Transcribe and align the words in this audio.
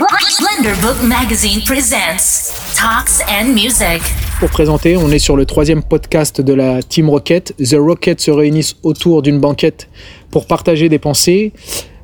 Book 0.00 1.02
Magazine 1.02 1.60
presents 1.66 2.54
Talks 2.74 3.20
and 3.28 3.52
Music. 3.52 4.00
Pour 4.38 4.48
présenter, 4.48 4.96
on 4.96 5.10
est 5.10 5.18
sur 5.18 5.36
le 5.36 5.44
troisième 5.44 5.82
podcast 5.82 6.40
de 6.40 6.54
la 6.54 6.82
Team 6.82 7.10
Rocket. 7.10 7.54
The 7.58 7.76
Rocket 7.78 8.18
se 8.18 8.30
réunissent 8.30 8.76
autour 8.82 9.20
d'une 9.20 9.38
banquette 9.38 9.90
pour 10.30 10.46
partager 10.46 10.88
des 10.88 10.98
pensées. 10.98 11.52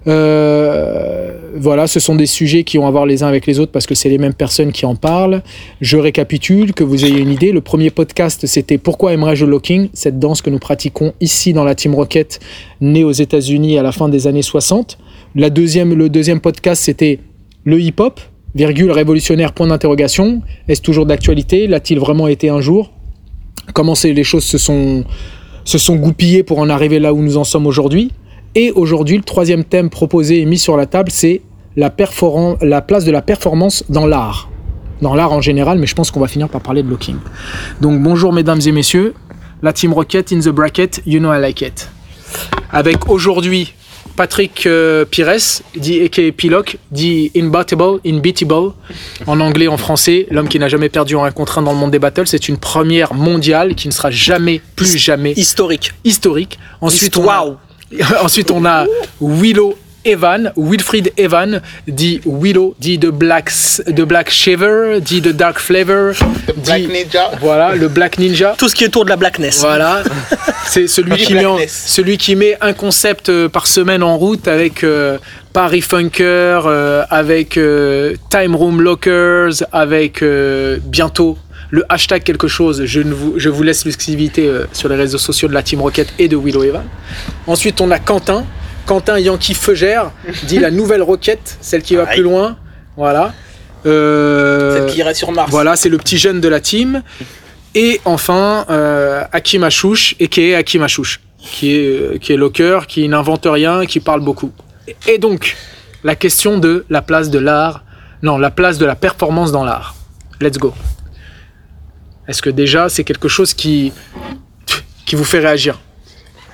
Euh, 0.06 1.32
voilà, 1.56 1.86
ce 1.86 1.98
sont 1.98 2.14
des 2.14 2.26
sujets 2.26 2.64
qui 2.64 2.78
ont 2.78 2.86
à 2.86 2.90
voir 2.90 3.06
les 3.06 3.22
uns 3.22 3.28
avec 3.28 3.46
les 3.46 3.58
autres 3.58 3.72
parce 3.72 3.86
que 3.86 3.94
c'est 3.94 4.10
les 4.10 4.18
mêmes 4.18 4.34
personnes 4.34 4.72
qui 4.72 4.84
en 4.84 4.94
parlent. 4.94 5.42
Je 5.80 5.96
récapitule, 5.96 6.74
que 6.74 6.84
vous 6.84 7.06
ayez 7.06 7.18
une 7.18 7.30
idée. 7.30 7.50
Le 7.50 7.62
premier 7.62 7.88
podcast, 7.88 8.46
c'était 8.46 8.76
Pourquoi 8.76 9.14
aimerais-je 9.14 9.46
le 9.46 9.52
locking? 9.52 9.88
Cette 9.94 10.18
danse 10.18 10.42
que 10.42 10.50
nous 10.50 10.58
pratiquons 10.58 11.14
ici 11.22 11.54
dans 11.54 11.64
la 11.64 11.74
Team 11.74 11.94
Rocket, 11.94 12.40
née 12.82 13.04
aux 13.04 13.12
États-Unis 13.12 13.78
à 13.78 13.82
la 13.82 13.92
fin 13.92 14.10
des 14.10 14.26
années 14.26 14.42
60. 14.42 14.98
La 15.34 15.50
deuxième, 15.50 15.94
le 15.94 16.08
deuxième 16.08 16.40
podcast, 16.40 16.82
c'était 16.84 17.20
le 17.66 17.80
hip-hop, 17.80 18.20
virgule 18.54 18.92
révolutionnaire, 18.92 19.52
point 19.52 19.66
d'interrogation. 19.66 20.40
Est-ce 20.68 20.80
toujours 20.80 21.04
d'actualité? 21.04 21.66
L'a-t-il 21.66 21.98
vraiment 21.98 22.28
été 22.28 22.48
un 22.48 22.60
jour? 22.60 22.92
Comment 23.74 23.94
les 24.04 24.24
choses 24.24 24.44
se 24.44 24.56
sont, 24.56 25.04
se 25.64 25.76
sont 25.76 25.96
goupillées 25.96 26.44
pour 26.44 26.60
en 26.60 26.70
arriver 26.70 27.00
là 27.00 27.12
où 27.12 27.20
nous 27.20 27.36
en 27.36 27.44
sommes 27.44 27.66
aujourd'hui? 27.66 28.12
Et 28.54 28.70
aujourd'hui, 28.70 29.16
le 29.16 29.24
troisième 29.24 29.64
thème 29.64 29.90
proposé 29.90 30.40
et 30.40 30.46
mis 30.46 30.58
sur 30.58 30.76
la 30.76 30.86
table, 30.86 31.10
c'est 31.10 31.42
la, 31.74 31.92
la 32.62 32.82
place 32.82 33.04
de 33.04 33.10
la 33.10 33.20
performance 33.20 33.84
dans 33.88 34.06
l'art. 34.06 34.48
Dans 35.02 35.14
l'art 35.14 35.32
en 35.32 35.40
général, 35.40 35.78
mais 35.78 35.86
je 35.86 35.94
pense 35.94 36.12
qu'on 36.12 36.20
va 36.20 36.28
finir 36.28 36.48
par 36.48 36.60
parler 36.62 36.84
de 36.84 36.88
looking. 36.88 37.16
Donc 37.80 38.00
bonjour 38.00 38.32
mesdames 38.32 38.60
et 38.64 38.72
messieurs, 38.72 39.12
la 39.60 39.72
Team 39.72 39.92
Rocket 39.92 40.32
in 40.32 40.38
the 40.38 40.48
bracket, 40.48 41.02
you 41.04 41.18
know 41.18 41.34
I 41.34 41.40
like 41.40 41.60
it. 41.60 41.90
Avec 42.70 43.10
aujourd'hui 43.10 43.74
Patrick 44.16 44.66
euh, 44.66 45.04
Pires, 45.04 45.62
dit 45.76 46.02
aka 46.02 46.32
Piloc, 46.32 46.78
dit 46.90 47.30
imbattable, 47.36 48.00
inbeatable, 48.04 48.72
en 49.26 49.40
anglais, 49.40 49.68
en 49.68 49.76
français, 49.76 50.26
l'homme 50.30 50.48
qui 50.48 50.58
n'a 50.58 50.68
jamais 50.68 50.88
perdu 50.88 51.16
un 51.16 51.30
contre 51.30 51.58
un 51.58 51.62
dans 51.62 51.72
le 51.72 51.78
monde 51.78 51.90
des 51.90 51.98
battles. 51.98 52.26
C'est 52.26 52.48
une 52.48 52.56
première 52.56 53.14
mondiale 53.14 53.74
qui 53.74 53.88
ne 53.88 53.92
sera 53.92 54.10
jamais, 54.10 54.60
plus 54.74 54.96
jamais 54.96 55.32
historique. 55.32 55.92
Historique. 56.04 56.58
Ensuite, 56.80 57.16
on 57.16 57.26
ensuite, 58.22 58.50
on 58.50 58.64
a 58.64 58.86
Willow 59.20 59.76
Evan, 60.06 60.52
Wilfried 60.56 61.12
Evan, 61.16 61.60
dit 61.88 62.20
Willow, 62.24 62.74
dit 62.78 62.96
de 62.96 63.10
Black, 63.10 63.52
de 63.88 64.04
Black 64.04 64.30
Shaver, 64.30 65.00
dit 65.00 65.20
de 65.20 65.32
Dark 65.32 65.58
Flavor. 65.58 66.14
Black 66.64 66.88
Ninja. 66.88 67.30
Voilà, 67.40 67.74
le 67.74 67.88
Black 67.88 68.18
Ninja. 68.18 68.54
Tout 68.56 68.68
ce 68.68 68.74
qui 68.74 68.84
est 68.84 68.86
autour 68.86 69.04
de 69.04 69.10
la 69.10 69.16
blackness. 69.16 69.60
Voilà. 69.60 70.02
C'est 70.68 70.86
celui, 70.86 71.16
qui 71.16 71.34
met 71.34 71.44
celui 71.68 72.18
qui 72.18 72.36
met 72.36 72.56
un 72.60 72.72
concept 72.72 73.28
euh, 73.28 73.48
par 73.48 73.66
semaine 73.66 74.02
en 74.02 74.16
route 74.16 74.48
avec 74.48 74.84
euh, 74.84 75.18
Paris 75.52 75.80
Funker, 75.80 76.62
euh, 76.66 77.04
avec 77.10 77.58
Time 78.30 78.54
Room 78.54 78.80
Lockers, 78.82 79.64
avec 79.72 80.22
bientôt 80.84 81.38
le 81.70 81.84
hashtag 81.88 82.22
quelque 82.22 82.46
chose. 82.46 82.84
Je, 82.84 83.00
ne 83.00 83.12
vous, 83.12 83.34
je 83.38 83.48
vous 83.48 83.62
laisse 83.62 83.84
l'exclusivité 83.84 84.50
sur 84.72 84.88
les 84.88 84.96
réseaux 84.96 85.18
sociaux 85.18 85.48
de 85.48 85.54
la 85.54 85.62
Team 85.62 85.80
Rocket 85.80 86.12
et 86.18 86.28
de 86.28 86.36
Willow 86.36 86.62
Evan. 86.62 86.84
Ensuite, 87.46 87.80
on 87.80 87.90
a 87.90 87.98
Quentin 87.98 88.44
Quentin 88.86 89.18
Yankee 89.18 89.54
Feugère 89.54 90.12
dit 90.44 90.58
la 90.58 90.70
nouvelle 90.70 91.02
roquette, 91.02 91.58
celle 91.60 91.82
qui 91.82 91.96
va 91.96 92.06
plus 92.06 92.22
loin. 92.22 92.56
Voilà. 92.96 93.34
Euh, 93.84 94.78
celle 94.78 94.86
qui 94.92 94.98
irait 94.98 95.14
sur 95.14 95.32
Mars. 95.32 95.50
Voilà, 95.50 95.76
c'est 95.76 95.88
le 95.88 95.98
petit 95.98 96.18
jeune 96.18 96.40
de 96.40 96.48
la 96.48 96.60
team. 96.60 97.02
Et 97.74 98.00
enfin, 98.04 98.64
euh, 98.70 99.22
Hakim 99.32 99.64
Achouch, 99.64 100.16
et 100.18 100.28
qui 100.28 100.42
est 100.42 100.54
Hakim 100.54 100.82
Achouch, 100.82 101.20
qui 101.38 101.76
est, 101.76 101.84
euh, 101.84 102.18
qui 102.18 102.32
est 102.32 102.36
locker, 102.36 102.80
qui 102.88 103.06
n'invente 103.08 103.46
rien, 103.50 103.84
qui 103.84 104.00
parle 104.00 104.20
beaucoup. 104.20 104.52
Et 105.06 105.18
donc, 105.18 105.56
la 106.02 106.14
question 106.14 106.58
de 106.58 106.86
la 106.88 107.02
place 107.02 107.28
de 107.28 107.38
l'art, 107.38 107.84
non, 108.22 108.38
la 108.38 108.50
place 108.50 108.78
de 108.78 108.86
la 108.86 108.94
performance 108.94 109.52
dans 109.52 109.64
l'art. 109.64 109.94
Let's 110.40 110.58
go. 110.58 110.72
Est-ce 112.28 112.40
que 112.40 112.50
déjà, 112.50 112.88
c'est 112.88 113.04
quelque 113.04 113.28
chose 113.28 113.52
qui, 113.52 113.92
qui 115.04 115.16
vous 115.16 115.24
fait 115.24 115.40
réagir? 115.40 115.78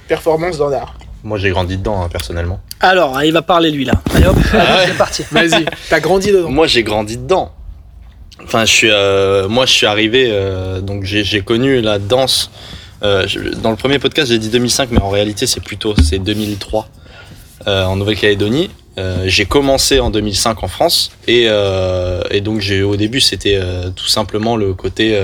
Performance 0.09 0.59
dans 0.59 0.69
l'art. 0.69 0.95
Moi, 1.25 1.39
j'ai 1.39 1.51
grandi 1.51 1.77
dedans, 1.77 2.03
hein, 2.03 2.09
personnellement. 2.11 2.61
Alors, 2.81 3.23
il 3.23 3.33
va 3.33 3.43
parler, 3.43 3.71
lui, 3.71 3.85
là. 3.85 3.93
Allez 4.15 4.27
hop, 4.27 4.37
ah 4.55 4.79
c'est 4.87 4.97
parti. 4.97 5.25
Vas-y, 5.31 5.67
t'as 5.89 6.01
grandi 6.01 6.33
dedans. 6.33 6.51
Moi, 6.51 6.67
j'ai 6.67 6.83
grandi 6.83 7.17
dedans. 7.17 7.53
Enfin, 8.45 8.65
je 8.65 8.73
suis, 8.73 8.91
euh, 8.91 9.49
moi, 9.49 9.67
je 9.67 9.73
suis 9.73 9.87
arrivé, 9.87 10.29
euh, 10.31 10.81
donc 10.81 11.05
j'ai 11.05 11.41
connu 11.43 11.81
la 11.81 11.99
danse. 11.99 12.51
Euh, 13.03 13.27
dans 13.63 13.71
le 13.71 13.77
premier 13.77 13.99
podcast, 13.99 14.31
j'ai 14.31 14.39
dit 14.39 14.49
2005, 14.49 14.91
mais 14.91 15.01
en 15.01 15.11
réalité, 15.11 15.47
c'est 15.47 15.63
plutôt 15.63 15.95
c'est 16.03 16.19
2003 16.19 16.89
en 17.67 17.97
Nouvelle-Calédonie. 17.97 18.71
j'ai 19.25 19.45
commencé 19.45 20.01
en 20.01 20.11
2005 20.11 20.65
en 20.65 20.69
France 20.69 21.13
et, 21.29 21.47
et 22.31 22.41
donc 22.41 22.61
j'ai 22.61 22.83
au 22.83 22.97
début 22.97 23.21
c'était 23.21 23.61
tout 23.95 24.09
simplement 24.09 24.57
le 24.57 24.75
côté 24.75 25.21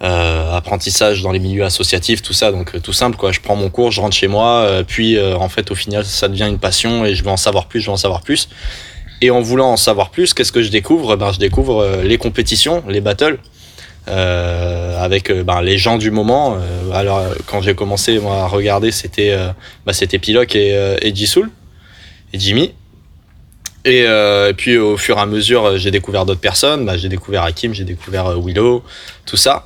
euh, 0.00 0.56
apprentissage 0.56 1.22
dans 1.22 1.32
les 1.32 1.40
milieux 1.40 1.64
associatifs, 1.64 2.22
tout 2.22 2.32
ça. 2.32 2.52
Donc 2.52 2.74
euh, 2.74 2.78
tout 2.78 2.92
simple, 2.92 3.16
quoi. 3.16 3.32
Je 3.32 3.40
prends 3.40 3.56
mon 3.56 3.68
cours, 3.68 3.90
je 3.90 4.00
rentre 4.00 4.14
chez 4.14 4.28
moi, 4.28 4.60
euh, 4.60 4.84
puis 4.86 5.20
en 5.20 5.48
fait 5.48 5.72
au 5.72 5.74
final 5.74 6.04
ça 6.04 6.28
devient 6.28 6.46
une 6.48 6.60
passion 6.60 7.04
et 7.04 7.16
je 7.16 7.24
veux 7.24 7.30
en 7.30 7.36
savoir 7.36 7.66
plus, 7.66 7.80
je 7.80 7.86
veux 7.86 7.92
en 7.92 7.96
savoir 7.96 8.22
plus. 8.22 8.48
Et 9.20 9.30
en 9.30 9.40
voulant 9.40 9.72
en 9.72 9.76
savoir 9.76 10.10
plus, 10.10 10.34
qu'est-ce 10.34 10.52
que 10.52 10.62
je 10.62 10.70
découvre? 10.70 11.16
Ben 11.16 11.32
je 11.32 11.40
découvre 11.40 12.02
les 12.04 12.18
compétitions, 12.18 12.84
les 12.86 13.00
battles. 13.00 13.38
avec 14.06 15.32
ben, 15.32 15.60
les 15.62 15.78
gens 15.78 15.98
du 15.98 16.12
moment. 16.12 16.56
alors 16.94 17.22
quand 17.46 17.60
j'ai 17.60 17.74
commencé 17.74 18.20
moi, 18.20 18.42
à 18.42 18.46
regarder, 18.46 18.92
c'était 18.92 19.36
bah, 19.84 19.92
c'était 19.92 20.20
Piloc 20.20 20.54
et, 20.54 20.70
et 21.02 21.12
Jisoul 21.12 21.50
et 22.32 22.38
Jimmy. 22.38 22.72
Et, 23.84 24.06
puis 24.56 24.78
au 24.78 24.96
fur 24.96 25.18
et 25.18 25.20
à 25.20 25.26
mesure, 25.26 25.76
j'ai 25.76 25.90
découvert 25.90 26.24
d'autres 26.24 26.40
personnes. 26.40 26.86
Bah, 26.86 26.96
j'ai 26.96 27.08
découvert 27.08 27.42
Hakim, 27.42 27.74
j'ai 27.74 27.84
découvert 27.84 28.38
Willow, 28.38 28.84
tout 29.26 29.36
ça. 29.36 29.64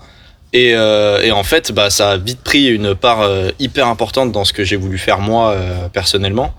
Euh, 0.54 1.22
et, 1.22 1.32
en 1.32 1.44
fait, 1.44 1.72
bah, 1.72 1.90
ça 1.90 2.12
a 2.12 2.16
vite 2.16 2.40
pris 2.42 2.68
une 2.68 2.94
part 2.94 3.22
euh, 3.22 3.50
hyper 3.58 3.86
importante 3.86 4.32
dans 4.32 4.44
ce 4.44 4.52
que 4.52 4.64
j'ai 4.64 4.76
voulu 4.76 4.98
faire 4.98 5.20
moi 5.20 5.50
euh, 5.50 5.88
personnellement. 5.88 6.54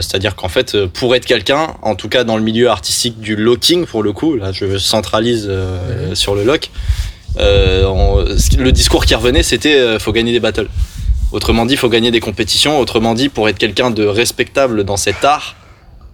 C'est-à-dire 0.00 0.36
qu'en 0.36 0.48
fait, 0.48 0.86
pour 0.86 1.14
être 1.14 1.26
quelqu'un, 1.26 1.74
en 1.82 1.94
tout 1.94 2.08
cas 2.08 2.24
dans 2.24 2.38
le 2.38 2.42
milieu 2.42 2.70
artistique 2.70 3.20
du 3.20 3.36
locking, 3.36 3.84
pour 3.84 4.02
le 4.02 4.14
coup, 4.14 4.34
là 4.36 4.52
je 4.52 4.78
centralise 4.78 5.52
sur 6.14 6.34
le 6.34 6.44
lock, 6.44 6.70
le 7.36 8.70
discours 8.70 9.04
qui 9.04 9.14
revenait 9.14 9.42
c'était 9.42 9.98
faut 9.98 10.12
gagner 10.12 10.32
des 10.32 10.40
battles. 10.40 10.70
Autrement 11.30 11.66
dit, 11.66 11.76
faut 11.76 11.90
gagner 11.90 12.10
des 12.10 12.20
compétitions. 12.20 12.78
Autrement 12.78 13.12
dit, 13.12 13.28
pour 13.28 13.50
être 13.50 13.58
quelqu'un 13.58 13.90
de 13.90 14.06
respectable 14.06 14.84
dans 14.84 14.96
cet 14.96 15.22
art, 15.26 15.56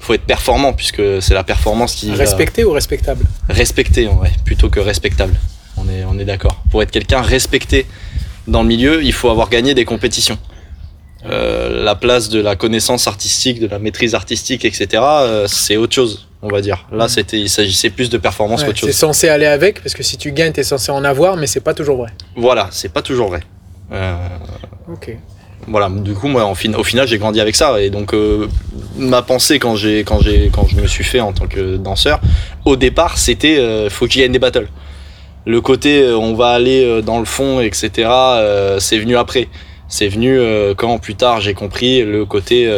faut 0.00 0.14
être 0.14 0.26
performant 0.26 0.72
puisque 0.72 1.22
c'est 1.22 1.34
la 1.34 1.44
performance 1.44 1.94
qui. 1.94 2.10
Respecté 2.10 2.64
ou 2.64 2.72
respectable? 2.72 3.24
Respecté, 3.48 4.08
ouais, 4.08 4.32
plutôt 4.44 4.70
que 4.70 4.80
respectable. 4.80 5.38
On 5.76 5.88
est, 5.88 6.04
on 6.04 6.18
est 6.18 6.24
d'accord. 6.24 6.62
Pour 6.70 6.82
être 6.82 6.90
quelqu'un 6.90 7.20
respecté 7.20 7.86
dans 8.46 8.62
le 8.62 8.68
milieu, 8.68 9.02
il 9.02 9.12
faut 9.12 9.30
avoir 9.30 9.48
gagné 9.48 9.74
des 9.74 9.84
compétitions. 9.84 10.38
Euh, 11.28 11.82
la 11.82 11.94
place 11.96 12.28
de 12.28 12.40
la 12.40 12.54
connaissance 12.54 13.08
artistique, 13.08 13.58
de 13.58 13.66
la 13.66 13.78
maîtrise 13.78 14.14
artistique, 14.14 14.64
etc., 14.64 14.88
euh, 15.02 15.46
c'est 15.48 15.76
autre 15.76 15.94
chose, 15.94 16.28
on 16.42 16.48
va 16.48 16.60
dire. 16.60 16.86
Là, 16.92 17.06
mm. 17.06 17.08
c'était, 17.08 17.40
il 17.40 17.48
s'agissait 17.48 17.90
plus 17.90 18.10
de 18.10 18.18
performance 18.18 18.62
qu'autre 18.62 18.78
chose. 18.78 18.90
C'est 18.90 18.96
censé 18.96 19.28
aller 19.28 19.46
avec, 19.46 19.82
parce 19.82 19.94
que 19.94 20.04
si 20.04 20.18
tu 20.18 20.30
gagnes, 20.30 20.52
tu 20.52 20.60
es 20.60 20.64
censé 20.64 20.92
en 20.92 21.02
avoir, 21.02 21.36
mais 21.36 21.48
c'est 21.48 21.60
pas 21.60 21.74
toujours 21.74 21.96
vrai. 21.96 22.10
Voilà, 22.36 22.68
c'est 22.70 22.92
pas 22.92 23.02
toujours 23.02 23.28
vrai. 23.28 23.40
Euh, 23.92 24.14
ok. 24.92 25.16
Voilà, 25.66 25.88
du 25.88 26.14
coup, 26.14 26.28
moi, 26.28 26.46
au 26.46 26.54
final, 26.84 27.08
j'ai 27.08 27.18
grandi 27.18 27.40
avec 27.40 27.56
ça. 27.56 27.80
Et 27.80 27.90
donc, 27.90 28.14
ma 28.96 29.22
pensée 29.22 29.58
quand, 29.58 29.74
j'ai, 29.74 30.04
quand, 30.04 30.20
j'ai, 30.20 30.48
quand 30.52 30.68
je 30.68 30.76
me 30.76 30.86
suis 30.86 31.02
fait 31.02 31.18
en 31.18 31.32
tant 31.32 31.48
que 31.48 31.76
danseur, 31.76 32.20
au 32.64 32.76
départ, 32.76 33.18
c'était 33.18 33.88
faut 33.90 34.06
qu'il 34.06 34.20
y 34.20 34.24
ait 34.24 34.28
des 34.28 34.38
battles 34.38 34.68
le 35.46 35.60
côté 35.60 36.02
euh, 36.02 36.18
on 36.18 36.34
va 36.34 36.48
aller 36.48 36.84
euh, 36.84 37.00
dans 37.00 37.18
le 37.18 37.24
fond, 37.24 37.60
etc., 37.60 38.08
euh, 38.10 38.80
c'est 38.80 38.98
venu 38.98 39.16
après. 39.16 39.48
C'est 39.88 40.08
venu 40.08 40.36
quand 40.76 40.98
plus 40.98 41.14
tard 41.14 41.40
j'ai 41.40 41.54
compris 41.54 42.02
le 42.02 42.24
côté, 42.24 42.68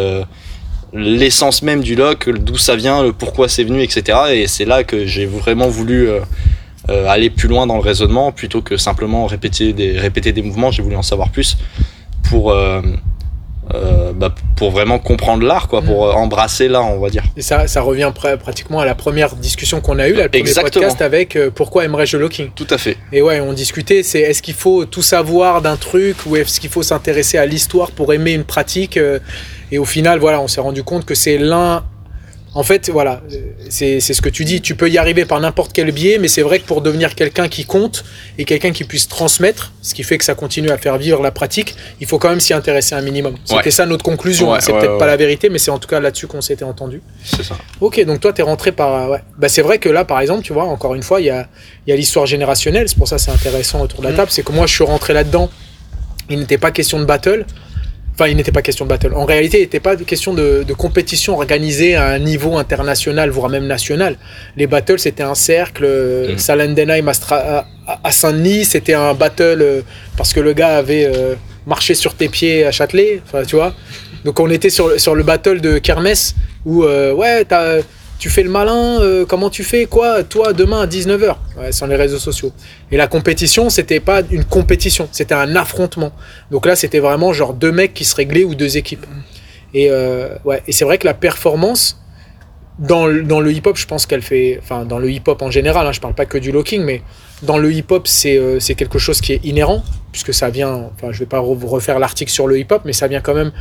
l'essence 0.92 1.62
même 1.62 1.80
du 1.80 1.94
lock, 1.94 2.28
d'où 2.28 2.58
ça 2.58 2.76
vient, 2.76 3.02
le 3.02 3.14
pourquoi 3.14 3.48
c'est 3.48 3.64
venu, 3.64 3.82
etc. 3.82 4.18
Et 4.34 4.46
c'est 4.46 4.66
là 4.66 4.84
que 4.84 5.06
j'ai 5.06 5.24
vraiment 5.24 5.68
voulu 5.68 6.10
aller 6.86 7.30
plus 7.30 7.48
loin 7.48 7.66
dans 7.66 7.76
le 7.76 7.80
raisonnement 7.80 8.30
plutôt 8.30 8.60
que 8.60 8.76
simplement 8.76 9.24
répéter 9.24 9.72
des, 9.72 9.98
répéter 9.98 10.32
des 10.32 10.42
mouvements. 10.42 10.70
J'ai 10.70 10.82
voulu 10.82 10.96
en 10.96 11.02
savoir 11.02 11.30
plus 11.30 11.56
pour 12.28 12.54
euh, 13.74 14.12
bah, 14.14 14.34
pour 14.56 14.70
vraiment 14.70 14.98
comprendre 14.98 15.44
l'art, 15.44 15.68
quoi, 15.68 15.82
pour 15.82 16.06
mm. 16.06 16.16
embrasser 16.16 16.68
l'art, 16.68 16.90
on 16.90 16.98
va 16.98 17.10
dire. 17.10 17.22
Et 17.36 17.42
ça, 17.42 17.66
ça 17.66 17.82
revient 17.82 18.10
pratiquement 18.40 18.80
à 18.80 18.86
la 18.86 18.94
première 18.94 19.36
discussion 19.36 19.80
qu'on 19.80 19.98
a 19.98 20.08
eue, 20.08 20.14
le 20.14 20.28
premier 20.28 20.54
podcast 20.54 21.02
avec 21.02 21.36
euh, 21.36 21.50
Pourquoi 21.54 21.84
aimerais-je 21.84 22.16
le 22.16 22.22
locking 22.22 22.50
Tout 22.54 22.66
à 22.70 22.78
fait. 22.78 22.96
Et 23.12 23.20
ouais, 23.20 23.40
on 23.40 23.52
discutait, 23.52 24.02
c'est 24.02 24.20
est-ce 24.20 24.42
qu'il 24.42 24.54
faut 24.54 24.86
tout 24.86 25.02
savoir 25.02 25.60
d'un 25.60 25.76
truc 25.76 26.16
ou 26.26 26.36
est-ce 26.36 26.60
qu'il 26.60 26.70
faut 26.70 26.82
s'intéresser 26.82 27.36
à 27.36 27.44
l'histoire 27.44 27.90
pour 27.90 28.12
aimer 28.14 28.32
une 28.32 28.44
pratique 28.44 28.96
euh, 28.96 29.18
Et 29.70 29.78
au 29.78 29.84
final, 29.84 30.18
voilà, 30.18 30.40
on 30.40 30.48
s'est 30.48 30.62
rendu 30.62 30.82
compte 30.82 31.04
que 31.04 31.14
c'est 31.14 31.36
l'un 31.36 31.84
En 32.54 32.62
fait, 32.62 32.88
voilà, 32.90 33.22
c'est 33.68 34.00
ce 34.00 34.22
que 34.22 34.28
tu 34.28 34.44
dis. 34.44 34.60
Tu 34.60 34.74
peux 34.74 34.88
y 34.88 34.98
arriver 34.98 35.24
par 35.24 35.38
n'importe 35.40 35.72
quel 35.72 35.92
biais, 35.92 36.18
mais 36.18 36.28
c'est 36.28 36.42
vrai 36.42 36.58
que 36.58 36.66
pour 36.66 36.80
devenir 36.80 37.14
quelqu'un 37.14 37.48
qui 37.48 37.64
compte 37.64 38.04
et 38.38 38.44
quelqu'un 38.44 38.72
qui 38.72 38.84
puisse 38.84 39.06
transmettre, 39.06 39.72
ce 39.82 39.94
qui 39.94 40.02
fait 40.02 40.18
que 40.18 40.24
ça 40.24 40.34
continue 40.34 40.70
à 40.70 40.78
faire 40.78 40.96
vivre 40.96 41.22
la 41.22 41.30
pratique, 41.30 41.76
il 42.00 42.06
faut 42.06 42.18
quand 42.18 42.30
même 42.30 42.40
s'y 42.40 42.54
intéresser 42.54 42.94
un 42.94 43.02
minimum. 43.02 43.36
C'était 43.44 43.70
ça 43.70 43.86
notre 43.86 44.04
conclusion. 44.04 44.54
c'est 44.60 44.72
peut-être 44.72 44.98
pas 44.98 45.06
la 45.06 45.16
vérité, 45.16 45.50
mais 45.50 45.58
c'est 45.58 45.70
en 45.70 45.78
tout 45.78 45.88
cas 45.88 46.00
là-dessus 46.00 46.26
qu'on 46.26 46.40
s'était 46.40 46.64
entendu. 46.64 47.02
C'est 47.24 47.44
ça. 47.44 47.56
Ok, 47.80 48.02
donc 48.04 48.20
toi, 48.20 48.32
tu 48.32 48.40
es 48.40 48.44
rentré 48.44 48.72
par. 48.72 49.10
Ouais. 49.10 49.22
Bah, 49.36 49.48
c'est 49.48 49.62
vrai 49.62 49.78
que 49.78 49.88
là, 49.88 50.04
par 50.04 50.20
exemple, 50.20 50.42
tu 50.42 50.52
vois, 50.52 50.64
encore 50.64 50.94
une 50.94 51.02
fois, 51.02 51.20
il 51.20 51.26
y 51.26 51.30
a, 51.30 51.48
y 51.86 51.92
a 51.92 51.96
l'histoire 51.96 52.26
générationnelle. 52.26 52.88
C'est 52.88 52.98
pour 52.98 53.08
ça 53.08 53.16
que 53.16 53.22
c'est 53.22 53.30
intéressant 53.30 53.82
autour 53.82 54.00
de 54.00 54.06
la 54.06 54.12
mm. 54.12 54.16
table. 54.16 54.30
C'est 54.30 54.42
que 54.42 54.52
moi, 54.52 54.66
je 54.66 54.74
suis 54.74 54.84
rentré 54.84 55.12
là-dedans. 55.12 55.50
Il 56.30 56.38
n'était 56.38 56.58
pas 56.58 56.70
question 56.70 56.98
de 56.98 57.04
battle. 57.04 57.46
Enfin, 58.18 58.30
il 58.30 58.36
n'était 58.36 58.50
pas 58.50 58.62
question 58.62 58.84
de 58.84 58.90
battle. 58.90 59.12
En 59.14 59.26
réalité, 59.26 59.58
il 59.58 59.60
n'était 59.60 59.78
pas 59.78 59.94
question 59.94 60.34
de, 60.34 60.64
compétition 60.76 61.34
organisée 61.34 61.94
à 61.94 62.08
un 62.08 62.18
niveau 62.18 62.56
international, 62.56 63.30
voire 63.30 63.48
même 63.48 63.68
national. 63.68 64.16
Les 64.56 64.66
battles, 64.66 64.98
c'était 64.98 65.22
un 65.22 65.36
cercle. 65.36 65.86
Mm. 65.86 66.36
Salendenheim 66.36 67.08
à, 67.30 67.64
à 68.02 68.10
Saint-Denis, 68.10 68.64
c'était 68.64 68.94
un 68.94 69.14
battle 69.14 69.58
euh, 69.62 69.82
parce 70.16 70.32
que 70.32 70.40
le 70.40 70.52
gars 70.52 70.78
avait 70.78 71.06
euh, 71.06 71.36
marché 71.64 71.94
sur 71.94 72.14
tes 72.14 72.28
pieds 72.28 72.66
à 72.66 72.72
Châtelet. 72.72 73.22
Enfin, 73.24 73.44
tu 73.44 73.54
vois. 73.54 73.72
Donc, 74.24 74.40
on 74.40 74.50
était 74.50 74.70
sur, 74.70 75.00
sur 75.00 75.14
le 75.14 75.22
battle 75.22 75.60
de 75.60 75.78
Kermesse 75.78 76.34
où, 76.66 76.82
euh, 76.82 77.12
ouais, 77.12 77.44
t'as 77.44 77.76
tu 78.18 78.30
fais 78.30 78.42
le 78.42 78.50
malin, 78.50 79.00
euh, 79.00 79.24
comment 79.24 79.48
tu 79.48 79.62
fais 79.62 79.86
quoi 79.86 80.24
toi 80.24 80.52
demain 80.52 80.80
à 80.80 80.86
19h 80.86 81.36
ouais, 81.58 81.72
sur 81.72 81.86
les 81.86 81.96
réseaux 81.96 82.18
sociaux. 82.18 82.52
Et 82.90 82.96
la 82.96 83.06
compétition, 83.06 83.70
c'était 83.70 84.00
pas 84.00 84.22
une 84.30 84.44
compétition, 84.44 85.08
c'était 85.12 85.34
un 85.34 85.54
affrontement. 85.54 86.12
Donc 86.50 86.66
là, 86.66 86.74
c'était 86.74 86.98
vraiment 86.98 87.32
genre 87.32 87.54
deux 87.54 87.72
mecs 87.72 87.94
qui 87.94 88.04
se 88.04 88.16
réglaient 88.16 88.44
ou 88.44 88.54
deux 88.54 88.76
équipes. 88.76 89.06
Et 89.74 89.88
euh, 89.90 90.30
ouais, 90.44 90.62
et 90.66 90.72
c'est 90.72 90.84
vrai 90.84 90.98
que 90.98 91.06
la 91.06 91.14
performance 91.14 92.00
dans 92.78 93.06
le, 93.06 93.52
hip-hop, 93.52 93.76
je 93.76 93.86
pense 93.86 94.06
qu'elle 94.06 94.22
fait 94.22 94.60
enfin 94.62 94.84
dans 94.84 94.98
le 94.98 95.10
hip-hop 95.10 95.42
en 95.42 95.50
général, 95.50 95.86
hein, 95.86 95.92
je 95.92 96.00
parle 96.00 96.14
pas 96.14 96.26
que 96.26 96.38
du 96.38 96.52
locking 96.52 96.82
mais 96.84 97.02
dans 97.42 97.58
le 97.58 97.72
hip-hop, 97.72 98.06
c'est 98.06 98.38
euh, 98.38 98.60
c'est 98.60 98.74
quelque 98.74 98.98
chose 98.98 99.20
qui 99.20 99.32
est 99.32 99.44
inhérent 99.44 99.82
puisque 100.12 100.32
ça 100.32 100.48
vient, 100.50 100.90
enfin 100.94 101.12
je 101.12 101.18
vais 101.18 101.26
pas 101.26 101.38
refaire 101.40 101.98
l'article 101.98 102.30
sur 102.30 102.46
le 102.46 102.58
hip-hop, 102.58 102.82
mais 102.84 102.92
ça 102.92 103.08
vient 103.08 103.20
quand 103.20 103.34
même 103.34 103.52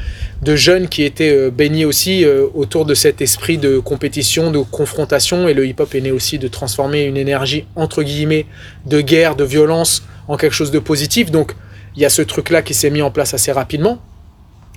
de 0.41 0.55
jeunes 0.55 0.87
qui 0.87 1.03
étaient 1.03 1.31
euh, 1.31 1.51
baignés 1.51 1.85
aussi 1.85 2.23
euh, 2.23 2.47
autour 2.53 2.85
de 2.85 2.93
cet 2.93 3.21
esprit 3.21 3.57
de 3.57 3.79
compétition, 3.79 4.49
de 4.51 4.59
confrontation, 4.59 5.47
et 5.47 5.53
le 5.53 5.65
hip-hop 5.65 5.93
est 5.93 6.01
né 6.01 6.11
aussi 6.11 6.39
de 6.39 6.47
transformer 6.47 7.03
une 7.03 7.17
énergie 7.17 7.65
entre 7.75 8.01
guillemets 8.03 8.45
de 8.85 9.01
guerre, 9.01 9.35
de 9.35 9.43
violence 9.43 10.03
en 10.27 10.37
quelque 10.37 10.53
chose 10.53 10.71
de 10.71 10.79
positif. 10.79 11.31
Donc 11.31 11.53
il 11.95 12.01
y 12.01 12.05
a 12.05 12.09
ce 12.09 12.21
truc-là 12.21 12.61
qui 12.61 12.73
s'est 12.73 12.89
mis 12.89 13.01
en 13.01 13.11
place 13.11 13.33
assez 13.33 13.51
rapidement 13.51 13.99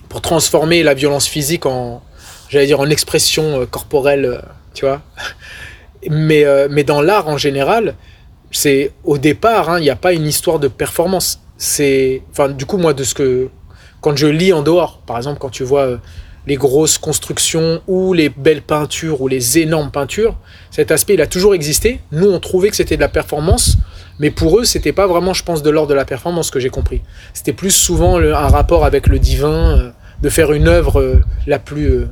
pour 0.08 0.20
transformer 0.20 0.82
la 0.82 0.94
violence 0.94 1.28
physique 1.28 1.66
en, 1.66 2.02
j'allais 2.48 2.66
dire, 2.66 2.80
en 2.80 2.90
expression 2.90 3.60
euh, 3.60 3.66
corporelle, 3.66 4.42
tu 4.74 4.84
vois. 4.84 5.02
Mais, 6.08 6.46
mais 6.70 6.82
dans 6.82 7.02
l'art 7.02 7.28
en 7.28 7.36
général, 7.36 7.94
c'est 8.50 8.92
au 9.04 9.18
départ, 9.18 9.68
hein, 9.68 9.78
il 9.78 9.82
n'y 9.82 9.90
a 9.90 9.96
pas 9.96 10.14
une 10.14 10.26
histoire 10.26 10.58
de 10.58 10.66
performance 10.66 11.40
c'est. 11.60 12.22
Enfin, 12.30 12.48
du 12.48 12.66
coup, 12.66 12.78
moi, 12.78 12.94
de 12.94 13.04
ce 13.04 13.14
que. 13.14 13.48
Quand 14.00 14.16
je 14.16 14.26
lis 14.26 14.52
en 14.54 14.62
dehors, 14.62 15.02
par 15.06 15.18
exemple, 15.18 15.38
quand 15.38 15.50
tu 15.50 15.62
vois 15.62 15.82
euh, 15.82 15.96
les 16.46 16.56
grosses 16.56 16.96
constructions 16.96 17.82
ou 17.86 18.14
les 18.14 18.30
belles 18.30 18.62
peintures 18.62 19.20
ou 19.20 19.28
les 19.28 19.58
énormes 19.58 19.90
peintures, 19.90 20.36
cet 20.70 20.90
aspect, 20.90 21.14
il 21.14 21.20
a 21.20 21.26
toujours 21.26 21.54
existé. 21.54 22.00
Nous, 22.12 22.26
on 22.26 22.40
trouvait 22.40 22.70
que 22.70 22.76
c'était 22.76 22.96
de 22.96 23.02
la 23.02 23.10
performance, 23.10 23.76
mais 24.18 24.30
pour 24.30 24.58
eux, 24.58 24.64
c'était 24.64 24.94
pas 24.94 25.06
vraiment, 25.06 25.34
je 25.34 25.44
pense, 25.44 25.62
de 25.62 25.68
l'ordre 25.68 25.90
de 25.90 25.94
la 25.94 26.06
performance 26.06 26.50
que 26.50 26.60
j'ai 26.60 26.70
compris. 26.70 27.02
C'était 27.34 27.52
plus 27.52 27.72
souvent 27.72 28.18
un 28.18 28.48
rapport 28.48 28.86
avec 28.86 29.06
le 29.06 29.18
divin, 29.18 29.78
euh, 29.78 29.90
de 30.22 30.30
faire 30.30 30.52
une 30.52 30.66
œuvre 30.66 30.98
euh, 30.98 31.20
la 31.46 31.58
plus. 31.58 32.06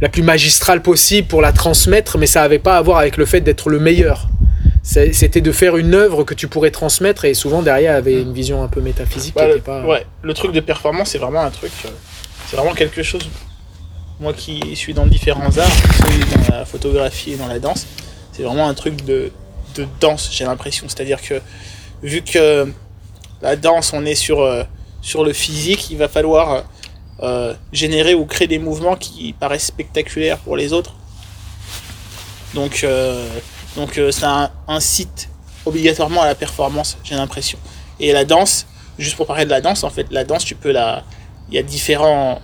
la 0.00 0.08
plus 0.08 0.24
magistrale 0.24 0.82
possible 0.82 1.28
pour 1.28 1.40
la 1.40 1.52
transmettre, 1.52 2.18
mais 2.18 2.26
ça 2.26 2.40
n'avait 2.40 2.58
pas 2.58 2.76
à 2.76 2.82
voir 2.82 2.98
avec 2.98 3.16
le 3.16 3.26
fait 3.26 3.40
d'être 3.40 3.70
le 3.70 3.78
meilleur 3.78 4.28
c'était 4.82 5.40
de 5.40 5.52
faire 5.52 5.76
une 5.76 5.94
œuvre 5.94 6.24
que 6.24 6.34
tu 6.34 6.48
pourrais 6.48 6.72
transmettre 6.72 7.24
et 7.24 7.34
souvent 7.34 7.62
derrière 7.62 7.94
avait 7.94 8.20
une 8.20 8.32
vision 8.32 8.62
un 8.64 8.68
peu 8.68 8.80
métaphysique 8.80 9.34
bah, 9.34 9.52
qui 9.54 9.60
pas... 9.60 9.84
ouais 9.84 10.04
le 10.22 10.34
truc 10.34 10.52
de 10.52 10.60
performance 10.60 11.10
c'est 11.10 11.18
vraiment 11.18 11.42
un 11.42 11.50
truc 11.50 11.70
euh, 11.84 11.88
c'est 12.48 12.56
vraiment 12.56 12.74
quelque 12.74 13.02
chose 13.02 13.28
moi 14.18 14.32
qui 14.32 14.74
suis 14.74 14.92
dans 14.92 15.06
différents 15.06 15.56
arts 15.56 16.48
dans 16.48 16.56
la 16.56 16.64
photographie 16.64 17.32
et 17.32 17.36
dans 17.36 17.46
la 17.46 17.60
danse 17.60 17.86
c'est 18.32 18.42
vraiment 18.42 18.68
un 18.68 18.74
truc 18.74 19.04
de, 19.04 19.30
de 19.74 19.86
danse 20.00 20.30
j'ai 20.32 20.44
l'impression. 20.44 20.86
C'est 20.88 21.00
à 21.00 21.04
dire 21.04 21.20
que 21.20 21.40
vu 22.02 22.22
que 22.22 22.66
la 23.40 23.56
danse 23.56 23.92
on 23.92 24.04
est 24.04 24.14
sur 24.14 24.40
euh, 24.40 24.64
sur 25.02 25.24
le 25.24 25.32
physique 25.32 25.90
il 25.90 25.98
va 25.98 26.08
falloir 26.08 26.64
euh, 27.22 27.54
générer 27.72 28.14
ou 28.14 28.24
créer 28.24 28.48
des 28.48 28.58
mouvements 28.58 28.96
qui 28.96 29.32
paraissent 29.32 29.66
spectaculaires 29.66 30.38
pour 30.38 30.56
les 30.56 30.72
autres. 30.72 30.94
Donc 32.54 32.84
donc 33.76 33.98
euh, 33.98 34.10
ça 34.10 34.52
incite 34.68 35.28
obligatoirement 35.64 36.22
à 36.22 36.26
la 36.26 36.34
performance, 36.34 36.98
j'ai 37.04 37.14
l'impression. 37.14 37.58
Et 38.00 38.12
la 38.12 38.24
danse, 38.24 38.66
juste 38.98 39.16
pour 39.16 39.26
parler 39.26 39.44
de 39.44 39.50
la 39.50 39.60
danse, 39.60 39.84
en 39.84 39.90
fait, 39.90 40.06
la 40.10 40.24
danse, 40.24 40.44
tu 40.44 40.54
peux 40.54 40.72
la. 40.72 41.04
Il 41.48 41.54
y 41.54 41.58
a 41.58 41.62
différents. 41.62 42.40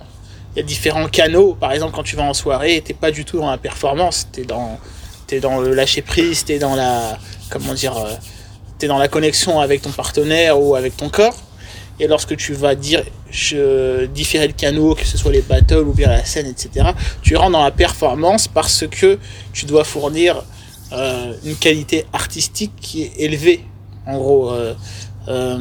Il 0.55 0.59
y 0.59 0.61
a 0.61 0.63
différents 0.63 1.07
canaux. 1.07 1.55
Par 1.59 1.71
exemple, 1.71 1.93
quand 1.95 2.03
tu 2.03 2.15
vas 2.15 2.23
en 2.23 2.33
soirée, 2.33 2.81
t'es 2.83 2.93
pas 2.93 3.11
du 3.11 3.25
tout 3.25 3.37
dans 3.37 3.51
la 3.51 3.57
performance. 3.57 4.27
T'es 4.31 4.43
dans, 4.43 4.79
es 5.31 5.39
dans 5.39 5.59
le 5.59 5.73
lâcher 5.73 6.01
prise, 6.01 6.45
t'es 6.45 6.59
dans 6.59 6.75
la. 6.75 7.17
Comment 7.49 7.73
dire. 7.73 7.97
Euh, 7.97 8.13
t'es 8.79 8.87
dans 8.87 8.97
la 8.97 9.09
connexion 9.09 9.59
avec 9.59 9.81
ton 9.81 9.91
partenaire 9.91 10.59
ou 10.59 10.75
avec 10.75 10.95
ton 10.95 11.09
corps. 11.09 11.35
Et 11.99 12.07
lorsque 12.07 12.37
tu 12.37 12.53
vas 12.53 12.75
dire, 12.75 13.03
je, 13.29 14.05
différer 14.05 14.47
le 14.47 14.53
canot, 14.53 14.95
que 14.95 15.05
ce 15.05 15.17
soit 15.17 15.33
les 15.33 15.41
battles 15.41 15.85
ou 15.85 15.91
bien 15.91 16.07
la 16.07 16.23
scène, 16.23 16.47
etc., 16.47 16.91
tu 17.21 17.35
rentres 17.35 17.51
dans 17.51 17.63
la 17.63 17.71
performance 17.71 18.47
parce 18.47 18.85
que 18.87 19.19
tu 19.51 19.65
dois 19.65 19.83
fournir 19.83 20.43
euh, 20.91 21.33
une 21.45 21.55
qualité 21.55 22.05
artistique 22.13 22.71
qui 22.81 23.03
est 23.03 23.11
élevée. 23.17 23.63
En 24.07 24.17
gros, 24.17 24.49
euh, 24.49 24.73
euh, 25.27 25.59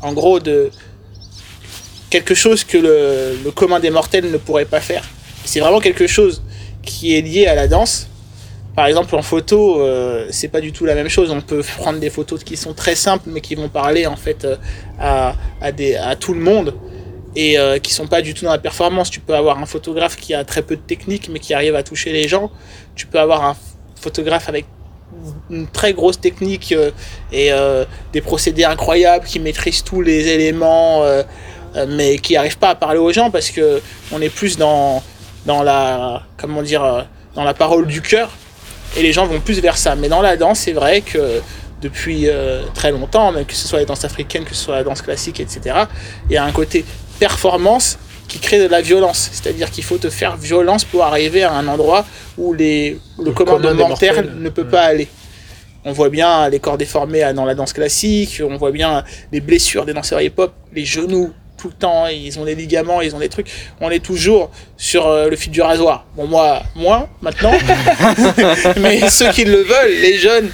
en 0.00 0.14
gros 0.14 0.40
de 0.40 0.70
quelque 2.08 2.34
chose 2.34 2.64
que 2.64 2.78
le, 2.78 3.38
le, 3.44 3.50
commun 3.50 3.78
des 3.78 3.90
mortels 3.90 4.30
ne 4.30 4.38
pourrait 4.38 4.64
pas 4.64 4.80
faire. 4.80 5.04
C'est 5.44 5.60
vraiment 5.60 5.80
quelque 5.80 6.06
chose 6.06 6.42
qui 6.82 7.14
est 7.14 7.20
lié 7.20 7.46
à 7.46 7.54
la 7.54 7.68
danse. 7.68 8.08
Par 8.74 8.86
exemple, 8.86 9.14
en 9.16 9.22
photo, 9.22 9.86
c'est 10.30 10.48
pas 10.48 10.60
du 10.60 10.72
tout 10.72 10.84
la 10.84 10.96
même 10.96 11.08
chose. 11.08 11.30
On 11.30 11.40
peut 11.40 11.62
prendre 11.78 12.00
des 12.00 12.10
photos 12.10 12.42
qui 12.42 12.56
sont 12.56 12.72
très 12.72 12.96
simples, 12.96 13.28
mais 13.28 13.40
qui 13.40 13.54
vont 13.54 13.68
parler 13.68 14.06
en 14.06 14.16
fait 14.16 14.48
à, 14.98 15.36
à, 15.60 15.70
des, 15.70 15.94
à 15.94 16.16
tout 16.16 16.34
le 16.34 16.40
monde 16.40 16.74
et 17.36 17.56
qui 17.84 17.94
sont 17.94 18.08
pas 18.08 18.20
du 18.20 18.34
tout 18.34 18.46
dans 18.46 18.50
la 18.50 18.58
performance. 18.58 19.10
Tu 19.10 19.20
peux 19.20 19.36
avoir 19.36 19.60
un 19.60 19.66
photographe 19.66 20.16
qui 20.16 20.34
a 20.34 20.44
très 20.44 20.62
peu 20.62 20.74
de 20.74 20.80
technique, 20.80 21.28
mais 21.28 21.38
qui 21.38 21.54
arrive 21.54 21.76
à 21.76 21.84
toucher 21.84 22.12
les 22.12 22.26
gens. 22.26 22.50
Tu 22.96 23.06
peux 23.06 23.20
avoir 23.20 23.44
un 23.44 23.54
photographe 24.04 24.48
avec 24.48 24.66
une 25.50 25.66
très 25.66 25.92
grosse 25.92 26.20
technique 26.20 26.72
euh, 26.72 26.90
et 27.32 27.52
euh, 27.52 27.84
des 28.12 28.20
procédés 28.20 28.64
incroyables 28.64 29.24
qui 29.26 29.38
maîtrisent 29.40 29.84
tous 29.84 30.02
les 30.02 30.28
éléments 30.28 31.02
euh, 31.02 31.22
mais 31.88 32.18
qui 32.18 32.34
n'arrivent 32.34 32.58
pas 32.58 32.70
à 32.70 32.74
parler 32.74 32.98
aux 32.98 33.12
gens 33.12 33.30
parce 33.30 33.50
que 33.50 33.80
on 34.12 34.20
est 34.20 34.34
plus 34.40 34.56
dans 34.58 35.02
dans 35.46 35.62
la 35.62 36.22
comment 36.36 36.62
dire 36.62 37.06
dans 37.34 37.44
la 37.44 37.54
parole 37.54 37.86
du 37.86 38.00
cœur 38.00 38.30
et 38.96 39.02
les 39.02 39.12
gens 39.12 39.26
vont 39.26 39.40
plus 39.40 39.58
vers 39.60 39.76
ça. 39.76 39.96
Mais 39.96 40.08
dans 40.08 40.22
la 40.22 40.36
danse 40.36 40.60
c'est 40.60 40.76
vrai 40.80 41.00
que 41.00 41.40
depuis 41.82 42.28
très 42.74 42.92
longtemps 42.92 43.32
que 43.48 43.54
ce 43.54 43.66
soit 43.68 43.80
la 43.80 43.88
danse 43.92 44.04
africaine 44.04 44.44
que 44.44 44.54
ce 44.54 44.62
soit 44.64 44.76
la 44.76 44.84
danse 44.84 45.02
classique 45.02 45.40
etc 45.40 45.56
il 46.28 46.34
y 46.34 46.38
a 46.38 46.44
un 46.44 46.52
côté 46.52 46.84
performance 47.18 47.98
qui 48.28 48.38
crée 48.38 48.58
de 48.58 48.66
la 48.66 48.80
violence. 48.80 49.30
C'est-à-dire 49.32 49.70
qu'il 49.70 49.84
faut 49.84 49.98
te 49.98 50.10
faire 50.10 50.36
violence 50.36 50.84
pour 50.84 51.04
arriver 51.04 51.42
à 51.42 51.52
un 51.52 51.66
endroit 51.68 52.04
où 52.38 52.52
les, 52.52 52.98
le, 53.22 53.32
commandement 53.32 53.88
mortel 53.88 54.32
ne 54.38 54.48
peut 54.48 54.66
pas 54.66 54.82
aller. 54.82 55.08
On 55.84 55.92
voit 55.92 56.08
bien 56.08 56.48
les 56.48 56.60
corps 56.60 56.78
déformés 56.78 57.32
dans 57.34 57.44
la 57.44 57.54
danse 57.54 57.72
classique, 57.72 58.40
on 58.42 58.56
voit 58.56 58.72
bien 58.72 59.04
les 59.32 59.40
blessures 59.40 59.84
des 59.84 59.92
danseurs 59.92 60.22
hip-hop, 60.22 60.54
les 60.72 60.84
genoux 60.84 61.32
tout 61.58 61.68
le 61.68 61.74
temps, 61.74 62.06
ils 62.08 62.38
ont 62.38 62.44
des 62.44 62.54
ligaments, 62.54 63.00
ils 63.00 63.14
ont 63.14 63.18
des 63.18 63.28
trucs. 63.28 63.50
On 63.80 63.90
est 63.90 64.04
toujours 64.04 64.50
sur 64.76 65.06
euh, 65.06 65.30
le 65.30 65.36
fil 65.36 65.50
du 65.50 65.62
rasoir. 65.62 66.04
Bon, 66.14 66.26
moi, 66.26 66.62
moins 66.74 67.08
maintenant. 67.22 67.52
Mais 68.80 69.08
ceux 69.08 69.30
qui 69.30 69.44
le 69.44 69.62
veulent, 69.62 70.00
les 70.02 70.18
jeunes, 70.18 70.50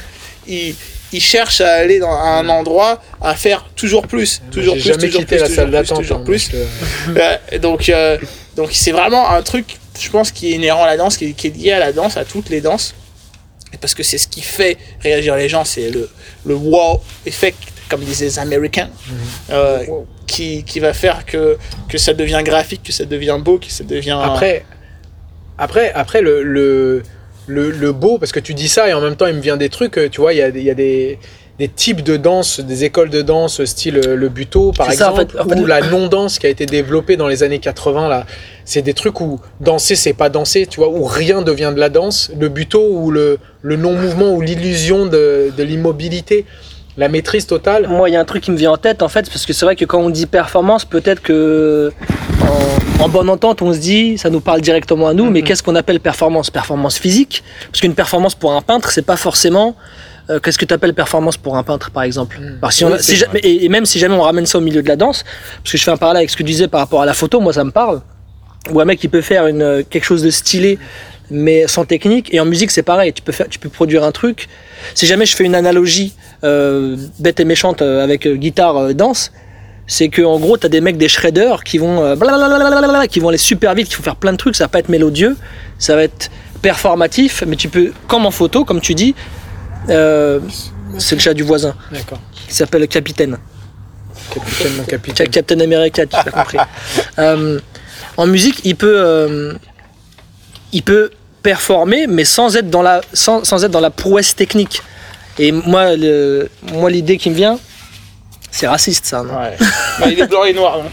ils, 0.46 0.74
ils 1.12 1.20
cherchent 1.20 1.60
à 1.60 1.72
aller 1.72 1.98
dans 1.98 2.12
un 2.12 2.48
endroit 2.48 3.00
à 3.20 3.34
faire 3.34 3.66
toujours 3.74 4.06
plus, 4.06 4.40
toujours 4.50 4.74
plus, 4.74 4.82
toujours 4.82 5.00
plus, 5.24 5.88
toujours 5.88 6.24
plus, 6.24 6.50
donc, 7.60 7.88
euh, 7.88 8.18
donc 8.56 8.70
c'est 8.72 8.92
vraiment 8.92 9.28
un 9.30 9.42
truc, 9.42 9.78
je 9.98 10.08
pense, 10.10 10.30
qui 10.30 10.52
est 10.52 10.56
inhérent 10.56 10.84
à 10.84 10.86
la 10.86 10.96
danse, 10.96 11.16
qui 11.16 11.24
est, 11.26 11.56
lié 11.56 11.72
à 11.72 11.78
la 11.78 11.92
danse, 11.92 12.16
à 12.16 12.24
toutes 12.24 12.48
les 12.48 12.60
danses, 12.60 12.94
parce 13.80 13.94
que 13.94 14.02
c'est 14.02 14.18
ce 14.18 14.28
qui 14.28 14.42
fait 14.42 14.76
réagir 15.00 15.36
les 15.36 15.48
gens, 15.48 15.64
c'est 15.64 15.90
le, 15.90 16.08
le 16.44 16.54
wow 16.54 17.00
effect, 17.26 17.58
comme 17.88 18.02
disaient 18.02 18.26
les 18.26 18.38
Américains, 18.38 18.90
mhm. 19.06 19.16
euh, 19.50 19.84
qui, 20.26 20.62
qui, 20.64 20.78
va 20.78 20.92
faire 20.92 21.26
que, 21.26 21.58
que 21.88 21.98
ça 21.98 22.14
devient 22.14 22.42
graphique, 22.44 22.84
que 22.84 22.92
ça 22.92 23.04
devient 23.04 23.38
beau, 23.40 23.58
que 23.58 23.70
ça 23.70 23.84
devient... 23.84 24.18
Après, 24.22 24.64
après, 25.58 25.92
après 25.92 26.22
le... 26.22 26.42
le 26.42 27.02
le, 27.46 27.92
beau, 27.92 28.18
parce 28.18 28.32
que 28.32 28.40
tu 28.40 28.54
dis 28.54 28.68
ça 28.68 28.88
et 28.88 28.92
en 28.92 29.00
même 29.00 29.16
temps 29.16 29.26
il 29.26 29.34
me 29.34 29.40
vient 29.40 29.56
des 29.56 29.68
trucs, 29.68 29.98
tu 30.10 30.20
vois, 30.20 30.32
il 30.32 30.38
y 30.38 30.42
a, 30.42 30.48
y, 30.48 30.70
a 30.70 30.74
des, 30.74 31.18
des 31.60 31.68
types 31.68 32.02
de 32.02 32.16
danse, 32.16 32.60
des 32.60 32.84
écoles 32.84 33.10
de 33.10 33.20
danse 33.20 33.62
style 33.66 33.98
euh, 33.98 34.16
le 34.16 34.30
buto 34.30 34.72
par 34.72 34.90
exemple, 34.90 35.26
ou 35.56 35.66
la 35.66 35.80
non-danse 35.90 36.38
qui 36.38 36.46
a 36.46 36.48
été 36.48 36.64
développée 36.64 37.16
dans 37.16 37.28
les 37.28 37.42
années 37.42 37.58
80 37.58 38.08
là. 38.08 38.24
C'est 38.64 38.80
des 38.80 38.94
trucs 38.94 39.20
où 39.20 39.40
danser 39.60 39.94
c'est 39.94 40.14
pas 40.14 40.30
danser, 40.30 40.66
tu 40.66 40.80
vois, 40.80 40.88
où 40.88 41.04
rien 41.04 41.42
devient 41.42 41.72
de 41.74 41.80
la 41.80 41.90
danse. 41.90 42.32
Le 42.38 42.48
buto 42.48 42.82
ou 42.90 43.10
le, 43.10 43.38
le 43.60 43.76
non-mouvement 43.76 44.32
ou 44.32 44.40
l'illusion 44.40 45.04
de, 45.04 45.52
de 45.54 45.62
l'immobilité 45.62 46.46
la 46.96 47.08
maîtrise 47.08 47.46
totale 47.46 47.86
Moi, 47.88 48.08
il 48.08 48.12
y 48.12 48.16
a 48.16 48.20
un 48.20 48.24
truc 48.24 48.42
qui 48.42 48.50
me 48.50 48.56
vient 48.56 48.72
en 48.72 48.76
tête, 48.76 49.02
en 49.02 49.08
fait, 49.08 49.28
parce 49.30 49.46
que 49.46 49.52
c'est 49.52 49.64
vrai 49.64 49.76
que 49.76 49.84
quand 49.84 50.00
on 50.00 50.10
dit 50.10 50.26
performance, 50.26 50.84
peut-être 50.84 51.22
que 51.22 51.92
en, 53.00 53.08
bonne 53.08 53.28
entente, 53.28 53.62
on 53.62 53.72
se 53.72 53.78
dit, 53.78 54.18
ça 54.18 54.30
nous 54.30 54.40
parle 54.40 54.60
directement 54.60 55.08
à 55.08 55.14
nous, 55.14 55.30
mais 55.30 55.40
mhm. 55.40 55.46
qu'est-ce 55.46 55.62
qu'on 55.62 55.74
appelle 55.74 56.00
performance? 56.00 56.50
Performance 56.50 56.98
physique? 56.98 57.42
Parce 57.70 57.80
qu'une 57.80 57.94
performance 57.94 58.34
pour 58.34 58.52
un 58.52 58.62
peintre, 58.62 58.90
c'est 58.90 59.04
pas 59.04 59.16
forcément. 59.16 59.76
Euh, 60.28 60.38
qu'est-ce 60.38 60.58
que 60.58 60.64
tu 60.64 60.74
appelles 60.74 60.94
performance 60.94 61.36
pour 61.36 61.56
un 61.56 61.62
peintre, 61.62 61.90
par 61.90 62.02
exemple? 62.02 62.40
Si 62.70 62.84
on 62.84 62.90
et, 63.42 63.68
même 63.68 63.86
si 63.86 63.98
jamais 63.98 64.14
on 64.14 64.22
ramène 64.22 64.46
ça 64.46 64.58
au 64.58 64.60
milieu 64.60 64.82
de 64.82 64.88
la 64.88 64.96
danse, 64.96 65.24
parce 65.58 65.72
que 65.72 65.78
je 65.78 65.82
fais 65.82 65.90
un 65.90 65.96
parallèle 65.96 66.20
avec 66.20 66.30
ce 66.30 66.36
que 66.36 66.42
tu 66.42 66.50
disais 66.50 66.68
par 66.68 66.80
rapport 66.80 67.02
à 67.02 67.06
la 67.06 67.14
photo, 67.14 67.40
moi 67.40 67.52
ça 67.52 67.64
me 67.64 67.70
parle. 67.70 68.02
Ou 68.70 68.80
un 68.80 68.84
mec 68.84 69.00
qui 69.00 69.08
peut 69.08 69.22
faire 69.22 69.46
une, 69.46 69.84
quelque 69.88 70.04
chose 70.04 70.22
de 70.22 70.30
stylé 70.30 70.78
mais 71.30 71.66
sans 71.66 71.84
technique. 71.84 72.32
Et 72.34 72.40
en 72.40 72.44
musique, 72.44 72.70
c'est 72.70 72.82
pareil. 72.82 73.12
Tu 73.12 73.22
peux, 73.22 73.32
faire, 73.32 73.48
tu 73.48 73.58
peux 73.58 73.68
produire 73.68 74.04
un 74.04 74.12
truc. 74.12 74.48
Si 74.94 75.06
jamais 75.06 75.26
je 75.26 75.36
fais 75.36 75.44
une 75.44 75.54
analogie 75.54 76.14
euh, 76.44 76.96
bête 77.18 77.40
et 77.40 77.44
méchante 77.44 77.82
euh, 77.82 78.02
avec 78.02 78.26
euh, 78.26 78.34
guitare 78.34 78.94
danse, 78.94 79.32
c'est 79.90 80.08
que 80.08 80.22
en 80.22 80.38
gros, 80.38 80.56
tu 80.56 80.66
as 80.66 80.68
des 80.68 80.80
mecs 80.80 80.98
des 80.98 81.08
shredders 81.08 81.64
qui 81.64 81.78
vont 81.78 82.16
qui 83.08 83.18
vont 83.18 83.28
aller 83.28 83.38
super 83.38 83.74
vite, 83.74 83.88
qui 83.88 83.96
vont 83.96 84.04
faire 84.04 84.14
plein 84.14 84.30
de 84.30 84.36
trucs. 84.36 84.54
Ça 84.54 84.64
va 84.64 84.68
pas 84.68 84.78
être 84.78 84.88
mélodieux, 84.88 85.36
ça 85.80 85.96
va 85.96 86.04
être 86.04 86.30
performatif, 86.62 87.42
mais 87.44 87.56
tu 87.56 87.68
peux, 87.68 87.92
comme 88.06 88.24
en 88.24 88.30
photo, 88.30 88.64
comme 88.64 88.80
tu 88.80 88.94
dis, 88.94 89.16
c'est 89.88 89.94
le 91.16 91.18
chat 91.18 91.34
du 91.34 91.42
voisin. 91.42 91.74
D'accord. 91.90 92.20
Qui 92.46 92.54
s'appelle 92.54 92.86
Capitaine. 92.86 93.38
Capitaine, 94.32 94.76
mon 94.76 94.84
capitaine. 94.84 95.28
Captain 95.28 95.58
America, 95.58 96.06
tu 96.06 96.14
as 96.14 96.22
compris. 96.22 96.58
en 98.16 98.26
musique, 98.28 98.60
il 98.62 98.76
peut, 98.76 99.58
il 100.72 100.84
peut 100.84 101.10
performer, 101.42 102.06
mais 102.06 102.24
sans 102.24 102.54
être 102.54 102.70
dans 102.70 102.82
la, 102.82 103.00
sans, 103.12 103.42
sans 103.42 103.64
être 103.64 103.72
dans 103.72 103.80
la 103.80 103.90
prouesse 103.90 104.36
technique. 104.36 104.82
Et 105.40 105.50
moi, 105.50 105.96
le, 105.96 106.48
moi 106.74 106.90
l'idée 106.90 107.16
qui 107.16 107.30
me 107.30 107.34
vient, 107.34 107.58
c'est 108.50 108.66
raciste 108.66 109.06
ça, 109.06 109.22
non 109.22 109.34
ouais. 109.34 109.56
bah, 110.00 110.06
Il 110.10 110.18
est 110.18 110.26
blanc 110.26 110.44
et 110.44 110.52
noir, 110.52 110.78
donc 110.78 110.92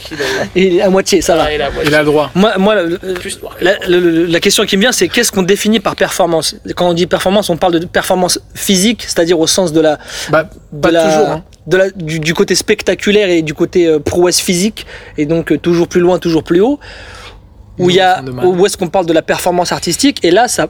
il, 0.56 0.78
est... 0.78 0.82
à 0.82 0.90
moitié, 0.90 1.22
ça 1.22 1.36
va. 1.36 1.52
il, 1.52 1.62
a 1.62 2.00
le 2.00 2.06
droit. 2.06 2.30
Moi, 2.36 2.58
moi 2.58 2.76
la, 3.62 3.74
la, 3.82 4.40
question 4.40 4.66
qui 4.66 4.78
me 4.78 4.82
vient, 4.82 4.92
c'est 4.92 5.08
qu'est-ce 5.08 5.32
qu'on 5.32 5.44
définit 5.44 5.80
par 5.80 5.96
performance? 5.96 6.56
Quand 6.76 6.90
on 6.90 6.94
dit 6.94 7.08
performance, 7.08 7.50
on 7.50 7.58
parle 7.58 7.80
de 7.80 7.86
performance 7.86 8.40
physique, 8.54 9.04
c'est-à-dire 9.04 9.40
au 9.40 9.48
sens 9.48 9.74
de 9.74 9.82
la, 9.82 9.98
bah, 10.30 10.50
de 10.72 10.90
la, 10.90 11.04
toujours, 11.04 11.28
hein. 11.30 11.44
de 11.66 11.78
la 11.78 11.90
du, 11.90 12.20
du, 12.20 12.34
côté 12.34 12.56
spectaculaire 12.56 13.30
et 13.30 13.42
du 13.42 13.54
côté 13.54 13.88
euh, 13.88 14.00
prouesse 14.00 14.40
physique, 14.40 14.86
et 15.18 15.26
donc 15.26 15.52
euh, 15.52 15.58
toujours 15.58 15.88
plus 15.88 16.02
loin, 16.02 16.20
toujours 16.20 16.44
plus 16.44 16.62
haut 16.62 16.80
où, 17.80 17.90
il 17.90 17.96
y 17.96 18.00
a, 18.00 18.24
où 18.44 18.66
est-ce 18.66 18.78
qu'on 18.78 18.90
parle 18.90 19.06
de 19.06 19.14
la 19.14 19.22
performance 19.22 19.72
artistique, 19.72 20.24
et 20.24 20.32
là, 20.32 20.48
ça 20.48 20.68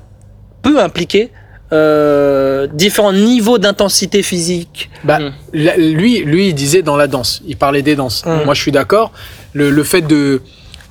peut 0.62 0.80
impliquer 0.80 1.32
euh, 1.74 2.68
différents 2.72 3.14
niveaux 3.14 3.58
d'intensité 3.58 4.24
physique. 4.24 4.90
Bah, 5.04 5.20
mm. 5.20 5.34
lui, 5.54 6.20
lui, 6.20 6.50
il 6.50 6.54
disait 6.54 6.82
dans 6.82 6.96
la 6.96 7.08
danse, 7.08 7.42
il 7.48 7.58
parlait 7.58 7.82
des 7.82 7.96
danses. 7.96 8.26
Mm. 8.26 8.46
Moi, 8.46 8.54
je 8.54 8.62
suis 8.62 8.72
d'accord. 8.72 9.12
Le, 9.54 9.70
le, 9.70 9.84
fait 9.84 10.02
de 10.02 10.42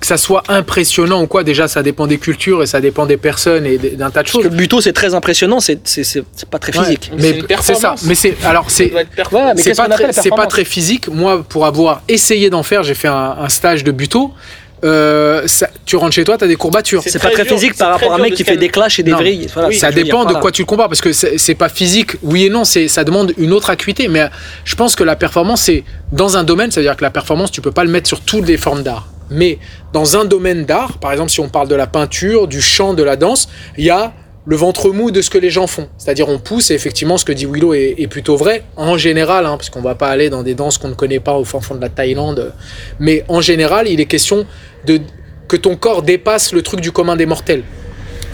que 0.01 0.07
ça 0.07 0.19
soit 0.19 0.43
impressionnant 0.49 1.23
ou 1.23 1.27
quoi, 1.27 1.45
déjà, 1.45 1.69
ça 1.69 1.83
dépend 1.83 2.07
des 2.07 2.19
cultures 2.19 2.63
et 2.63 2.67
ça 2.67 2.81
dépend 2.81 3.07
des 3.07 3.17
personnes 3.17 3.65
et 3.65 3.79
d'un 3.79 4.11
tas 4.11 4.23
de 4.23 4.29
choses. 4.29 4.43
Parce 4.43 4.55
que 4.55 4.59
buto, 4.59 4.81
c'est 4.83 4.93
très 4.93 5.15
impressionnant, 5.15 5.61
c'est 5.61 5.81
pas 6.51 6.59
très 6.59 6.73
physique. 6.73 7.11
mais 7.19 7.39
c'est 7.63 7.75
ça. 7.75 7.95
Mais 8.05 8.15
c'est 8.15 8.37
alors 8.45 8.71
c'est 8.71 8.93
ouais, 8.93 9.07
c'est 9.57 9.75
pas, 9.75 9.89
très, 9.89 10.31
pas 10.31 10.47
très 10.47 10.65
physique. 10.65 11.09
Moi, 11.09 11.43
pour 11.43 11.65
avoir 11.65 12.03
essayé 12.09 12.51
d'en 12.51 12.63
faire, 12.63 12.83
j'ai 12.83 12.95
fait 12.95 13.09
un, 13.09 13.37
un 13.41 13.49
stage 13.49 13.85
de 13.85 13.93
buto. 13.93 14.33
Euh, 14.85 15.47
tu 15.85 15.97
rentres 15.97 16.15
chez 16.15 16.25
toi, 16.25 16.37
tu 16.37 16.45
as 16.45 16.49
des 16.49 16.57
courbatures. 16.57 17.03
C'est 17.05 17.21
pas 17.21 17.31
très 17.31 17.45
physique 17.45 17.77
par 17.77 17.93
rapport 17.93 18.13
à 18.13 18.17
un 18.17 18.19
mec 18.19 18.35
qui 18.35 18.45
fait 18.45 18.57
des 18.57 18.69
clashs 18.69 18.99
et 18.99 19.03
des 19.03 19.13
vrilles. 19.13 19.49
ça 19.73 19.91
dépend 19.91 20.25
de 20.25 20.35
quoi 20.35 20.51
tu 20.51 20.63
le 20.63 20.67
compares, 20.67 20.89
parce 20.89 21.01
que 21.01 21.13
c'est 21.13 21.55
pas 21.55 21.69
physique, 21.69 22.13
oui 22.23 22.47
et 22.47 22.51
non, 22.51 22.65
ça 22.65 23.05
demande 23.05 23.33
une 23.39 23.53
autre 23.53 23.71
acuité. 23.71 24.09
Mais 24.09 24.29
je 24.65 24.75
pense 24.75 24.97
que 24.97 25.05
la 25.05 25.17
performance, 25.17 25.63
c'est 25.63 25.85
dans 26.13 26.37
un 26.37 26.45
domaine, 26.45 26.71
ça 26.71 26.81
veut 26.81 26.87
dire 26.87 26.97
que 26.97 27.05
la 27.05 27.11
performance, 27.11 27.51
tu 27.51 27.61
peux 27.61 27.73
pas 27.73 27.85
le 27.85 27.91
mettre 27.91 28.09
sur 28.09 28.21
toutes 28.21 28.47
les 28.47 28.57
formes 28.57 28.83
d'art. 28.83 29.09
Mais 29.31 29.59
dans 29.93 30.17
un 30.17 30.25
domaine 30.25 30.65
d'art, 30.65 30.99
par 30.99 31.11
exemple, 31.13 31.31
si 31.31 31.41
on 31.41 31.49
parle 31.49 31.69
de 31.69 31.75
la 31.75 31.87
peinture, 31.87 32.47
du 32.47 32.63
chant, 32.63 32.95
de 32.95 33.03
la 33.03 33.17
danse, 33.17 33.49
il 33.77 33.85
y 33.85 33.91
a 33.91 34.13
le 34.47 34.57
ventre 34.57 34.91
mou 34.91 35.11
de 35.11 35.21
ce 35.21 35.29
que 35.29 35.39
les 35.39 35.51
gens 35.51 35.67
font. 35.67 35.89
C'est-à-dire 35.99 36.29
on 36.29 36.39
pousse, 36.39 36.71
et 36.71 36.75
effectivement 36.75 37.19
ce 37.19 37.25
que 37.25 37.33
dit 37.33 37.47
Willow 37.47 37.75
est, 37.75 38.07
plutôt 38.07 38.37
vrai, 38.37 38.63
en 38.77 38.97
général, 38.97 39.45
hein, 39.45 39.57
parce 39.57 39.71
qu'on 39.71 39.83
va 39.83 39.97
pas 39.97 40.09
aller 40.09 40.31
dans 40.31 40.43
des 40.43 40.55
danses 40.55 40.79
qu'on 40.79 40.89
ne 40.89 40.95
connaît 40.95 41.21
pas 41.21 41.35
au 41.35 41.45
fond 41.45 41.75
de 41.75 41.81
la 41.81 41.89
Thaïlande, 41.89 42.53
mais 43.01 43.25
en 43.29 43.41
général 43.41 43.89
il 43.89 44.01
est 44.01 44.07
question 44.07 44.47
de 44.85 45.01
que 45.49 45.57
ton 45.57 45.77
corps 45.77 46.03
dépasse 46.03 46.53
le 46.53 46.63
truc 46.63 46.81
du 46.81 46.93
commun 46.93 47.17
des 47.17 47.27
mortels. 47.27 47.63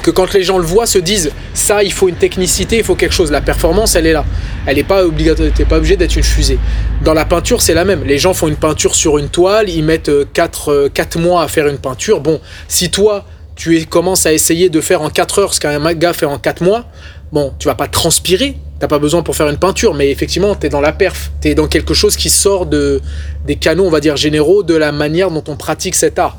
Que 0.03 0.11
quand 0.11 0.33
les 0.33 0.43
gens 0.43 0.59
le 0.59 0.65
voient, 0.65 0.87
se 0.87 0.99
disent 0.99 1.31
ça, 1.55 1.85
il 1.85 1.93
faut 1.93 2.09
une 2.09 2.17
technicité, 2.17 2.79
il 2.79 2.85
faut 2.85 2.97
quelque 2.97 3.15
chose. 3.15 3.31
La 3.31 3.41
performance, 3.41 3.95
elle 3.95 4.07
est 4.07 4.13
là. 4.13 4.25
Elle 4.67 4.77
n'est 4.77 4.83
pas 4.83 5.05
obligatoire, 5.05 5.51
t'es 5.55 5.65
pas 5.65 5.77
obligé 5.77 5.97
d'être 5.97 6.17
une 6.17 6.25
fusée. 6.25 6.59
Dans 7.05 7.15
la 7.15 7.25
peinture, 7.25 7.63
c'est 7.63 7.75
la 7.75 7.85
même. 7.85 8.03
Les 8.05 8.19
gens 8.19 8.35
font 8.35 8.49
une 8.49 8.57
peinture 8.57 8.97
sur 8.97 9.19
une 9.19 9.29
toile, 9.29 9.69
ils 9.69 9.85
mettent 9.85 10.11
4, 10.33 10.69
euh, 10.73 10.89
4 10.89 11.17
euh, 11.17 11.21
mois 11.21 11.43
à 11.43 11.49
faire 11.49 11.69
une 11.69 11.79
peinture. 11.79 12.21
Bon, 12.21 12.41
si 12.67 12.91
toi, 12.91 13.25
tu 13.55 13.85
commences 13.87 14.27
à 14.27 14.33
essayer 14.33 14.69
de 14.69 14.81
faire 14.81 15.03
en 15.03 15.11
4 15.11 15.39
heures 15.39 15.55
ce 15.55 15.61
qu'un 15.61 15.95
gars 15.95 16.13
fait 16.13 16.27
en 16.27 16.39
4 16.39 16.63
mois, 16.63 16.87
bon, 17.33 17.53
tu 17.59 17.69
vas 17.69 17.75
pas 17.75 17.89
transpirer, 17.89 18.57
t'as 18.79 18.89
pas 18.89 18.99
besoin 18.99 19.23
pour 19.23 19.37
faire 19.37 19.49
une 19.49 19.59
peinture, 19.59 19.95
mais 19.95 20.11
effectivement, 20.11 20.55
tu 20.55 20.67
es 20.67 20.69
dans 20.69 20.81
la 20.81 20.93
perf, 20.93 21.31
tu 21.41 21.49
es 21.49 21.55
dans 21.55 21.67
quelque 21.67 21.95
chose 21.95 22.17
qui 22.17 22.31
sort 22.31 22.67
de, 22.67 23.01
des 23.47 23.57
canaux, 23.57 23.85
on 23.85 23.91
va 23.91 24.01
dire, 24.01 24.17
généraux 24.17 24.63
de 24.63 24.75
la 24.75 24.93
manière 24.93 25.31
dont 25.31 25.45
on 25.49 25.57
pratique 25.57 25.95
cet 25.95 26.19
art. 26.19 26.37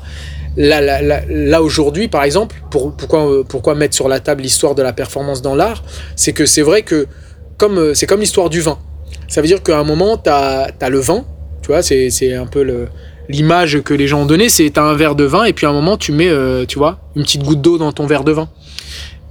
Là, 0.56 1.62
aujourd'hui, 1.62 2.06
par 2.06 2.22
exemple, 2.22 2.56
pour, 2.70 2.94
pourquoi, 2.94 3.74
mettre 3.74 3.94
sur 3.94 4.08
la 4.08 4.20
table 4.20 4.42
l'histoire 4.42 4.76
de 4.76 4.82
la 4.82 4.92
performance 4.92 5.42
dans 5.42 5.56
l'art 5.56 5.82
C'est 6.14 6.32
que 6.32 6.46
c'est 6.46 6.62
vrai 6.62 6.82
que 6.82 7.08
comme, 7.56 7.94
c'est 7.94 8.06
comme 8.06 8.20
l'histoire 8.20 8.50
du 8.50 8.60
vin. 8.60 8.78
Ça 9.26 9.40
veut 9.40 9.48
dire 9.48 9.62
qu'à 9.62 9.78
un 9.78 9.84
moment, 9.84 10.16
tu 10.16 10.30
as, 10.30 10.70
le 10.88 10.98
vin, 10.98 11.24
tu 11.62 11.68
vois, 11.68 11.82
c'est 11.82 12.34
un 12.34 12.46
peu 12.46 12.62
le, 12.62 12.88
l'image 13.28 13.82
que 13.82 13.94
les 13.94 14.06
gens 14.06 14.22
ont 14.22 14.26
donnée, 14.26 14.48
c'est 14.48 14.78
un 14.78 14.94
verre 14.94 15.14
de 15.14 15.24
vin 15.24 15.44
et 15.44 15.52
puis 15.52 15.66
à 15.66 15.70
un 15.70 15.72
moment 15.72 15.96
tu 15.96 16.12
mets, 16.12 16.28
euh, 16.28 16.64
tu 16.66 16.78
vois, 16.78 16.98
une 17.16 17.22
petite 17.22 17.42
goutte 17.42 17.60
d'eau 17.60 17.78
dans 17.78 17.92
ton 17.92 18.06
verre 18.06 18.24
de 18.24 18.32
vin. 18.32 18.48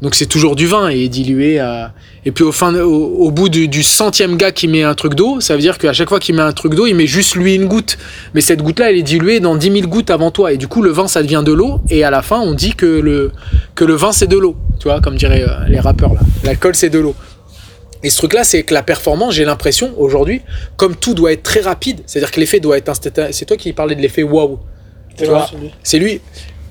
Donc 0.03 0.15
c'est 0.15 0.25
toujours 0.25 0.57
du 0.57 0.67
vin 0.67 0.89
et 0.89 1.07
dilué. 1.07 1.59
À... 1.59 1.93
Et 2.25 2.33
puis 2.33 2.43
au, 2.43 2.51
fin, 2.51 2.75
au, 2.75 3.31
bout 3.31 3.47
du, 3.47 3.83
centième 3.83 4.35
gars 4.35 4.51
qui 4.51 4.67
met 4.67 4.83
un 4.83 4.95
truc 4.95 5.13
d'eau, 5.15 5.39
ça 5.39 5.55
veut 5.55 5.62
dire 5.62 5.77
qu'à 5.77 5.93
chaque 5.93 6.09
fois 6.09 6.19
qu'il 6.19 6.35
met 6.35 6.41
un 6.41 6.51
truc 6.51 6.75
d'eau, 6.75 6.88
il 6.88 6.93
met 6.93 7.07
juste 7.07 7.35
lui 7.35 7.55
une 7.55 7.67
goutte. 7.67 7.97
Mais 8.33 8.41
cette 8.41 8.62
goutte-là, 8.62 8.91
elle 8.91 8.97
est 8.97 9.03
diluée 9.03 9.39
dans 9.39 9.55
10 9.55 9.71
000 9.71 9.88
gouttes 9.88 10.12
avant 10.12 10.29
toi. 10.29 10.51
Et 10.51 10.57
du 10.57 10.67
coup, 10.67 10.81
le 10.81 10.89
vin, 10.89 11.07
ça 11.07 11.23
devient 11.23 11.41
de 11.45 11.53
l'eau. 11.53 11.79
Et 11.89 12.03
à 12.03 12.12
la 12.12 12.21
fin, 12.21 12.41
on 12.41 12.53
dit 12.53 12.73
que 12.73 12.85
le, 12.85 13.31
que 13.75 13.85
le 13.85 13.93
vin, 13.93 14.12
c'est 14.12 14.27
de 14.27 14.38
l'eau. 14.38 14.57
Tu 14.77 14.89
vois, 14.89 15.00
comme 15.00 15.15
diraient 15.15 15.45
euh, 15.47 15.69
les 15.69 15.79
rappeurs 15.79 16.13
là. 16.13 16.19
L'alcool, 16.43 16.75
c'est 16.75 16.89
de 16.89 17.00
l'eau. 17.00 17.15
Et 18.03 18.10
ce 18.10 18.17
truc-là, 18.17 18.43
c'est 18.43 18.63
que 18.63 18.74
la 18.74 18.83
performance, 18.83 19.33
j'ai 19.33 19.45
l'impression, 19.45 19.93
aujourd'hui, 19.98 20.41
comme 20.75 20.95
tout 20.95 21.13
doit 21.13 21.31
être 21.31 21.43
très 21.43 21.62
rapide, 21.62 22.01
c'est-à-dire 22.05 22.31
que 22.31 22.39
l'effet 22.39 22.60
doit 22.60 22.77
être 22.77 22.91
C'est 23.31 23.45
toi 23.45 23.57
qui 23.57 23.72
parlais 23.72 23.95
de 23.95 24.01
l'effet 24.01 24.24
waouh. 24.24 24.60
C'est 25.83 26.00
lui. 26.00 26.22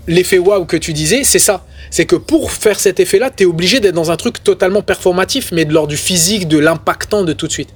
L'effet 0.08 0.38
waouh 0.38 0.66
que 0.66 0.76
tu 0.76 0.92
disais, 0.92 1.24
c'est 1.24 1.38
ça. 1.38 1.64
C'est 1.90 2.04
que 2.04 2.16
pour 2.16 2.52
faire 2.52 2.78
cet 2.78 3.00
effet-là, 3.00 3.30
tu 3.34 3.44
es 3.44 3.46
obligé 3.46 3.80
d'être 3.80 3.94
dans 3.94 4.10
un 4.10 4.16
truc 4.16 4.44
totalement 4.44 4.82
performatif, 4.82 5.52
mais 5.52 5.64
de 5.64 5.72
l'ordre 5.72 5.88
du 5.88 5.96
physique, 5.96 6.48
de 6.48 6.58
l'impactant 6.58 7.22
de 7.22 7.32
tout 7.32 7.46
de 7.46 7.52
suite. 7.52 7.70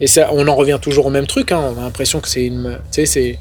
Et 0.00 0.06
ça, 0.06 0.28
on 0.32 0.46
en 0.46 0.54
revient 0.54 0.78
toujours 0.80 1.06
au 1.06 1.10
même 1.10 1.26
truc. 1.26 1.50
Hein. 1.50 1.72
On 1.74 1.80
a 1.80 1.84
l'impression 1.84 2.20
que 2.20 2.28
c'est 2.28 2.44
une, 2.44 2.78
c'est, 2.90 3.38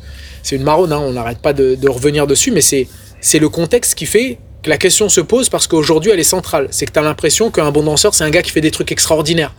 une 0.51 0.63
marronne. 0.63 0.93
Hein. 0.93 0.99
On 0.99 1.13
n'arrête 1.13 1.39
pas 1.39 1.53
de, 1.53 1.75
de, 1.75 1.89
revenir 1.89 2.25
dessus, 2.25 2.51
mais 2.51 2.61
c'est, 2.61 2.87
c'est 3.21 3.39
le 3.39 3.49
contexte 3.49 3.95
qui 3.95 4.05
fait 4.05 4.39
la 4.65 4.77
question 4.77 5.09
se 5.09 5.21
pose 5.21 5.49
parce 5.49 5.67
qu'aujourd'hui 5.67 6.11
elle 6.11 6.19
est 6.19 6.23
centrale. 6.23 6.67
C'est 6.71 6.85
que 6.85 6.91
tu 6.91 6.99
as 6.99 7.03
l'impression 7.03 7.51
qu'un 7.51 7.71
bon 7.71 7.83
danseur, 7.83 8.13
c'est 8.13 8.23
un 8.23 8.29
gars 8.29 8.41
qui 8.41 8.51
fait 8.51 8.61
des 8.61 8.71
trucs 8.71 8.91
extraordinaires. 8.91 9.53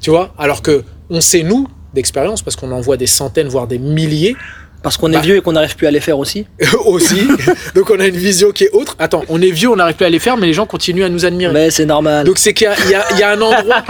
Tu 0.00 0.10
vois? 0.10 0.34
Alors 0.38 0.62
que 0.62 0.84
on 1.10 1.20
sait, 1.20 1.42
nous, 1.42 1.68
d'expérience, 1.94 2.42
parce 2.42 2.56
qu'on 2.56 2.72
en 2.72 2.80
voit 2.80 2.96
des 2.96 3.06
centaines, 3.06 3.48
voire 3.48 3.66
des 3.66 3.78
milliers. 3.78 4.36
Parce 4.82 4.96
qu'on 4.96 5.12
est 5.12 5.16
bah 5.16 5.20
vieux 5.20 5.36
et 5.36 5.40
qu'on 5.42 5.52
n'arrive 5.52 5.76
plus 5.76 5.86
à 5.86 5.92
les 5.92 6.00
faire 6.00 6.18
aussi. 6.18 6.44
aussi. 6.86 7.28
Donc 7.76 7.88
on 7.90 8.00
a 8.00 8.06
une 8.08 8.16
vision 8.16 8.50
qui 8.50 8.64
est 8.64 8.70
autre. 8.70 8.96
Attends, 8.98 9.22
on 9.28 9.40
est 9.40 9.52
vieux, 9.52 9.68
on 9.68 9.76
n'arrive 9.76 9.94
plus 9.94 10.06
à 10.06 10.10
les 10.10 10.18
faire, 10.18 10.36
mais 10.36 10.48
les 10.48 10.54
gens 10.54 10.66
continuent 10.66 11.04
à 11.04 11.08
nous 11.08 11.24
admirer. 11.24 11.52
Mais 11.52 11.70
c'est 11.70 11.86
normal. 11.86 12.26
Donc 12.26 12.38
c'est 12.38 12.52
qu'il 12.52 12.68
y, 12.88 13.18
y, 13.20 13.22
a 13.22 13.30
un 13.30 13.40
endroit. 13.40 13.84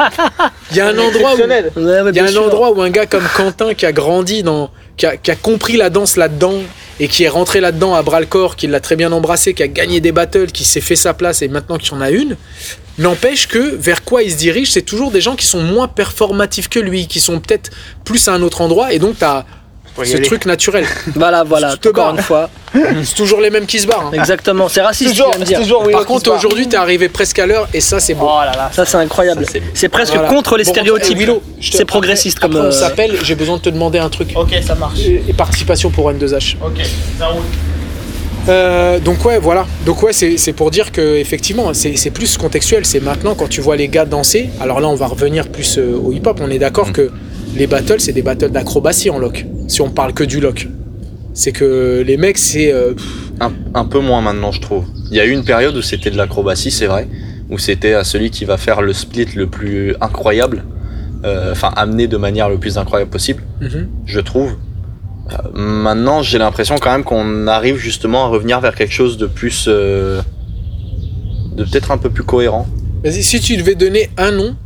Il 0.71 0.77
y 0.77 0.81
a 0.81 0.89
un 0.89 0.99
endroit 0.99 1.35
où. 1.35 1.39
Il 1.39 2.15
y 2.15 2.21
a 2.21 2.25
un 2.25 2.37
endroit 2.37 2.73
où 2.73 2.83
un 2.83 2.91
gars 2.91 3.07
comme 3.07 3.27
Quentin 3.35 3.73
qui 3.73 3.87
a 3.87 3.93
grandi 3.93 4.43
dans. 4.43 4.71
qui 4.99 5.07
a 5.07 5.37
compris 5.37 5.79
la 5.79 5.89
danse 5.89 6.19
là-dedans 6.19 6.61
et 7.01 7.09
qui 7.09 7.25
est 7.25 7.29
rentré 7.29 7.61
là-dedans 7.61 7.95
à 7.95 8.03
bras 8.03 8.21
le 8.21 8.27
corps, 8.27 8.57
qui 8.57 8.67
l'a 8.67 8.81
très 8.81 8.97
bien 8.97 9.13
embrassé, 9.13 9.55
qui 9.55 9.63
a 9.63 9.69
gagné 9.69 10.01
des 10.01 10.13
battles, 10.13 10.53
qui 10.53 10.65
s'est 10.65 10.81
fait 10.81 10.97
sa 10.97 11.15
place 11.15 11.43
et 11.43 11.49
maintenant 11.49 11.79
qu'il 11.79 11.95
en 11.95 12.01
a 12.01 12.11
une, 12.11 12.37
n'empêche 12.99 13.49
que 13.49 13.59
vers 13.59 14.05
quoi 14.05 14.23
il 14.23 14.31
se 14.31 14.37
dirige, 14.37 14.71
c'est 14.71 14.83
toujours 14.83 15.11
des 15.11 15.21
gens 15.21 15.37
qui 15.37 15.47
sont 15.47 15.63
moins 15.63 15.89
performatifs 15.89 16.69
que 16.69 16.79
lui, 16.79 17.07
qui 17.07 17.21
sont 17.21 17.41
peut-être 17.41 17.71
plus 18.05 18.29
à 18.29 18.35
un 18.35 18.43
autre 18.43 18.61
endroit 18.61 18.93
et 18.93 18.99
donc 18.99 19.19
tu 19.19 19.25
as 19.25 19.47
ce 20.05 20.17
aller. 20.17 20.23
truc 20.27 20.47
naturel. 20.47 20.85
Voilà, 21.15 21.45
voilà, 21.45 21.73
Tu 21.73 21.79
te 21.81 21.89
encore 21.89 22.05
barres. 22.07 22.15
une 22.17 22.23
fois. 22.23 22.51
c'est 23.05 23.15
toujours 23.15 23.41
les 23.41 23.51
mêmes 23.51 23.67
qui 23.67 23.79
se 23.79 23.87
barrent. 23.87 24.07
hein. 24.13 24.19
Exactement, 24.19 24.69
c'est 24.69 24.81
raciste, 24.81 25.11
tu 25.11 25.17
Toujours, 25.17 25.31
viens 25.33 25.41
de 25.41 25.45
dire. 25.45 25.61
toujours 25.61 25.91
Par 25.91 26.05
contre, 26.07 26.31
aujourd'hui, 26.33 26.67
t'es 26.69 26.77
arrivé 26.77 27.09
presque 27.09 27.39
à 27.39 27.47
l'heure 27.47 27.69
et 27.75 27.81
ça, 27.81 28.01
c'est 28.01 28.15
beau. 28.15 28.27
Oh 28.29 28.41
là 28.45 28.53
là, 28.57 28.71
ça 28.73 28.85
c'est 28.87 28.97
incroyable. 28.97 29.45
Ça, 29.45 29.53
c'est- 29.53 29.63
C'est 29.75 29.89
presque 29.89 30.15
Voilà. 30.15 30.29
contre 30.29 30.57
les 30.57 30.65
Bon, 30.65 30.71
stéréotypes. 30.71 31.19
Willow, 31.19 31.43
je 31.61 31.71
te- 31.73 31.77
C'est 31.77 31.85
progressiste 31.85 32.39
après, 32.39 32.49
comme. 32.49 32.57
après, 32.57 32.69
on 32.69 32.77
euh, 32.77 32.81
s'appelle, 32.81 33.17
j'ai 33.23 33.35
besoin 33.35 33.57
de 33.59 33.63
te 33.63 33.69
demander 33.71 33.99
un 33.99 34.09
truc. 34.09 34.31
Ok, 34.35 34.55
ça 34.67 34.75
marche. 34.75 35.01
Et 35.01 35.23
et 35.29 35.33
participation 35.35 35.91
pour 35.91 36.11
N2H. 36.11 36.57
Ok, 36.65 36.81
ça 37.19 37.27
roule. 37.27 37.43
Euh, 38.49 38.99
donc 38.99 39.25
ouais, 39.25 39.39
voilà. 39.39 39.67
Donc 39.87 40.03
ouais, 40.03 40.13
c'est 40.13 40.37
c'est 40.37 40.53
pour 40.53 40.71
dire 40.73 40.91
que 40.91 41.17
effectivement, 41.17 41.73
c'est 41.75 41.97
c'est 41.97 42.11
plus 42.11 42.37
contextuel. 42.37 42.85
C'est 42.85 42.99
maintenant 43.01 43.35
quand 43.37 43.49
tu 43.49 43.61
vois 43.61 43.77
les 43.77 43.87
gars 43.89 44.05
danser. 44.05 44.51
Alors 44.61 44.81
là, 44.81 44.89
on 44.89 44.97
va 44.97 45.07
revenir 45.07 45.47
plus 45.49 45.79
euh, 45.79 45.95
au 46.03 46.13
hip-hop. 46.13 46.41
On 46.43 46.51
est 46.51 46.59
d'accord 46.59 46.89
Mm. 46.89 46.93
que 46.93 47.11
les 47.57 47.67
battles, 47.67 48.01
c'est 48.01 48.13
des 48.13 48.23
battles 48.23 48.51
d'acrobatie 48.51 49.11
en 49.11 49.19
lock. 49.19 49.47
Si 49.69 49.81
on 49.83 49.91
parle 49.91 50.13
que 50.13 50.25
du 50.25 50.41
lock, 50.41 50.69
c'est 51.35 51.53
que 51.53 52.03
les 52.07 52.17
mecs, 52.17 52.39
c'est 52.39 52.73
euh, 52.73 52.95
Un, 53.41 53.53
un 53.75 53.85
peu 53.85 54.01
moins 54.01 54.21
maintenant, 54.21 54.53
je 54.53 54.61
trouve. 54.61 54.85
Il 55.11 55.17
y 55.17 55.21
a 55.21 55.25
eu 55.25 55.31
une 55.31 55.45
période 55.45 55.77
où 55.77 55.83
c'était 55.83 56.11
de 56.11 56.17
l'acrobatie, 56.17 56.71
c'est 56.71 56.87
vrai, 56.87 57.09
où 57.51 57.59
c'était 57.59 57.95
à 57.95 58.05
celui 58.05 58.31
qui 58.31 58.45
va 58.45 58.57
faire 58.57 58.83
le 58.83 58.93
split 58.93 59.27
le 59.37 59.47
plus 59.47 59.95
incroyable, 60.01 60.65
euh, 61.25 61.53
enfin 61.53 61.73
amené 61.77 62.07
de 62.07 62.17
manière 62.17 62.49
le 62.49 62.59
plus 62.59 62.79
incroyable 62.79 63.11
possible, 63.11 63.43
mhm. 63.61 63.89
je 64.07 64.21
trouve. 64.21 64.57
Euh, 65.31 65.37
maintenant, 65.55 66.23
j'ai 66.23 66.39
l'impression 66.39 66.77
quand 66.81 66.91
même 66.91 67.05
qu'on 67.05 67.47
arrive 67.47 67.77
justement 67.77 68.25
à 68.25 68.29
revenir 68.29 68.61
vers 68.61 68.75
quelque 68.75 68.93
chose 68.93 69.19
de 69.19 69.27
plus, 69.27 69.67
euh, 69.69 70.21
de 71.57 71.65
peut-être 71.65 71.91
un 71.91 71.99
peu 71.99 72.11
plus 72.11 72.25
cohérent. 72.25 72.67
Vas-y, 73.05 73.23
si 73.23 73.41
tu 73.41 73.57
devais 73.57 73.75
donner 73.75 74.11
un 74.17 74.31
nom 74.31 74.57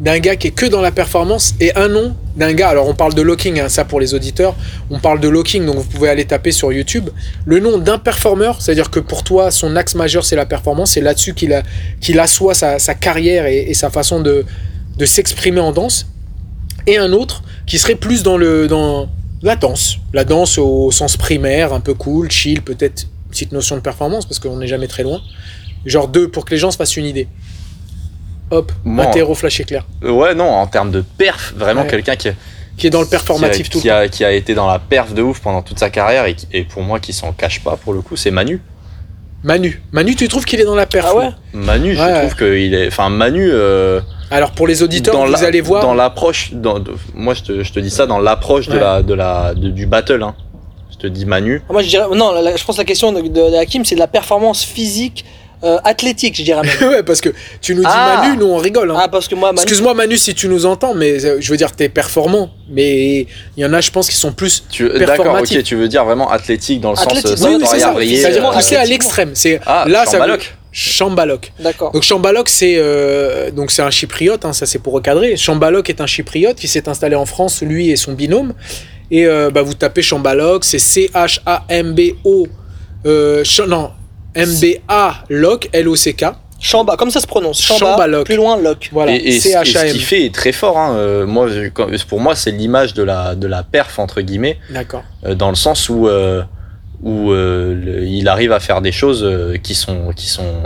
d'un 0.00 0.18
gars 0.18 0.36
qui 0.36 0.48
est 0.48 0.52
que 0.52 0.66
dans 0.66 0.82
la 0.82 0.92
performance 0.92 1.54
et 1.60 1.74
un 1.74 1.88
nom 1.88 2.14
d'un 2.36 2.52
gars, 2.52 2.68
alors 2.68 2.86
on 2.86 2.94
parle 2.94 3.14
de 3.14 3.22
locking, 3.22 3.60
hein, 3.60 3.68
ça 3.68 3.84
pour 3.84 3.98
les 3.98 4.12
auditeurs, 4.12 4.54
on 4.90 4.98
parle 4.98 5.20
de 5.20 5.28
locking, 5.28 5.64
donc 5.64 5.76
vous 5.76 5.84
pouvez 5.84 6.10
aller 6.10 6.26
taper 6.26 6.52
sur 6.52 6.70
YouTube, 6.70 7.08
le 7.46 7.60
nom 7.60 7.78
d'un 7.78 7.96
performeur, 7.96 8.60
c'est-à-dire 8.60 8.90
que 8.90 9.00
pour 9.00 9.24
toi, 9.24 9.50
son 9.50 9.74
axe 9.74 9.94
majeur 9.94 10.24
c'est 10.24 10.36
la 10.36 10.44
performance, 10.44 10.92
c'est 10.92 11.00
là-dessus 11.00 11.32
qu'il 11.32 11.62
qu'il 12.00 12.20
assoit 12.20 12.54
sa, 12.54 12.78
sa 12.78 12.94
carrière 12.94 13.46
et, 13.46 13.72
sa 13.72 13.88
façon 13.88 14.20
de, 14.20 14.44
de 14.98 15.06
s'exprimer 15.06 15.60
en 15.60 15.72
danse, 15.72 16.06
et 16.86 16.98
un 16.98 17.12
autre 17.12 17.42
qui 17.66 17.78
serait 17.78 17.94
plus 17.94 18.22
dans, 18.22 18.36
le, 18.36 18.68
dans 18.68 19.08
la 19.42 19.56
danse, 19.56 19.96
la 20.12 20.24
danse 20.24 20.58
au 20.58 20.90
sens 20.90 21.16
primaire, 21.16 21.72
un 21.72 21.80
peu 21.80 21.94
cool, 21.94 22.30
chill, 22.30 22.60
peut-être 22.60 23.06
petite 23.30 23.52
notion 23.52 23.76
de 23.76 23.80
performance, 23.80 24.26
parce 24.26 24.38
qu'on 24.40 24.58
n'est 24.58 24.66
jamais 24.66 24.88
très 24.88 25.02
loin, 25.02 25.22
genre 25.86 26.08
deux, 26.08 26.28
pour 26.28 26.44
que 26.44 26.50
les 26.50 26.58
gens 26.58 26.70
se 26.70 26.76
fassent 26.76 26.96
une 26.96 27.06
idée. 27.06 27.28
Hop, 28.50 28.70
Moi, 28.84 29.04
interro 29.06 29.34
flash 29.34 29.60
éclair. 29.60 29.84
Euh, 30.04 30.10
Ouais, 30.10 30.34
non, 30.34 30.48
en 30.48 30.66
termes 30.66 30.90
de 30.90 31.00
perf, 31.18 31.52
vraiment 31.56 31.82
Ouais. 31.82 31.88
quelqu'un 31.88 32.16
qui, 32.16 32.28
Qui 32.76 32.86
est 32.86 32.90
dans 32.90 33.00
le 33.00 33.06
qui, 33.06 33.14
a, 33.14 33.18
performatif 33.18 33.70
tout 33.70 33.80
qui, 33.80 33.90
a, 33.90 34.06
qui 34.08 34.24
a 34.24 34.32
été 34.32 34.54
dans 34.54 34.66
la 34.70 34.78
perf 34.78 35.12
de 35.14 35.22
ouf 35.22 35.40
pendant 35.40 35.62
toute 35.62 35.78
sa 35.78 35.90
carrière 35.90 36.26
et, 36.26 36.34
qui- 36.34 36.46
et 36.52 36.62
pour 36.64 36.82
moi 36.82 37.00
qui 37.00 37.12
s'en 37.12 37.32
cache 37.32 37.60
pas 37.64 37.76
pour 37.76 37.92
le 37.92 38.02
coup, 38.02 38.16
c'est 38.16 38.30
Manu. 38.30 38.60
Manu. 39.42 39.82
Manu, 39.92 40.14
tu 40.16 40.28
trouves 40.28 40.44
qu'il 40.44 40.60
est 40.60 40.64
dans 40.64 40.74
la 40.74 40.86
perf 40.86 41.06
Ah 41.10 41.16
ouais 41.16 41.28
Manu, 41.52 41.94
je 41.94 42.00
Ouais. 42.00 42.20
trouve 42.20 42.36
qu'il 42.36 42.74
est. 42.74 42.88
Enfin, 42.88 43.08
Manu. 43.08 43.48
euh, 43.50 44.00
Alors 44.30 44.50
pour 44.52 44.66
les 44.66 44.82
auditeurs, 44.82 45.14
dans 45.14 45.24
vous 45.26 45.32
la- 45.32 45.44
allez 45.44 45.60
voir. 45.60 45.82
Dans 45.82 45.94
l'approche. 45.94 46.50
dans- 46.52 46.78
de- 46.80 46.94
moi, 47.14 47.34
je 47.34 47.42
te, 47.42 47.62
je 47.62 47.72
te 47.72 47.78
dis 47.80 47.90
ça 47.90 48.06
dans 48.06 48.18
l'approche 48.18 48.68
de 48.68 48.78
la, 48.78 49.02
de 49.02 49.14
la, 49.14 49.54
de- 49.54 49.70
du 49.70 49.86
battle. 49.86 50.22
Hein. 50.22 50.34
Je 50.90 50.96
te 50.96 51.06
dis 51.06 51.26
Manu. 51.26 51.62
Moi 51.70 51.82
je 51.82 51.88
dirais. 51.88 52.06
Non, 52.14 52.32
la- 52.32 52.42
la- 52.42 52.56
je 52.56 52.64
pense 52.64 52.76
que 52.76 52.80
la 52.80 52.86
question 52.86 53.12
de, 53.12 53.20
de, 53.20 53.28
de 53.28 53.56
Hakim, 53.56 53.84
c'est 53.84 53.94
de 53.94 54.00
la 54.00 54.06
performance 54.08 54.64
physique, 54.64 55.24
euh, 55.64 55.78
athlétique, 55.84 56.36
je 56.36 56.42
dirais 56.42 56.62
même. 56.62 56.90
ouais, 56.90 57.02
parce 57.02 57.20
que 57.20 57.30
tu 57.60 57.74
nous 57.74 57.82
dis 57.82 57.88
Ah. 57.90 58.22
Manu, 58.22 58.36
nous 58.38 58.46
on 58.46 58.56
rigole. 58.58 58.90
hein. 58.90 58.96
Ah, 59.00 59.08
parce 59.08 59.26
que 59.28 59.34
moi, 59.34 59.50
Manu- 59.52 59.62
Excuse-moi 59.62 59.94
Manu 59.94 60.16
si 60.18 60.34
tu 60.34 60.48
nous 60.48 60.66
entends, 60.66 60.94
mais 60.94 61.24
euh, 61.24 61.36
je 61.40 61.50
veux 61.50 61.56
dire 61.56 61.72
t'es 61.72 61.88
performant. 61.88 62.50
Mais 62.70 63.26
il 63.56 63.62
y 63.62 63.64
en 63.64 63.72
a, 63.72 63.80
je 63.80 63.90
pense, 63.90 64.08
qui 64.08 64.16
sont 64.16 64.32
plus. 64.32 64.64
Tu, 64.70 64.88
d'accord, 64.88 65.06
Performatif. 65.16 65.58
ok, 65.58 65.62
tu 65.64 65.76
veux 65.76 65.88
dire 65.88 66.04
vraiment 66.04 66.30
athlétique 66.30 66.80
dans 66.80 66.92
le 66.92 66.98
Athlétique, 66.98 67.38
sens. 67.38 67.40
oui, 67.48 67.54
euh, 67.54 67.58
oui, 67.58 67.66
c'est 67.70 67.78
ça. 67.80 67.94
C'est-à-dire 67.98 68.48
euh, 68.48 68.52
poussé 68.52 68.76
à 68.76 68.84
l'extrême. 68.84 69.30
C'est 69.34 69.60
Ah, 69.66 69.84
là, 69.88 70.04
ça. 70.04 70.12
Chambaloc. 70.12 70.56
Chambaloc. 70.72 71.52
D'accord. 71.58 71.92
Donc 71.92 72.02
Chambaloc, 72.02 72.50
c'est 72.50 72.74
euh, 72.76 73.50
donc 73.50 73.70
c'est 73.70 73.80
un 73.80 73.90
chypriote, 73.90 74.44
hein, 74.44 74.52
ça 74.52 74.66
c'est 74.66 74.78
pour 74.78 74.92
recadrer. 74.92 75.36
Chambaloc 75.38 75.88
est 75.88 76.02
un 76.02 76.06
chypriote 76.06 76.56
qui 76.56 76.68
s'est 76.68 76.86
installé 76.88 77.16
en 77.16 77.24
France, 77.24 77.62
lui 77.62 77.88
et 77.90 77.96
son 77.96 78.12
binôme. 78.12 78.52
Et 79.10 79.24
euh, 79.26 79.50
bah, 79.50 79.62
vous 79.62 79.72
tapez 79.74 80.02
Chambaloc, 80.02 80.64
c'est 80.64 80.78
C-H-A-M-B-O. 80.80 82.46
Euh, 83.06 83.44
Ch- 83.44 83.66
non, 83.68 83.90
M-B-A 84.36 85.24
Loc, 85.30 85.68
L-O-C-K. 85.72 86.24
Chamba, 86.58 86.96
comme 86.96 87.10
ça 87.10 87.20
se 87.20 87.26
prononce. 87.26 87.60
Chamba, 87.60 87.78
Chambaloc. 87.92 88.24
plus 88.24 88.36
loin, 88.36 88.56
Loc. 88.56 88.88
Voilà, 88.92 89.12
Et, 89.12 89.16
et 89.16 89.40
ce- 89.40 89.48
et 89.48 89.64
ce 89.64 89.92
qu'il 89.92 90.00
fait 90.00 90.24
est 90.24 90.34
très 90.34 90.52
fort. 90.52 90.78
Hein. 90.78 90.94
Euh, 90.96 91.26
moi, 91.26 91.48
pour 92.08 92.20
moi, 92.20 92.34
c'est 92.34 92.50
l'image 92.50 92.94
de 92.94 93.02
la, 93.02 93.34
de 93.34 93.46
la 93.46 93.62
perf, 93.62 93.98
entre 93.98 94.22
guillemets, 94.22 94.58
D'accord. 94.70 95.02
euh, 95.26 95.34
dans 95.34 95.50
le 95.50 95.54
sens 95.54 95.90
où, 95.90 96.08
euh, 96.08 96.42
où 97.02 97.30
euh, 97.30 97.74
le- 97.74 98.04
il 98.06 98.26
arrive 98.28 98.52
à 98.52 98.60
faire 98.60 98.80
des 98.80 98.90
choses 98.92 99.22
euh, 99.22 99.58
qui, 99.62 99.74
sont, 99.74 100.12
qui 100.16 100.28
sont 100.28 100.62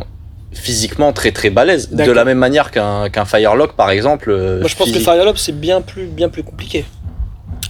physiquement 0.52 1.12
très 1.12 1.32
très 1.32 1.50
balèzes. 1.50 1.90
De 1.90 2.10
la 2.12 2.24
même 2.24 2.38
manière 2.38 2.70
qu'un 2.70 3.08
qu'un 3.08 3.24
Firelock, 3.24 3.74
par 3.74 3.90
exemple. 3.90 4.30
euh, 4.30 4.60
Moi, 4.60 4.68
je 4.68 4.76
pense 4.76 4.86
que 4.88 4.92
physique- 4.92 5.08
Firelop, 5.10 5.36
c'est 5.36 5.58
bien 5.58 5.80
plus, 5.80 6.06
bien 6.06 6.28
plus 6.28 6.44
compliqué. 6.44 6.84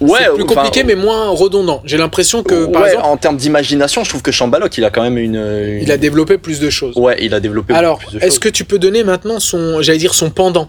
Ouais, 0.01 0.21
c'est 0.23 0.35
plus 0.35 0.45
enfin, 0.45 0.55
compliqué, 0.55 0.85
mais 0.85 0.95
moins 0.95 1.29
redondant. 1.29 1.83
J'ai 1.85 1.99
l'impression 1.99 2.43
que, 2.43 2.67
par 2.67 2.83
ouais, 2.83 2.89
exemple, 2.91 3.07
en 3.07 3.17
termes 3.19 3.37
d'imagination, 3.37 4.03
je 4.03 4.09
trouve 4.09 4.23
que 4.23 4.33
Chambaloc, 4.33 4.77
il 4.79 4.85
a 4.85 4.91
quand 4.91 5.03
même 5.03 5.19
une. 5.19 5.35
une- 5.37 5.83
il 5.83 5.93
a 5.93 5.99
développé 5.99 6.39
plus 6.39 6.59
de 6.59 6.71
choses. 6.71 6.97
Ouais, 6.97 7.19
il 7.21 7.35
a 7.35 7.41
développé 7.41 7.75
Alors, 7.75 8.01
est-ce 8.21 8.41
que 8.41 8.49
tu 8.49 8.65
peux 8.65 8.79
donner 8.79 9.05
maintenant 9.05 9.41
son, 9.41 9.83
j'allais 9.83 9.99
dire 9.99 10.15
son 10.15 10.31
pendant, 10.31 10.69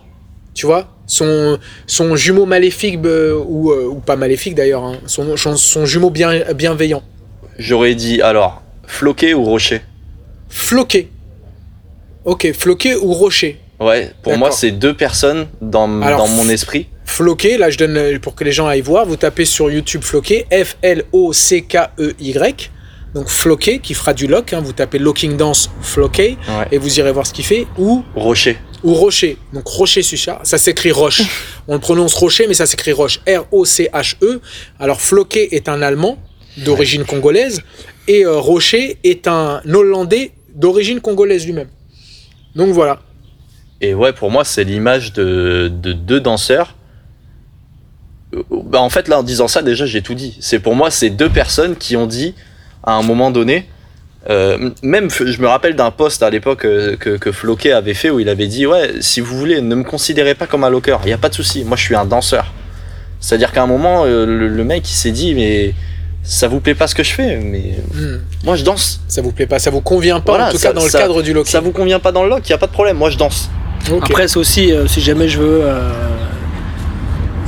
tu 0.53 0.65
vois, 0.65 0.87
son, 1.07 1.57
son 1.87 2.15
jumeau 2.15 2.45
maléfique 2.45 2.99
euh, 3.05 3.41
ou, 3.45 3.71
euh, 3.71 3.87
ou 3.87 3.95
pas 3.95 4.15
maléfique 4.17 4.55
d'ailleurs, 4.55 4.83
hein, 4.83 4.97
son, 5.07 5.37
son, 5.37 5.85
jumeau 5.85 6.09
bien, 6.09 6.53
bienveillant, 6.53 7.03
J'aurais 7.57 7.95
dit 7.95 8.21
alors, 8.21 8.61
Floqué 8.85 9.33
ou 9.33 9.43
Rocher? 9.43 9.81
Floqué. 10.49 11.09
Ok, 12.25 12.51
floqué 12.53 12.95
ou 12.95 13.13
rocher? 13.13 13.59
Ouais, 13.79 14.11
pour 14.21 14.37
moi, 14.37 14.51
c'est 14.51 14.71
deux 14.71 14.93
personnes 14.93 15.47
dans, 15.59 16.01
Alors, 16.01 16.19
dans 16.19 16.27
mon 16.27 16.47
esprit. 16.49 16.87
Floqué, 17.11 17.57
là 17.57 17.69
je 17.69 17.77
donne 17.77 17.97
euh, 17.97 18.19
pour 18.19 18.35
que 18.35 18.43
les 18.45 18.53
gens 18.53 18.67
aillent 18.67 18.79
voir, 18.81 19.05
vous 19.05 19.17
tapez 19.17 19.43
sur 19.43 19.69
YouTube 19.69 20.01
floqué, 20.01 20.45
F-L-O-C-K-E-Y. 21.51 22.71
Donc 23.13 23.27
floqué 23.27 23.79
qui 23.79 23.93
fera 23.93 24.13
du 24.13 24.27
lock, 24.27 24.53
hein, 24.53 24.61
vous 24.63 24.71
tapez 24.71 24.97
locking 24.97 25.35
dance 25.35 25.69
floqué 25.81 26.37
Ouais. 26.47 26.67
et 26.71 26.77
vous 26.77 26.97
irez 26.99 27.11
voir 27.11 27.27
ce 27.27 27.33
qu'il 27.33 27.43
fait. 27.43 27.67
Ou 27.77 28.05
Rocher. 28.15 28.57
ou 28.85 28.93
Rocher. 28.93 29.35
Donc 29.51 29.67
Rocher 29.67 30.01
Sucha, 30.01 30.39
ça 30.43 30.57
s'écrit 30.57 30.91
Roche. 30.93 31.21
On 31.67 31.73
le 31.73 31.81
prononce 31.81 32.13
Rocher, 32.13 32.47
mais 32.47 32.53
ça 32.53 32.65
s'écrit 32.65 32.93
Roche. 32.93 33.19
R-O-C-H-E. 33.27 34.39
Alors 34.79 35.01
Floqué 35.01 35.53
est 35.53 35.67
un 35.67 35.81
Allemand 35.81 36.17
d'origine 36.57 37.03
congolaise 37.03 37.61
et 38.07 38.23
euh, 38.25 38.39
Rocher 38.39 38.97
est 39.03 39.27
un 39.27 39.61
Hollandais 39.69 40.31
d'origine 40.55 41.01
congolaise 41.01 41.45
lui-même. 41.45 41.67
Donc 42.55 42.69
voilà. 42.69 43.01
Et 43.81 43.93
ouais, 43.93 44.13
pour 44.13 44.31
moi, 44.31 44.45
c'est 44.45 44.63
l'image 44.63 45.11
de, 45.11 45.69
de 45.73 45.91
deux 45.91 46.21
danseurs. 46.21 46.75
Bah, 48.51 48.79
en 48.79 48.89
fait, 48.89 49.07
là, 49.07 49.19
en 49.19 49.23
disant 49.23 49.47
ça, 49.47 49.61
déjà, 49.61 49.85
j'ai 49.85 50.01
tout 50.01 50.13
dit. 50.13 50.37
C'est 50.39 50.59
pour 50.59 50.75
moi, 50.75 50.89
c'est 50.91 51.09
deux 51.09 51.29
personnes 51.29 51.75
qui 51.75 51.95
ont 51.97 52.07
dit, 52.07 52.33
à 52.83 52.93
un 52.93 53.01
moment 53.03 53.29
donné, 53.31 53.67
euh, 54.29 54.69
même, 54.83 55.09
je 55.09 55.41
me 55.41 55.47
rappelle 55.47 55.75
d'un 55.75 55.91
post 55.91 56.21
à 56.23 56.29
l'époque 56.29 56.63
euh, 56.65 56.95
que, 56.95 57.17
que 57.17 57.31
Floquet 57.31 57.71
avait 57.71 57.93
fait 57.95 58.09
où 58.09 58.19
il 58.19 58.29
avait 58.29 58.47
dit 58.47 58.65
Ouais, 58.67 58.91
si 59.01 59.19
vous 59.19 59.35
voulez, 59.37 59.61
ne 59.61 59.75
me 59.75 59.83
considérez 59.83 60.35
pas 60.35 60.45
comme 60.47 60.63
un 60.63 60.69
locker, 60.69 60.97
il 61.03 61.07
n'y 61.07 61.13
a 61.13 61.17
pas 61.17 61.29
de 61.29 61.33
souci, 61.33 61.63
moi 61.63 61.75
je 61.75 61.81
suis 61.83 61.95
un 61.95 62.05
danseur. 62.05 62.53
C'est-à-dire 63.19 63.51
qu'à 63.51 63.63
un 63.63 63.67
moment, 63.67 64.03
euh, 64.05 64.25
le, 64.25 64.47
le 64.47 64.63
mec 64.63 64.87
il 64.89 64.93
s'est 64.93 65.11
dit 65.11 65.33
Mais 65.33 65.73
ça 66.23 66.47
vous 66.47 66.59
plaît 66.59 66.75
pas 66.75 66.85
ce 66.87 66.93
que 66.93 67.01
je 67.03 67.11
fais, 67.13 67.37
mais 67.37 67.77
Hmm. 67.95 68.19
moi 68.43 68.55
je 68.55 68.63
danse. 68.63 69.01
Ça 69.07 69.23
vous 69.23 69.31
plaît 69.31 69.47
pas, 69.47 69.57
ça 69.57 69.71
vous 69.71 69.81
convient 69.81 70.19
pas 70.19 70.33
Voilà, 70.33 70.47
en 70.49 70.51
tout 70.51 70.57
ça- 70.57 70.67
cas 70.67 70.73
dans 70.73 70.83
le 70.83 70.89
ça- 70.89 70.99
cadre 70.99 71.23
du 71.23 71.33
locking. 71.33 71.51
Ça 71.51 71.59
vous 71.59 71.71
convient 71.71 71.99
pas 71.99 72.11
dans 72.11 72.21
le 72.23 72.29
lock, 72.29 72.41
il 72.47 72.51
n'y 72.51 72.55
a 72.55 72.59
pas 72.59 72.67
de 72.67 72.71
problème, 72.71 72.97
moi 72.97 73.09
je 73.09 73.17
danse. 73.17 73.49
Ok. 73.91 74.03
Après, 74.05 74.27
c'est 74.27 74.37
aussi, 74.37 74.71
euh, 74.71 74.85
si 74.87 75.01
jamais 75.01 75.27
je 75.27 75.39
veux 75.39 75.61
euh, 75.63 75.89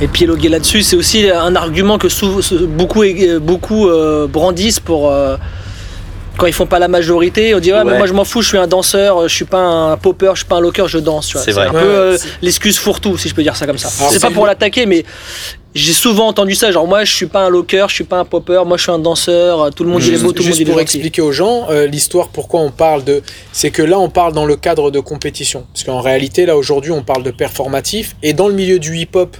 épiloguer 0.04 0.48
là-dessus, 0.48 0.82
c'est 0.82 0.96
aussi 0.96 1.28
un 1.30 1.54
argument 1.56 1.98
que 1.98 2.08
beaucoup, 2.66 3.02
euh, 3.02 3.38
beaucoup 3.38 3.88
euh, 3.88 4.26
brandissent 4.26 4.80
pour. 4.80 5.10
euh, 5.10 5.36
quand 6.36 6.46
ils 6.46 6.52
font 6.52 6.66
pas 6.66 6.80
la 6.80 6.88
majorité, 6.88 7.54
on 7.54 7.60
dit 7.60 7.72
ouais, 7.72 7.84
mais 7.84 7.96
moi 7.96 8.08
je 8.08 8.12
m'en 8.12 8.24
fous, 8.24 8.42
je 8.42 8.48
suis 8.48 8.58
un 8.58 8.66
danseur, 8.66 9.28
je 9.28 9.32
suis 9.32 9.44
pas 9.44 9.60
un 9.60 9.96
popper, 9.96 10.30
je 10.32 10.38
suis 10.40 10.46
pas 10.46 10.56
un 10.56 10.60
locker, 10.60 10.86
je 10.88 10.98
danse. 10.98 11.36
C'est 11.44 11.52
vrai. 11.52 11.68
un 11.68 11.70
peu 11.70 11.78
euh, 11.78 12.18
l'excuse 12.42 12.76
fourre-tout, 12.76 13.16
si 13.18 13.28
je 13.28 13.34
peux 13.36 13.42
dire 13.44 13.54
ça 13.54 13.66
comme 13.68 13.78
ça. 13.78 13.88
C'est 14.10 14.20
pas 14.20 14.32
pour 14.32 14.44
l'attaquer, 14.44 14.84
mais 14.84 15.04
j'ai 15.76 15.92
souvent 15.92 16.26
entendu 16.26 16.56
ça. 16.56 16.72
Genre 16.72 16.88
moi 16.88 17.04
je 17.04 17.14
suis 17.14 17.26
pas 17.26 17.42
un 17.46 17.50
locker, 17.50 17.86
je 17.88 17.94
suis 17.94 18.02
pas 18.02 18.18
un 18.18 18.24
popper, 18.24 18.62
moi 18.66 18.76
je 18.78 18.82
suis 18.82 18.90
un 18.90 18.98
danseur. 18.98 19.72
Tout 19.72 19.84
le 19.84 19.90
monde 19.90 20.02
il 20.02 20.08
est 20.08 20.10
Juste, 20.14 20.24
beau, 20.24 20.32
tout 20.32 20.42
le 20.42 20.48
monde 20.48 20.56
juste 20.56 20.60
est 20.62 20.64
pour 20.64 20.80
gentil. 20.80 20.96
expliquer 20.96 21.22
aux 21.22 21.30
gens 21.30 21.68
euh, 21.70 21.86
l'histoire, 21.86 22.26
pourquoi 22.30 22.62
on 22.62 22.72
parle 22.72 23.04
de. 23.04 23.22
C'est 23.52 23.70
que 23.70 23.82
là, 23.82 24.00
on 24.00 24.08
parle 24.10 24.32
dans 24.32 24.44
le 24.44 24.56
cadre 24.56 24.90
de 24.90 24.98
compétition. 24.98 25.64
Parce 25.72 25.84
qu'en 25.84 26.00
réalité, 26.00 26.46
là, 26.46 26.56
aujourd'hui, 26.56 26.90
on 26.90 27.04
parle 27.04 27.22
de 27.22 27.30
performatif. 27.30 28.16
Et 28.24 28.32
dans 28.32 28.48
le 28.48 28.54
milieu 28.54 28.80
du 28.80 28.96
hip-hop, 28.96 29.36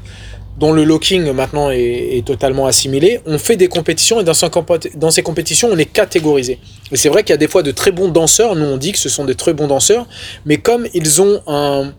dont 0.58 0.72
le 0.72 0.84
locking 0.84 1.32
maintenant 1.32 1.70
est, 1.70 2.24
totalement 2.24 2.66
assimilé, 2.66 3.20
on 3.26 3.38
fait 3.38 3.56
des 3.56 3.68
compétitions 3.68 4.20
et 4.20 4.24
dans, 4.24 4.34
ces 4.34 4.46
compé- 4.46 4.96
dans 4.96 5.10
ces 5.10 5.22
compétitions, 5.22 5.68
on 5.72 5.76
est 5.78 5.84
catégorisé. 5.84 6.58
Et 6.92 6.96
c'est 6.96 7.08
vrai 7.08 7.22
qu'il 7.24 7.32
y 7.32 7.34
a 7.34 7.38
des 7.38 7.48
fois 7.48 7.62
de 7.62 7.72
très 7.72 7.90
bons 7.90 8.08
danseurs. 8.08 8.54
Nous, 8.54 8.64
on 8.64 8.76
dit 8.76 8.92
que 8.92 8.98
ce 8.98 9.08
sont 9.08 9.24
des 9.24 9.34
très 9.34 9.52
bons 9.52 9.66
danseurs. 9.66 10.06
Mais 10.46 10.58
comme 10.58 10.86
ils 10.94 11.20
ont 11.20 11.42
un, 11.46 11.92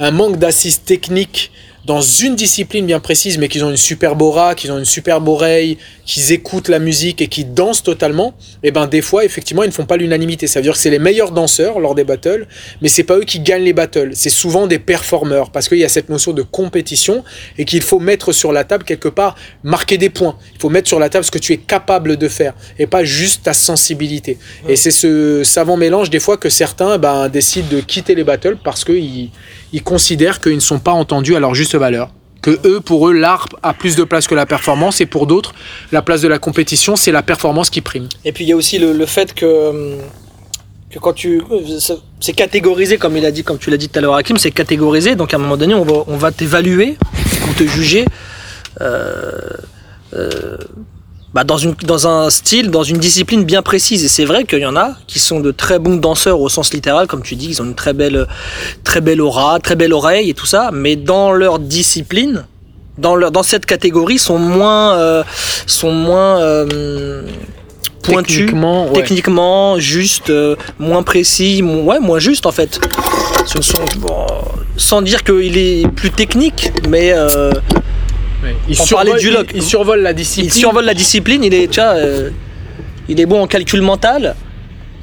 un 0.00 0.10
manque 0.10 0.38
d'assises 0.38 0.82
techniques 0.82 1.52
dans 1.90 2.02
une 2.02 2.36
discipline 2.36 2.86
bien 2.86 3.00
précise, 3.00 3.36
mais 3.36 3.48
qu'ils 3.48 3.64
ont 3.64 3.70
une 3.70 3.76
superbe 3.76 4.22
aura, 4.22 4.54
qu'ils 4.54 4.70
ont 4.70 4.78
une 4.78 4.84
superbe 4.84 5.26
oreille, 5.26 5.76
qu'ils 6.06 6.30
écoutent 6.30 6.68
la 6.68 6.78
musique 6.78 7.20
et 7.20 7.26
qu'ils 7.26 7.52
dansent 7.52 7.82
totalement, 7.82 8.32
et 8.62 8.70
ben 8.70 8.86
des 8.86 9.02
fois, 9.02 9.24
effectivement, 9.24 9.64
ils 9.64 9.70
ne 9.70 9.72
font 9.72 9.86
pas 9.86 9.96
l'unanimité. 9.96 10.46
Ça 10.46 10.60
veut 10.60 10.62
dire 10.62 10.74
que 10.74 10.78
c'est 10.78 10.90
les 10.90 11.00
meilleurs 11.00 11.32
danseurs 11.32 11.80
lors 11.80 11.96
des 11.96 12.04
battles, 12.04 12.46
mais 12.80 12.86
c'est 12.86 13.02
pas 13.02 13.16
eux 13.16 13.24
qui 13.24 13.40
gagnent 13.40 13.64
les 13.64 13.72
battles. 13.72 14.10
C'est 14.14 14.30
souvent 14.30 14.68
des 14.68 14.78
performeurs, 14.78 15.50
parce 15.50 15.68
qu'il 15.68 15.78
y 15.78 15.84
a 15.84 15.88
cette 15.88 16.08
notion 16.10 16.32
de 16.32 16.42
compétition 16.42 17.24
et 17.58 17.64
qu'il 17.64 17.82
faut 17.82 17.98
mettre 17.98 18.30
sur 18.30 18.52
la 18.52 18.62
table 18.62 18.84
quelque 18.84 19.08
part, 19.08 19.34
marquer 19.64 19.98
des 19.98 20.10
points. 20.10 20.36
Il 20.54 20.60
faut 20.60 20.70
mettre 20.70 20.86
sur 20.86 21.00
la 21.00 21.08
table 21.08 21.24
ce 21.24 21.32
que 21.32 21.40
tu 21.40 21.52
es 21.54 21.56
capable 21.56 22.16
de 22.18 22.28
faire 22.28 22.54
et 22.78 22.86
pas 22.86 23.02
juste 23.02 23.42
ta 23.42 23.52
sensibilité. 23.52 24.38
Et 24.68 24.76
c'est 24.76 24.92
ce 24.92 25.42
savant 25.42 25.76
mélange 25.76 26.08
des 26.08 26.20
fois 26.20 26.36
que 26.36 26.50
certains 26.50 26.98
ben, 26.98 27.28
décident 27.28 27.66
de 27.68 27.80
quitter 27.80 28.14
les 28.14 28.22
battles 28.22 28.58
parce 28.62 28.84
qu'ils 28.84 29.30
ils 29.72 29.82
considèrent 29.82 30.40
qu'ils 30.40 30.54
ne 30.54 30.60
sont 30.60 30.78
pas 30.78 30.92
entendus 30.92 31.36
à 31.36 31.40
leur 31.40 31.54
juste 31.54 31.74
valeur. 31.74 32.10
Que 32.42 32.58
eux, 32.64 32.80
pour 32.80 33.08
eux, 33.08 33.12
l'art 33.12 33.46
a 33.62 33.74
plus 33.74 33.96
de 33.96 34.04
place 34.04 34.26
que 34.26 34.34
la 34.34 34.46
performance, 34.46 35.00
et 35.00 35.06
pour 35.06 35.26
d'autres, 35.26 35.54
la 35.92 36.00
place 36.00 36.22
de 36.22 36.28
la 36.28 36.38
compétition, 36.38 36.96
c'est 36.96 37.12
la 37.12 37.22
performance 37.22 37.68
qui 37.68 37.82
prime. 37.82 38.08
Et 38.24 38.32
puis 38.32 38.44
il 38.44 38.48
y 38.48 38.52
a 38.52 38.56
aussi 38.56 38.78
le, 38.78 39.06
fait 39.06 39.34
que, 39.34 39.98
que 40.90 40.98
quand 40.98 41.12
tu. 41.12 41.42
C'est 42.18 42.32
catégorisé, 42.32 42.96
comme 42.96 43.16
il 43.16 43.26
a 43.26 43.30
dit, 43.30 43.44
comme 43.44 43.58
tu 43.58 43.70
l'as 43.70 43.76
dit 43.76 43.88
tout 43.90 43.98
à 43.98 44.02
l'heure, 44.02 44.14
Hakim, 44.14 44.38
c'est 44.38 44.52
catégorisé. 44.52 45.16
Donc 45.16 45.34
à 45.34 45.36
un 45.36 45.40
moment 45.40 45.58
donné, 45.58 45.74
on 45.74 45.84
va, 45.84 46.04
on 46.06 46.16
va 46.16 46.32
t'évaluer, 46.32 46.96
on 47.48 47.52
te 47.52 47.64
juger. 47.64 48.06
euh, 48.80 49.30
euh, 50.14 50.56
bah, 51.34 51.44
dans, 51.44 51.58
une, 51.58 51.74
dans 51.84 52.08
un 52.08 52.28
style, 52.30 52.70
dans 52.70 52.82
une 52.82 52.98
discipline 52.98 53.44
bien 53.44 53.62
précise. 53.62 54.04
Et 54.04 54.08
c'est 54.08 54.24
vrai 54.24 54.44
qu'il 54.44 54.58
y 54.60 54.66
en 54.66 54.76
a 54.76 54.94
qui 55.06 55.18
sont 55.18 55.40
de 55.40 55.50
très 55.50 55.78
bons 55.78 55.96
danseurs 55.96 56.40
au 56.40 56.48
sens 56.48 56.72
littéral, 56.72 57.06
comme 57.06 57.22
tu 57.22 57.36
dis, 57.36 57.48
ils 57.50 57.62
ont 57.62 57.66
une 57.66 57.74
très 57.74 57.92
belle, 57.92 58.26
très 58.84 59.00
belle 59.00 59.20
aura, 59.20 59.58
très 59.60 59.76
belle 59.76 59.92
oreille 59.92 60.30
et 60.30 60.34
tout 60.34 60.46
ça, 60.46 60.70
mais 60.72 60.96
dans 60.96 61.32
leur 61.32 61.58
discipline, 61.58 62.46
dans, 62.98 63.14
leur, 63.14 63.30
dans 63.30 63.42
cette 63.42 63.66
catégorie, 63.66 64.18
sont 64.18 64.38
moins, 64.38 64.98
euh, 64.98 65.22
sont 65.66 65.92
moins 65.92 66.40
euh, 66.40 67.22
pointus, 68.02 68.38
Techniquement, 68.38 68.86
ouais. 68.86 68.92
techniquement, 68.92 69.78
juste, 69.78 70.30
euh, 70.30 70.56
moins 70.78 71.02
précis, 71.02 71.62
ouais, 71.62 72.00
moins 72.00 72.18
juste 72.18 72.46
en 72.46 72.52
fait. 72.52 72.80
Ce 73.46 73.62
sont, 73.62 73.84
bon, 73.98 74.26
sans 74.76 75.02
dire 75.02 75.22
qu'il 75.22 75.56
est 75.56 75.88
plus 75.88 76.10
technique, 76.10 76.72
mais 76.88 77.12
euh, 77.12 77.52
Ouais. 78.42 78.56
Ils, 78.68 78.80
On 78.80 78.84
survolent, 78.84 79.18
du 79.18 79.30
lock. 79.30 79.50
ils, 79.52 79.58
ils 79.58 79.62
survolent 79.62 80.00
la 80.02 80.12
discipline. 80.12 80.46
il 80.48 80.52
survole 80.52 80.84
la 80.84 80.94
discipline, 80.94 81.44
il 81.44 81.52
est, 81.54 81.74
vois, 81.74 81.84
euh, 81.94 82.30
il 83.08 83.20
est 83.20 83.26
bon 83.26 83.42
en 83.42 83.46
calcul 83.46 83.82
mental. 83.82 84.34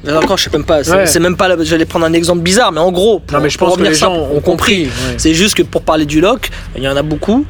Mais 0.04 0.12
encore, 0.12 0.36
je 0.38 0.44
sais 0.44 0.50
même 0.52 0.64
pas, 0.64 0.84
c'est 0.84 0.92
Ouais. 0.92 1.20
même 1.20 1.36
pas, 1.36 1.48
la- 1.48 1.62
j'allais 1.64 1.84
prendre 1.84 2.06
un 2.06 2.12
exemple 2.12 2.40
bizarre, 2.42 2.70
mais 2.70 2.78
en 2.80 2.92
gros, 2.92 3.18
pour, 3.18 3.36
Non, 3.36 3.42
mais 3.42 3.50
je 3.50 3.58
pense 3.58 3.76
que 3.76 3.82
les 3.82 3.94
gens 3.94 4.14
simple, 4.14 4.36
ont 4.36 4.40
compris. 4.40 4.84
ouais. 4.84 4.90
C'est 5.16 5.34
juste 5.34 5.54
que 5.56 5.62
pour 5.62 5.82
parler 5.82 6.06
du 6.06 6.20
lock, 6.20 6.50
il 6.76 6.82
y 6.84 6.88
en 6.88 6.96
a 6.96 7.02
beaucoup 7.02 7.44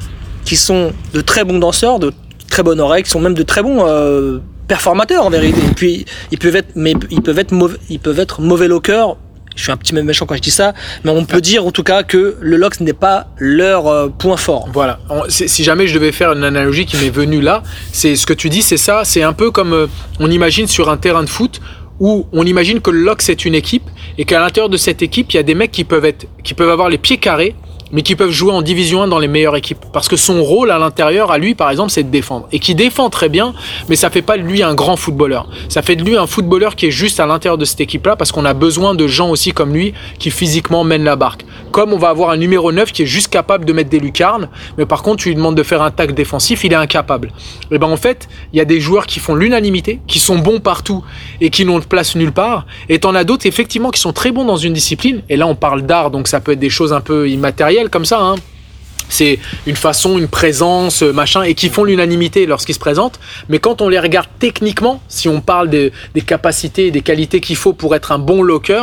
qui 0.45 0.57
sont 0.57 0.93
de 1.13 1.21
très 1.21 1.45
bons 1.45 1.59
danseurs, 1.59 1.99
de 1.99 2.11
très 2.51 2.63
bonnes 2.63 2.81
oreilles, 2.81 3.03
qui 3.03 3.11
sont 3.11 3.21
même 3.21 3.35
de 3.35 3.43
très 3.43 3.63
bons 3.63 3.85
euh, 3.87 4.39
performateurs 4.67 5.25
en 5.27 5.31
vérité. 5.31 5.61
Et 5.71 5.75
puis 5.75 6.07
ils 6.31 6.39
peuvent 6.39 6.57
être, 6.57 6.71
mais 6.75 6.95
ils 7.11 7.21
peuvent 7.23 7.39
être 7.39 7.53
mauvais, 7.53 7.77
ils 7.91 7.99
peuvent 8.01 8.19
être 8.19 8.41
mauvais 8.41 8.67
lockers. 8.69 9.17
Je 9.59 9.65
suis 9.65 9.73
un 9.73 9.77
petit 9.77 9.93
peu 9.93 10.01
méchant 10.03 10.25
quand 10.25 10.37
je 10.37 10.41
dis 10.41 10.53
ça, 10.53 10.73
mais 11.03 11.11
on 11.11 11.25
peut 11.25 11.41
dire 11.41 11.67
en 11.67 11.73
tout 11.73 11.83
cas 11.83 12.05
que 12.05 12.37
le 12.41 12.69
ce 12.77 12.83
n'est 12.83 12.93
pas 12.93 13.27
leur 13.39 13.89
euh, 13.89 14.09
point 14.09 14.37
fort. 14.37 14.69
Voilà. 14.73 15.01
Si 15.29 15.65
jamais 15.65 15.89
je 15.89 15.95
devais 15.95 16.13
faire 16.13 16.33
une 16.33 16.45
analogie 16.45 16.87
qui 16.87 16.97
m'est 16.97 17.11
venue 17.11 17.41
là, 17.41 17.63
c'est 17.91 18.15
ce 18.15 18.25
que 18.25 18.35
tu 18.35 18.51
dis, 18.51 18.63
c'est 18.63 18.77
ça. 18.77 19.03
C'est 19.05 19.23
un 19.23 19.33
peu 19.33 19.51
comme 19.51 19.73
euh, 19.73 19.87
on 20.21 20.31
imagine 20.31 20.69
sur 20.69 20.91
un 20.91 20.97
terrain 20.97 21.25
de 21.25 21.29
foot 21.29 21.61
où 21.99 22.27
on 22.33 22.47
imagine 22.47 22.81
que 22.81 22.91
le 22.93 23.01
lock 23.01 23.21
c'est 23.21 23.45
une 23.45 23.57
équipe 23.57 23.83
et 24.17 24.25
qu'à 24.25 24.39
l'intérieur 24.39 24.69
de 24.69 24.77
cette 24.77 25.03
équipe, 25.03 25.33
il 25.33 25.37
y 25.37 25.41
a 25.41 25.43
des 25.43 25.57
mecs 25.57 25.73
qui 25.73 25.83
peuvent 25.83 26.13
qui 26.45 26.55
peuvent 26.55 26.71
avoir 26.71 26.89
les 26.89 26.99
pieds 26.99 27.19
carrés, 27.19 27.57
mais 27.93 28.03
qui 28.03 28.17
peuvent 28.17 28.31
jouer 28.31 28.53
en 28.53 28.63
division 28.63 29.03
1 29.03 29.09
dans 29.09 29.19
les 29.19 29.29
meilleures 29.29 29.57
équipes. 29.57 29.85
Parce 29.93 30.09
que 30.09 30.17
son 30.17 30.43
rôle 30.43 30.71
à 30.71 30.79
l'intérieur, 30.79 31.31
à 31.31 31.39
lui 31.39 31.55
par 31.55 31.71
exemple, 31.71 31.91
c'est 31.91 32.03
de 32.03 32.11
défendre. 32.11 32.49
Et 32.53 32.59
qui 32.59 32.75
défend 32.75 33.11
très 33.11 33.29
bien, 33.29 33.55
mais 33.89 33.97
ça 33.97 34.11
fait 34.11 34.23
pas 34.23 34.37
de 34.37 34.43
lui 34.43 34.63
un 34.63 34.75
grand 34.75 34.97
footballeur. 34.97 35.49
Ça 35.69 35.83
fait 35.83 35.97
de 35.97 36.05
lui 36.05 36.17
un 36.17 36.27
footballeur 36.27 36.77
qui 36.77 36.87
est 36.87 36.91
juste 36.91 37.21
à 37.21 37.27
l'intérieur 37.27 37.59
de 37.59 37.65
cette 37.65 37.81
équipe-là, 37.81 38.17
parce 38.17 38.33
qu'on 38.33 38.45
a 38.45 38.55
besoin 38.55 38.95
de 38.95 39.07
gens 39.07 39.31
aussi 39.31 39.53
comme 39.53 39.73
lui 39.73 39.95
qui 40.19 40.31
physiquement 40.31 40.85
mènent 40.85 41.05
la 41.05 41.17
barque. 41.17 41.45
Comme 41.73 41.93
on 41.93 41.99
va 41.99 42.09
avoir 42.09 42.31
un 42.31 42.37
numéro 42.37 42.73
9 42.73 42.93
qui 42.93 43.03
est 43.03 43.07
juste 43.07 43.29
capable 43.29 43.65
de 43.65 43.73
mettre 43.73 43.91
des 43.91 44.01
lucarnes, 44.01 44.49
mais 44.77 44.87
par 44.87 45.03
contre 45.03 45.23
tu 45.23 45.29
lui 45.29 45.37
demandes 45.37 45.57
de 45.57 45.63
faire 45.63 45.83
un 45.83 45.91
tac 45.91 46.13
défensif, 46.13 46.65
il 46.65 46.73
est 46.73 46.77
incapable. 46.77 47.33
Et 47.71 47.79
ben 47.79 47.89
en 47.89 47.97
fait, 47.97 48.29
il 48.53 48.59
y 48.59 48.61
a 48.61 48.65
des 48.65 48.81
joueurs 48.81 49.07
qui 49.07 49.21
font 49.21 49.35
l'unanimité, 49.35 50.01
qui 50.07 50.19
sont 50.19 50.39
bons 50.39 50.61
partout 50.61 51.05
et 51.41 51.51
qui 51.51 51.65
n'ont 51.65 51.79
de 51.79 51.85
place 51.85 52.17
nulle 52.17 52.33
part. 52.33 52.67
Et 52.89 52.99
t'en 52.99 53.15
as 53.15 53.25
d'autres 53.25 53.47
effectivement 53.47 53.91
qui 53.91 54.01
sont 54.01 54.13
très 54.13 54.33
bons 54.33 54.45
dans 54.45 54.57
une 54.57 54.73
discipline. 54.73 55.23
Et 55.29 55.37
là 55.37 55.47
on 55.47 55.55
parle 55.55 55.83
d'art, 55.83 56.11
donc 56.11 56.29
ça 56.29 56.41
peut 56.41 56.53
être 56.53 56.59
des 56.59 56.71
choses 56.71 56.93
un 56.93 57.01
peu 57.01 57.29
immatérielles 57.29 57.78
comme 57.91 58.05
ça. 58.05 58.21
Hein. 58.21 58.35
C'est 59.11 59.39
une 59.67 59.75
façon, 59.77 60.19
une 60.19 60.29
présence, 60.29 61.03
euh, 61.03 61.13
machin, 61.15 61.43
et 61.43 61.55
qui 61.55 61.71
font 61.71 61.83
l'unanimité 61.85 62.45
lorsqu'ils 62.45 62.75
se 62.75 62.79
présentent. 62.79 63.19
Mais 63.49 63.59
quand 63.59 63.81
on 63.81 63.89
les 63.89 63.99
regarde 63.99 64.27
techniquement, 64.39 65.01
si 65.09 65.31
on 65.31 65.41
parle 65.41 65.71
des, 65.71 65.93
des 66.15 66.21
capacités 66.21 66.89
et 66.89 66.91
des 66.91 67.01
qualités 67.01 67.41
qu'il 67.41 67.57
faut 67.57 67.73
pour 67.73 67.95
être 67.95 68.13
un 68.13 68.19
bon 68.19 68.43
locker, 68.43 68.83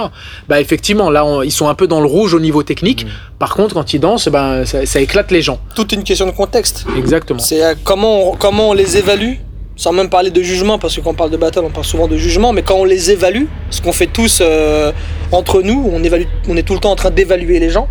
bah 0.49 0.59
effectivement, 0.59 1.11
là, 1.11 1.23
on- 1.25 1.43
ils 1.43 1.51
sont 1.51 1.67
un 1.67 1.75
peu 1.75 1.85
dans 1.85 2.01
le 2.01 2.07
rouge 2.07 2.33
au 2.33 2.39
niveau 2.39 2.63
technique. 2.63 3.05
Par 3.37 3.53
contre, 3.53 3.75
quand 3.75 3.93
ils 3.93 3.99
dansent, 3.99 4.27
ben, 4.29 4.65
ça, 4.65 4.83
ça 4.87 4.99
éclate 4.99 5.29
les 5.29 5.43
gens. 5.43 5.59
Toute 5.75 5.91
une 5.91 6.03
question 6.03 6.25
de 6.25 6.31
contexte. 6.31 6.87
Exactement. 6.97 7.37
C'est 7.39 7.63
euh, 7.63 7.75
comment 7.83 8.31
on, 8.31 8.35
comment 8.35 8.69
on 8.71 8.73
les 8.73 8.97
évalue, 8.97 9.33
sans 9.75 9.91
même 9.91 10.09
parler 10.09 10.31
de 10.31 10.41
jugement, 10.41 10.79
parce 10.79 10.95
que 10.95 11.01
quand 11.01 11.11
on 11.11 11.13
parle 11.13 11.29
de 11.29 11.37
battle, 11.37 11.59
on 11.65 11.69
parle 11.69 11.85
souvent 11.85 12.07
de 12.07 12.17
jugement, 12.17 12.51
mais 12.51 12.63
quand 12.63 12.77
on 12.77 12.85
les 12.85 13.11
évalue, 13.11 13.43
ce 13.69 13.79
qu'on 13.79 13.93
fait 13.93 14.07
tous 14.07 14.39
euh, 14.41 14.91
entre 15.31 15.61
nous, 15.61 15.87
on, 15.93 16.03
évalue, 16.03 16.23
on 16.49 16.57
est 16.57 16.63
tout 16.63 16.73
le 16.73 16.79
temps 16.79 16.91
en 16.93 16.95
train 16.95 17.11
d'évaluer 17.11 17.59
les 17.59 17.69
gens, 17.69 17.87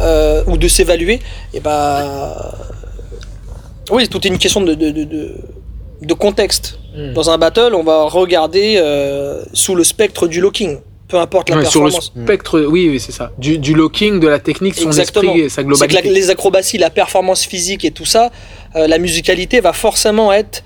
euh, 0.00 0.42
ou 0.46 0.56
de 0.56 0.68
s'évaluer, 0.68 1.20
et 1.54 1.60
bah. 1.60 2.54
Oui, 3.90 4.08
tout 4.08 4.24
est 4.26 4.30
une 4.30 4.38
question 4.38 4.60
de, 4.60 4.74
de, 4.74 4.90
de, 4.90 6.14
contexte. 6.14 6.78
Mm. 6.96 7.12
Dans 7.14 7.30
un 7.30 7.38
battle, 7.38 7.74
on 7.74 7.82
va 7.82 8.04
regarder 8.04 8.76
euh, 8.78 9.42
sous 9.52 9.74
le 9.74 9.82
spectre 9.84 10.28
du 10.28 10.40
locking, 10.40 10.78
peu 11.08 11.18
importe 11.18 11.50
la 11.50 11.56
Ouais, 11.56 11.64
sur 11.64 11.80
le 11.84 11.90
performance. 11.90 12.12
spectre, 12.24 12.60
oui, 12.60 12.88
oui, 12.88 13.00
c'est 13.00 13.12
ça. 13.12 13.32
Du, 13.38 13.58
du 13.58 13.74
locking, 13.74 14.20
de 14.20 14.28
la 14.28 14.38
technique, 14.38 14.76
son 14.76 14.86
Exactement. 14.86 15.32
esprit 15.32 15.40
et 15.44 15.48
sa 15.48 15.56
C'est 15.56 15.62
que 15.62 15.66
globalité. 15.68 16.02
la- 16.08 16.14
les 16.14 16.30
acrobaties, 16.30 16.78
la 16.78 16.90
performance 16.90 17.44
physique 17.44 17.84
et 17.84 17.90
tout 17.90 18.04
ça, 18.06 18.30
euh, 18.76 18.86
la 18.86 18.98
musicalité 18.98 19.60
va 19.60 19.72
forcément 19.72 20.32
être 20.32 20.62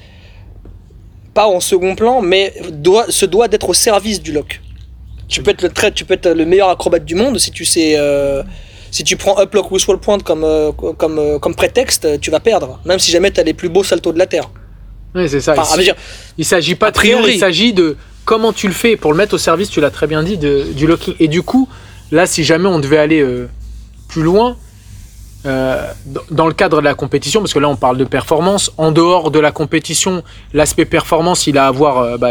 pas 1.34 1.46
en 1.48 1.60
second 1.60 1.94
plan, 1.96 2.20
mais 2.22 2.54
doit, 2.70 3.06
se 3.10 3.26
doit 3.26 3.48
d'être 3.48 3.68
au 3.70 3.74
service 3.74 4.22
du 4.22 4.32
lock. 4.32 4.60
Tu 5.28 5.42
peux 5.42 5.50
être 5.50 5.62
le 5.62 5.70
très, 5.70 5.90
tu 5.90 6.04
peux 6.04 6.14
être 6.14 6.28
le 6.30 6.44
meilleur 6.46 6.68
acrobate 6.68 7.04
du 7.04 7.14
monde 7.14 7.38
si 7.38 7.50
tu 7.50 7.64
sais, 7.64 7.94
euh, 7.96 8.42
si 8.96 9.04
tu 9.04 9.18
prends 9.18 9.38
up 9.38 9.52
lock 9.52 9.70
ou 9.72 9.78
swirl 9.78 10.00
point 10.00 10.18
comme 10.20 10.42
euh, 10.42 10.72
comme 10.72 11.18
euh, 11.18 11.38
comme 11.38 11.54
prétexte, 11.54 12.18
tu 12.18 12.30
vas 12.30 12.40
perdre, 12.40 12.80
même 12.86 12.98
si 12.98 13.10
jamais 13.10 13.30
tu 13.30 13.38
as 13.38 13.42
les 13.42 13.52
plus 13.52 13.68
beaux 13.68 13.84
saltos 13.84 14.14
de 14.14 14.18
la 14.18 14.24
terre. 14.24 14.48
Oui, 15.14 15.28
c'est 15.28 15.42
ça. 15.42 15.54
Enfin, 15.54 15.76
dire, 15.76 15.94
Il 16.38 16.46
s'agit 16.46 16.76
pas 16.76 16.90
de 16.90 16.94
priori, 16.96 17.20
priori. 17.20 17.36
il 17.36 17.38
s'agit 17.38 17.74
de 17.74 17.96
comment 18.24 18.54
tu 18.54 18.68
le 18.68 18.72
fais 18.72 18.96
pour 18.96 19.12
le 19.12 19.18
mettre 19.18 19.34
au 19.34 19.38
service, 19.38 19.68
tu 19.68 19.82
l'as 19.82 19.90
très 19.90 20.06
bien 20.06 20.22
dit, 20.22 20.38
de, 20.38 20.64
du 20.74 20.86
locking. 20.86 21.14
Et 21.20 21.28
du 21.28 21.42
coup, 21.42 21.68
là, 22.10 22.26
si 22.26 22.42
jamais 22.42 22.68
on 22.68 22.78
devait 22.78 22.96
aller 22.96 23.20
euh, 23.20 23.50
plus 24.08 24.22
loin, 24.22 24.56
euh, 25.46 25.90
dans- 26.30 26.46
le 26.46 26.52
cadre 26.52 26.78
de 26.78 26.84
la 26.84 26.94
compétition, 26.94 27.40
parce 27.40 27.52
que 27.54 27.58
là 27.58 27.68
on 27.68 27.76
parle 27.76 27.96
de 27.96 28.04
performance, 28.04 28.70
en 28.78 28.92
dehors 28.92 29.30
de 29.30 29.38
la 29.38 29.50
compétition, 29.52 30.22
l'aspect 30.52 30.84
performance, 30.84 31.46
il 31.46 31.58
a 31.58 31.66
à 31.66 31.70
voir, 31.70 31.98
euh, 31.98 32.16
bah, 32.18 32.30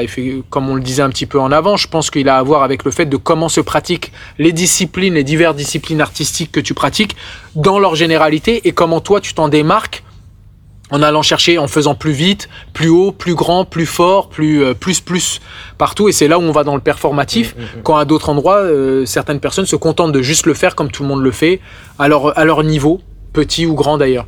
comme 0.50 0.70
on 0.70 0.76
le 0.76 0.82
disait 0.82 1.02
un 1.02 1.10
petit 1.10 1.26
peu 1.26 1.40
en 1.40 1.52
avant, 1.52 1.76
je 1.78 1.88
pense 1.88 2.10
qu'il 2.12 2.30
a 2.30 2.38
à 2.38 2.44
voir 2.44 2.64
avec 2.64 2.84
le 2.84 2.92
fait 2.92 3.06
de 3.06 3.18
comment 3.18 3.50
se 3.50 3.62
pratiquent 3.62 4.12
les 4.40 4.52
disciplines, 4.52 5.16
les 5.16 5.24
diverses 5.24 5.56
disciplines 5.56 6.02
artistiques 6.02 6.52
que 6.52 6.60
tu 6.62 6.74
pratiques 6.74 7.16
dans 7.56 7.80
leur 7.80 7.96
généralité 7.96 8.68
et 8.68 8.72
comment 8.72 9.02
toi 9.02 9.20
tu 9.22 9.34
t'en 9.34 9.50
démarques 9.50 10.04
en 10.92 11.02
allant 11.02 11.22
chercher, 11.22 11.58
en 11.58 11.68
faisant 11.68 11.96
plus 11.96 12.12
vite, 12.12 12.48
plus 12.74 12.90
haut, 12.90 13.12
plus 13.12 13.34
grand, 13.34 13.66
plus 13.66 13.86
fort, 13.86 14.30
plus 14.30 14.64
euh, 14.64 14.74
plus 14.74 15.02
plus 15.02 15.42
partout. 15.78 16.08
Et 16.10 16.12
c'est 16.12 16.28
là 16.28 16.38
où 16.38 16.42
on 16.44 16.52
va 16.52 16.64
dans 16.64 16.76
le 16.76 16.82
performatif. 16.82 17.56
Quand 17.84 17.98
à 17.98 18.06
d'autres 18.06 18.30
endroits, 18.30 18.60
euh, 18.60 19.06
certaines 19.06 19.40
personnes 19.40 19.66
se 19.66 19.76
contentent 19.76 20.12
de 20.12 20.22
juste 20.22 20.46
le 20.46 20.54
faire 20.54 20.76
comme 20.76 20.92
tout 20.92 21.04
le 21.04 21.10
monde 21.10 21.24
le 21.24 21.32
fait, 21.32 21.60
à 21.98 22.08
leur, 22.08 22.38
à 22.38 22.46
leur 22.46 22.64
niveau, 22.64 23.02
petit 23.34 23.66
ou 23.66 23.74
grand 23.74 23.98
d'ailleurs. 23.98 24.28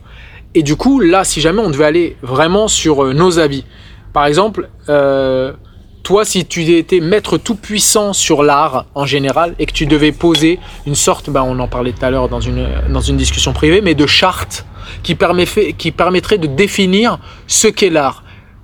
Et 0.55 0.63
du 0.63 0.75
coup, 0.75 0.99
là, 0.99 1.23
si 1.23 1.41
jamais 1.41 1.61
on 1.61 1.69
devait 1.69 1.85
aller 1.85 2.17
vraiment 2.23 2.67
sur 2.67 3.03
euh, 3.03 3.13
nos 3.13 3.37
avis, 3.37 3.63
par 4.11 4.25
exemple, 4.25 4.69
euh, 4.89 5.53
toi, 6.01 6.25
si 6.25 6.45
tu 6.45 6.63
étais 6.73 6.99
maître 6.99 7.37
tout 7.37 7.55
puissant 7.55 8.13
sur 8.13 8.41
l'art 8.41 8.85
en 8.95 9.05
général 9.05 9.53
et 9.59 9.65
que 9.65 9.73
tu 9.73 9.85
devais 9.85 10.11
poser 10.11 10.57
une 10.87 10.95
sorte, 10.95 11.29
bah, 11.29 11.43
on 11.45 11.59
en 11.59 11.67
parlait 11.67 11.91
tout 11.91 12.03
à 12.03 12.09
l'heure 12.09 12.29
dans 12.29 12.39
une, 12.39 12.67
dans 12.89 13.01
une 13.01 13.17
discussion 13.17 13.53
privée, 13.53 13.81
mais 13.81 13.93
de 13.93 14.07
charte 14.07 14.65
qui, 15.03 15.15
permet, 15.15 15.45
qui 15.45 15.91
permettrait 15.91 16.37
de 16.37 16.47
définir 16.47 17.19
ce 17.47 17.67
qu'est 17.67 17.89
l'art 17.89 18.23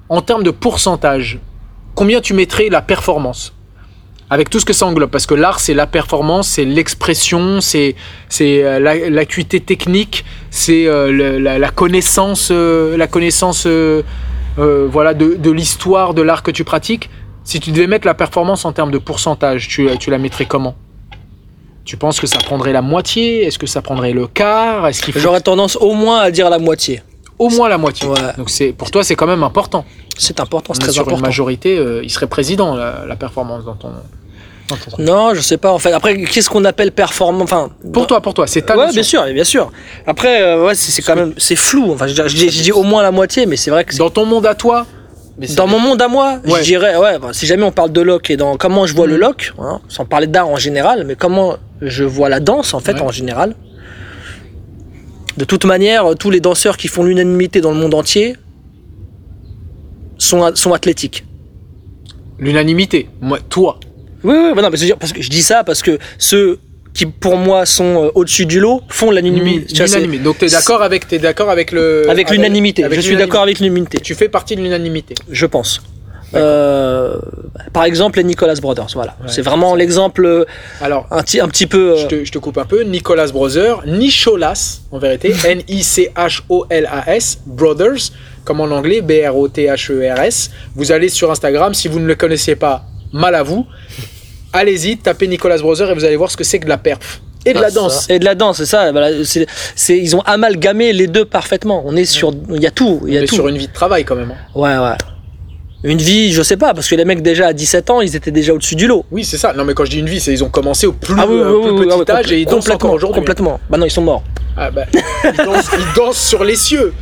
en 0.10 0.22
termes 0.22 0.44
de 0.44 0.52
pourcentage. 0.52 1.40
Combien 1.96 2.22
tu 2.22 2.34
mettrais 2.34 2.70
la 2.70 2.82
performance? 2.82 3.54
Avec 4.30 4.50
tout 4.50 4.60
ce 4.60 4.66
que 4.66 4.74
ça 4.74 4.88
englobe, 4.88 5.12
parce 5.12 5.28
que 5.28 5.36
l'art, 5.36 5.60
c'est 5.60 5.76
la 5.76 5.86
performance, 5.86 6.48
c'est 6.48 6.66
l'expression, 6.66 7.62
c'est 7.62 7.96
euh, 8.42 8.80
la- 8.80 9.10
l'acuité 9.10 9.60
technique, 9.60 10.26
c'est 10.50 10.88
euh, 10.88 11.40
la, 11.40 11.70
connaissance, 11.70 12.50
euh, 12.52 12.98
la 12.98 13.06
connaissance, 13.08 13.68
voilà, 14.58 15.14
de, 15.14 15.36
de 15.36 15.52
l'histoire 15.52 16.14
de 16.16 16.22
l'art 16.24 16.42
que 16.42 16.52
tu 16.52 16.64
pratiques. 16.64 17.10
Si 17.44 17.60
tu 17.60 17.72
devais 17.72 17.88
mettre 17.88 18.08
la 18.08 18.14
performance 18.16 18.66
en 18.66 18.72
termes 18.72 18.92
de 18.92 18.98
pourcentage, 18.98 19.68
tu, 19.68 19.88
tu 20.00 20.10
la 20.10 20.18
mettrais 20.18 20.46
comment? 20.46 20.76
Tu 21.86 21.98
penses 21.98 22.20
que 22.20 22.28
ça 22.28 22.38
prendrait 22.38 22.72
la 22.74 22.82
moitié? 22.82 23.44
Est-ce 23.46 23.60
que 23.60 23.68
ça 23.68 23.82
prendrait 23.82 24.14
le 24.14 24.28
quart? 24.28 24.88
Est-ce 24.88 25.02
qu'il 25.02 25.14
faut 25.14 25.20
J'aurais 25.20 25.42
tendance 25.42 25.76
au 25.76 25.94
moins 25.94 26.20
à 26.20 26.32
dire 26.32 26.50
la 26.50 26.60
moitié. 26.60 27.02
au 27.40 27.50
moins 27.50 27.68
la 27.68 27.78
moitié 27.78 28.08
Ouais. 28.08 28.16
Donc 28.38 28.50
c'est 28.50 28.72
pour 28.72 28.90
toi, 28.92 29.04
c'est 29.04 29.16
quand 29.16 29.28
même 29.28 29.44
important. 29.44 29.84
C'est 30.18 30.40
important, 30.40 30.74
c'est 30.74 30.80
est 30.82 30.84
très 30.84 30.92
sur 30.94 31.04
une 31.04 31.10
important. 31.10 31.28
majorité, 31.28 31.78
euh, 31.78 32.02
il 32.04 32.10
serait 32.10 32.28
président 32.28 32.76
la, 32.76 33.04
la 33.08 33.16
performance 33.16 33.66
dans 33.66 33.74
ton. 33.74 33.90
dans 34.70 34.76
ton. 34.78 34.92
Non, 35.04 35.34
je 35.34 35.42
sais 35.42 35.58
pas. 35.58 35.72
En 35.74 35.80
fait, 35.80 35.92
après, 35.92 36.24
qu'est-ce 36.24 36.50
qu'on 36.50 36.64
appelle 36.66 36.92
performant? 36.94 37.44
Enfin, 37.44 37.70
Pour 37.92 38.08
toi, 38.08 38.22
pour 38.22 38.34
toi, 38.34 38.48
c'est 38.48 38.62
ta 38.62 38.78
Ouais, 38.78 38.92
bien 38.92 39.04
sûr, 39.04 39.26
bien 39.34 39.44
sûr. 39.44 39.70
Après, 40.08 40.42
euh, 40.42 40.66
ouais, 40.66 40.76
c'est 40.76 41.02
quand 41.02 41.16
même, 41.16 41.34
c'est 41.38 41.56
flou. 41.58 41.92
Enfin, 41.92 42.08
je, 42.08 42.14
dis- 42.14 42.22
je 42.30 42.36
dis, 42.38 42.50
je 42.50 42.64
dis 42.64 42.72
au 42.72 42.84
moins 42.84 43.02
la 43.04 43.12
moitié, 43.12 43.46
mais 43.46 43.58
c'est 43.58 43.72
vrai 43.72 43.84
que 43.84 43.96
Dans 43.98 44.10
ton 44.12 44.26
monde 44.26 44.46
à 44.46 44.56
toi, 44.56 44.86
Mais 45.38 45.48
dans 45.48 45.66
mon 45.68 45.80
monde 45.80 46.02
à 46.02 46.08
moi, 46.08 46.40
Ouais. 46.46 46.60
je 46.60 46.64
dirais, 46.64 46.96
ouais, 46.96 47.18
bah, 47.20 47.30
si 47.34 47.46
jamais 47.48 47.64
on 47.64 47.72
parle 47.72 47.92
de 47.92 48.02
loc 48.02 48.30
et 48.30 48.38
dans 48.38 48.56
comment 48.56 48.86
je 48.86 48.94
vois 48.94 49.08
le 49.08 49.18
loc, 49.18 49.54
hein, 49.60 49.82
sans 49.88 50.06
parler 50.06 50.28
d'art 50.28 50.48
en 50.48 50.58
général, 50.58 51.04
mais 51.06 51.16
comment 51.16 51.58
je 51.82 52.04
vois 52.04 52.30
la 52.30 52.40
danse 52.40 52.74
en 52.76 52.80
fait 52.80 52.94
Ouais. 52.94 53.02
en 53.02 53.12
général. 53.12 53.56
De 55.38 55.46
toute 55.46 55.66
manière, 55.66 56.06
tous 56.20 56.30
les 56.30 56.40
danseurs 56.40 56.78
qui 56.78 56.88
font 56.88 57.04
l'unanimité 57.04 57.62
dans 57.62 57.72
le 57.72 57.78
monde 57.78 57.96
entier 57.96 58.36
sont, 60.18 60.56
sont 60.56 60.74
athlétiques. 60.74 61.26
l'unanimité. 62.40 63.10
Moi, 63.22 63.40
toi. 63.50 63.80
Oui, 64.24 64.36
oui, 64.36 64.52
bah 64.56 64.62
non, 64.62 64.70
mais 64.70 64.78
parce 65.00 65.14
que 65.14 65.22
je 65.22 65.30
dis 65.30 65.44
ça 65.44 65.64
parce 65.64 65.82
que 65.82 65.98
ceux 66.18 66.60
qui 66.94 67.06
pour 67.08 67.38
moi 67.38 67.66
sont 67.66 68.06
euh, 68.06 68.12
au-dessus 68.16 68.46
du 68.46 68.60
lot 68.60 68.82
font 68.88 69.10
l'unanimité. 69.12 69.66
Tu 69.74 69.76
c'est- 69.76 69.86
L'unanimité. 69.96 70.24
Donc 70.24 70.38
t'es 70.38 70.48
d'accord 70.48 70.82
avec, 70.84 71.08
t'es 71.08 71.20
d'accord 71.20 71.50
avec 71.50 71.72
le. 71.72 72.10
Avec 72.10 72.30
l'unanimité. 72.30 72.86
Je 72.92 73.02
suis 73.02 73.16
d'accord 73.16 73.42
avec 73.44 73.60
l'unanimité. 73.60 73.98
Tu 74.00 74.14
fais 74.16 74.30
partie 74.30 74.56
de 74.56 74.62
l'unanimité. 74.62 75.16
Je 75.30 75.46
pense. 75.46 75.82
Euh, 76.36 77.18
par 77.74 77.84
exemple, 77.84 78.18
les 78.18 78.24
Nicolas 78.24 78.56
Brothers, 78.56 78.88
voilà. 78.96 79.16
Ouais, 79.22 79.28
c'est 79.28 79.44
vraiment 79.44 79.76
l'exemple 79.76 80.26
euh, 80.26 80.46
Alors, 80.82 81.06
un, 81.12 81.22
petit- 81.22 81.40
un 81.40 81.48
petit 81.48 81.68
peu. 81.68 81.92
euh, 81.92 81.98
je 81.98 82.08
te, 82.08 82.26
je 82.26 82.32
te 82.32 82.40
coupe 82.40 82.58
un 82.58 82.66
peu. 82.66 82.82
Nicolas 82.82 83.28
Brothers, 83.28 83.84
Nicholas, 83.86 84.80
en 84.92 84.98
vérité, 84.98 85.32
N-I-C-H-O-L-A-S, 85.48 87.40
Brothers, 87.46 88.12
comme 88.46 88.62
en 88.62 88.66
anglais, 88.72 89.02
B-R-O-T-H-E-R-S. 89.02 90.52
Vous 90.76 90.92
allez 90.92 91.10
sur 91.10 91.30
Instagram, 91.32 91.74
si 91.74 91.88
vous 91.88 92.00
ne 92.00 92.08
le 92.08 92.16
connaissez 92.16 92.56
pas, 92.56 92.86
mal 93.12 93.36
à 93.36 93.44
vous. 93.44 93.66
Allez-y, 94.54 94.98
tapez 94.98 95.28
Nicolas 95.28 95.58
Brothers 95.58 95.90
et 95.92 95.94
vous 95.94 96.06
allez 96.06 96.16
voir 96.16 96.30
ce 96.32 96.38
que 96.38 96.44
c'est 96.44 96.60
que 96.60 96.66
de 96.66 96.70
la 96.70 96.78
perf. 96.78 97.22
Et 97.46 97.54
de 97.54 97.60
la 97.60 97.68
Ah, 97.68 97.70
ça. 97.70 97.76
danse. 97.76 98.06
Et 98.10 98.20
de 98.20 98.26
la 98.26 98.36
danse, 98.36 98.58
c'est 98.58 98.66
ça. 98.66 98.92
voilà, 98.92 99.10
c'est- 99.26 99.98
ils 99.98 100.16
ont 100.16 100.22
amalgamé 100.22 100.94
les 100.94 101.08
deux 101.08 101.26
parfaitement. 101.26 101.84
On 101.86 101.96
est 101.96 102.06
sur, 102.06 102.32
il 102.56 102.62
y 102.62 102.68
a 102.68 102.72
tout, 102.72 103.02
il 103.06 103.14
y 103.14 103.18
On 103.18 103.22
a 103.22 103.24
est 103.24 103.28
tout. 103.28 103.36
sur 103.36 103.48
une 103.50 103.58
vie 103.58 103.68
de 103.68 103.74
travail 103.74 104.06
quand 104.06 104.16
même. 104.16 104.32
hein. 104.32 104.58
Ouais, 104.60 104.78
ouais. 104.78 104.96
Une 105.86 105.98
vie, 105.98 106.32
je 106.32 106.42
sais 106.42 106.56
pas, 106.56 106.74
parce 106.74 106.88
que 106.88 106.96
les 106.96 107.04
mecs 107.04 107.22
déjà 107.22 107.48
à 107.48 107.54
17 107.54 107.90
ans, 107.90 108.00
ils 108.00 108.16
étaient 108.16 108.32
déjà 108.32 108.54
au-dessus 108.54 108.76
du 108.78 108.88
lot. 108.88 109.04
Oui, 109.12 109.26
c'est 109.26 109.38
ça. 109.38 109.52
Non, 109.52 109.66
mais 109.66 109.74
quand 109.74 109.84
je 109.84 109.90
dis 109.92 110.00
une 110.00 110.08
vie, 110.08 110.22
c'est 110.22 110.32
ils 110.32 110.42
ont 110.42 110.48
commencé 110.50 110.88
au 110.88 110.94
plus, 110.94 111.14
ah 111.18 111.26
oui, 111.28 111.36
euh, 111.36 111.44
oui, 111.52 111.72
oui, 111.72 111.76
plus 111.86 111.92
oui, 111.94 112.00
petit 112.06 112.12
âge 112.14 112.32
et 112.32 112.40
ils 112.40 112.46
dansent 112.46 112.70
encore 112.70 112.94
aujourd'hui. 112.94 113.20
complètement. 113.20 113.60
Bah 113.70 113.78
non, 113.78 113.86
ils 113.86 113.92
sont 113.92 114.02
morts. 114.02 114.24
Ah 114.56 114.72
bah, 114.72 114.84
ils, 114.94 115.44
dansent, 115.44 115.70
ils 115.78 115.94
dansent 115.98 116.22
sur 116.26 116.46
les 116.46 116.56
cieux. 116.56 116.94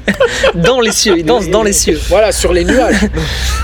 Dans 0.54 0.80
les 0.80 0.90
cieux, 0.92 1.14
ils 1.16 1.24
dansent 1.24 1.48
dans 1.48 1.62
les 1.62 1.72
cieux. 1.72 1.98
Voilà, 2.10 2.30
sur 2.32 2.52
les 2.52 2.64
nuages. 2.64 3.00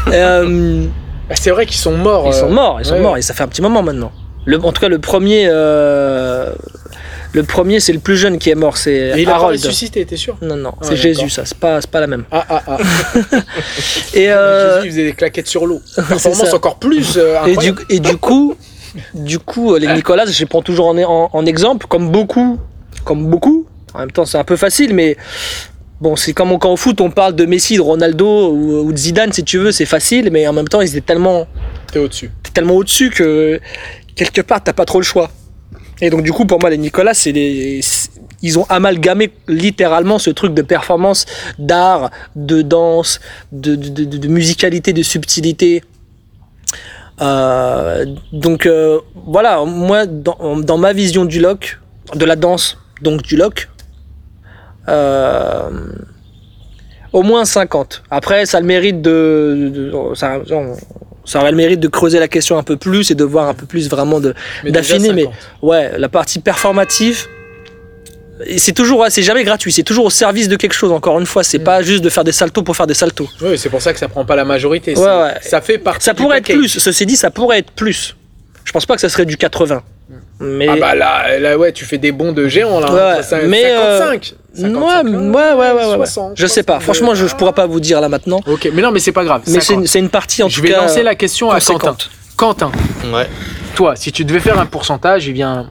Euh, 0.08 0.86
Bah, 1.32 1.38
c'est 1.40 1.50
vrai 1.50 1.64
qu'ils 1.64 1.78
sont 1.78 1.96
morts. 1.96 2.24
Ils 2.26 2.34
sont 2.34 2.50
euh, 2.50 2.50
morts, 2.50 2.78
ils 2.78 2.84
sont 2.84 2.92
ouais. 2.92 3.00
morts, 3.00 3.16
et 3.16 3.22
ça 3.22 3.32
fait 3.32 3.42
un 3.42 3.48
petit 3.48 3.62
moment 3.62 3.82
maintenant. 3.82 4.12
Le, 4.44 4.62
en 4.62 4.70
tout 4.70 4.82
cas, 4.82 4.88
le 4.88 4.98
premier, 4.98 5.46
euh, 5.48 6.52
le 7.32 7.42
premier, 7.42 7.80
c'est 7.80 7.94
le 7.94 8.00
plus 8.00 8.18
jeune 8.18 8.36
qui 8.38 8.50
est 8.50 8.54
mort, 8.54 8.76
c'est 8.76 9.12
Mais 9.14 9.22
il 9.22 9.30
a 9.30 9.38
ressuscité, 9.38 10.04
t'es 10.04 10.18
sûr? 10.18 10.36
Non, 10.42 10.56
non, 10.56 10.74
Ah, 10.78 10.84
c'est 10.84 10.96
Jésus, 10.96 11.30
ça, 11.30 11.46
c'est 11.46 11.56
pas, 11.56 11.80
pas 11.90 12.00
la 12.00 12.06
même. 12.06 12.24
Ah, 12.30 12.44
ah, 12.50 12.62
ah. 12.66 12.78
Et, 14.14 14.30
euh, 14.30 14.82
Jésus, 14.82 14.88
il 14.88 14.90
faisait 14.90 15.04
des 15.04 15.12
claquettes 15.14 15.46
sur 15.46 15.64
l'eau. 15.64 15.80
Performance 15.96 16.52
encore 16.52 16.78
plus 16.78 17.16
euh, 17.16 17.42
et, 17.46 17.56
du, 17.56 17.72
et 17.88 17.98
du 17.98 18.18
coup, 18.18 18.54
du 19.14 19.38
coup, 19.38 19.74
les 19.76 19.86
Nicolas, 19.94 20.26
je 20.26 20.38
les 20.38 20.46
prends 20.46 20.60
toujours 20.60 20.88
en, 20.88 20.98
en, 20.98 21.30
en 21.32 21.46
exemple, 21.46 21.86
comme 21.86 22.10
beaucoup, 22.10 22.58
comme 23.04 23.24
beaucoup. 23.30 23.66
En 23.94 24.00
même 24.00 24.12
temps, 24.12 24.26
c'est 24.26 24.38
un 24.38 24.44
peu 24.44 24.56
facile, 24.56 24.92
mais 24.94 25.16
bon, 26.02 26.16
c'est 26.16 26.32
comme 26.34 26.58
quand 26.58 26.72
au 26.72 26.76
foot, 26.76 27.00
on 27.00 27.10
parle 27.10 27.34
de 27.34 27.46
Messi, 27.46 27.76
de 27.76 27.80
Ronaldo 27.80 28.50
ou, 28.52 28.86
ou 28.86 28.92
de 28.92 28.96
Zidane, 28.98 29.32
si 29.32 29.42
tu 29.44 29.56
veux, 29.58 29.72
c'est 29.72 29.86
facile, 29.96 30.30
mais 30.32 30.46
en 30.46 30.52
même 30.52 30.68
temps, 30.68 30.80
ils 30.82 30.90
étaient 30.90 31.00
tellement 31.12 31.46
T'es 31.92 31.98
au-dessus. 32.00 32.30
t'es 32.42 32.50
tellement 32.50 32.74
au-dessus 32.74 33.10
que 33.10 33.60
quelque 34.16 34.40
part 34.42 34.62
t'as 34.64 34.72
pas 34.72 34.84
trop 34.84 34.98
le 34.98 35.04
choix. 35.04 35.30
Et 36.00 36.10
donc 36.10 36.22
du 36.22 36.32
coup 36.32 36.46
pour 36.46 36.58
moi 36.60 36.68
les 36.70 36.78
Nicolas 36.78 37.14
c'est 37.14 37.32
des 37.32 37.80
ils 38.44 38.58
ont 38.58 38.66
amalgamé 38.68 39.30
littéralement 39.46 40.18
ce 40.18 40.30
truc 40.30 40.52
de 40.52 40.62
performance, 40.62 41.26
d'art, 41.58 42.10
de 42.34 42.60
danse, 42.62 43.20
de, 43.52 43.76
de, 43.76 44.04
de- 44.04 44.18
de 44.18 44.28
musicalité, 44.28 44.92
de 44.92 45.02
subtilité. 45.02 45.82
Euh, 47.20 48.04
donc 48.32 48.66
euh, 48.66 48.98
voilà, 49.26 49.64
moi 49.64 50.06
dans, 50.06 50.56
dans 50.70 50.78
ma 50.78 50.92
vision 50.92 51.24
du 51.24 51.38
loc, 51.40 51.78
de 52.14 52.24
la 52.24 52.36
danse, 52.36 52.78
donc 53.02 53.22
du 53.22 53.36
loc, 53.36 53.68
euh, 54.88 55.70
au 57.12 57.22
moins 57.22 57.44
50. 57.44 58.02
Après, 58.10 58.46
ça 58.46 58.58
a 58.58 58.60
le 58.60 58.66
mérite 58.66 59.02
de, 59.02 59.70
de- 59.74 59.90
de- 59.90 60.14
ça, 60.14 60.38
on- 60.50 60.76
ça 61.24 61.40
aurait 61.40 61.50
le 61.52 61.56
mérite 61.56 61.78
de 61.80 61.88
creuser 61.88 62.18
la 62.18 62.28
question 62.28 62.58
un 62.58 62.62
peu 62.62 62.76
plus 62.76 63.10
et 63.10 63.14
de 63.14 63.24
voir 63.24 63.48
un 63.48 63.54
peu 63.54 63.66
plus 63.66 63.88
vraiment 63.88 64.18
de 64.20 64.34
d'affiner. 64.64 65.12
Mais 65.12 65.22
50. 65.24 65.34
ouais, 65.62 65.98
la 65.98 66.08
partie 66.08 66.40
performative, 66.40 67.26
c'est 68.56 68.72
toujours, 68.72 69.06
c'est 69.08 69.22
jamais 69.22 69.44
gratuit. 69.44 69.70
C'est 69.72 69.84
toujours 69.84 70.06
au 70.06 70.10
service 70.10 70.48
de 70.48 70.56
quelque 70.56 70.72
chose. 70.72 70.90
Encore 70.90 71.20
une 71.20 71.26
fois, 71.26 71.44
c'est 71.44 71.60
Mm. 71.60 71.64
pas 71.64 71.82
juste 71.82 72.02
de 72.02 72.08
faire 72.10 72.24
des 72.24 72.32
saltos 72.32 72.62
pour 72.62 72.76
faire 72.76 72.88
des 72.88 72.94
saltos. 72.94 73.28
Oui, 73.40 73.56
c'est 73.56 73.68
pour 73.68 73.80
ça 73.80 73.92
que 73.92 73.98
ça 74.00 74.08
prend 74.08 74.24
pas 74.24 74.34
la 74.34 74.44
majorité. 74.44 74.92
Ouais, 74.92 74.96
C'est- 74.96 75.22
ouais. 75.22 75.34
Ça 75.42 75.60
fait 75.60 75.78
partie. 75.78 76.04
Ça 76.04 76.12
du 76.12 76.22
pourrait 76.22 76.38
être 76.38 76.48
plus. 76.52 76.68
Ceci 76.68 77.06
dit, 77.06 77.16
ça 77.16 77.30
pourrait 77.30 77.58
être 77.58 77.70
plus. 77.70 78.16
Je 78.64 78.72
pense 78.72 78.86
pas 78.86 78.94
que 78.96 79.00
ça 79.00 79.08
serait 79.08 79.26
du 79.26 79.36
80. 79.36 79.82
Mais 80.42 80.66
Ah 80.68 80.76
bah 80.76 80.94
là, 80.94 81.38
là, 81.38 81.56
ouais, 81.56 81.72
tu 81.72 81.84
fais 81.84 81.98
des 81.98 82.12
bonds 82.12 82.32
de 82.32 82.48
géant 82.48 82.80
là. 82.80 82.92
Ouais, 82.92 83.20
mais, 83.46 83.64
euh, 83.66 83.98
55. 84.00 84.34
ouais, 84.56 84.62
55, 84.62 85.06
ouais, 85.06 85.10
ouais, 85.34 85.52
ouais, 85.54 85.72
ouais, 85.72 85.90
ouais. 85.96 86.06
60, 86.06 86.32
Je 86.36 86.46
sais 86.46 86.62
pas. 86.62 86.80
62. 86.80 86.84
Franchement, 86.84 87.14
je, 87.14 87.26
je 87.26 87.36
pourrais 87.36 87.52
pas 87.52 87.66
vous 87.66 87.80
dire 87.80 88.00
là 88.00 88.08
maintenant. 88.08 88.40
Ok, 88.46 88.68
mais 88.72 88.82
non, 88.82 88.90
mais 88.90 88.98
c'est 89.00 89.12
pas 89.12 89.24
grave. 89.24 89.42
Mais 89.46 89.54
c'est 89.54 89.60
50. 89.60 89.80
une, 89.82 89.86
c'est 89.86 89.98
une 90.00 90.10
partie 90.10 90.42
en 90.42 90.48
Je 90.48 90.56
tout 90.56 90.62
vais 90.62 90.70
cas. 90.70 90.82
lancer 90.82 91.02
la 91.02 91.14
question 91.14 91.50
à 91.50 91.60
Quentin. 91.60 91.96
Quentin, 92.36 92.72
Ouais. 93.12 93.28
toi, 93.74 93.94
si 93.96 94.10
tu 94.12 94.24
devais 94.24 94.40
faire 94.40 94.58
un 94.58 94.66
pourcentage, 94.66 95.26
il 95.26 95.32
vient 95.32 95.68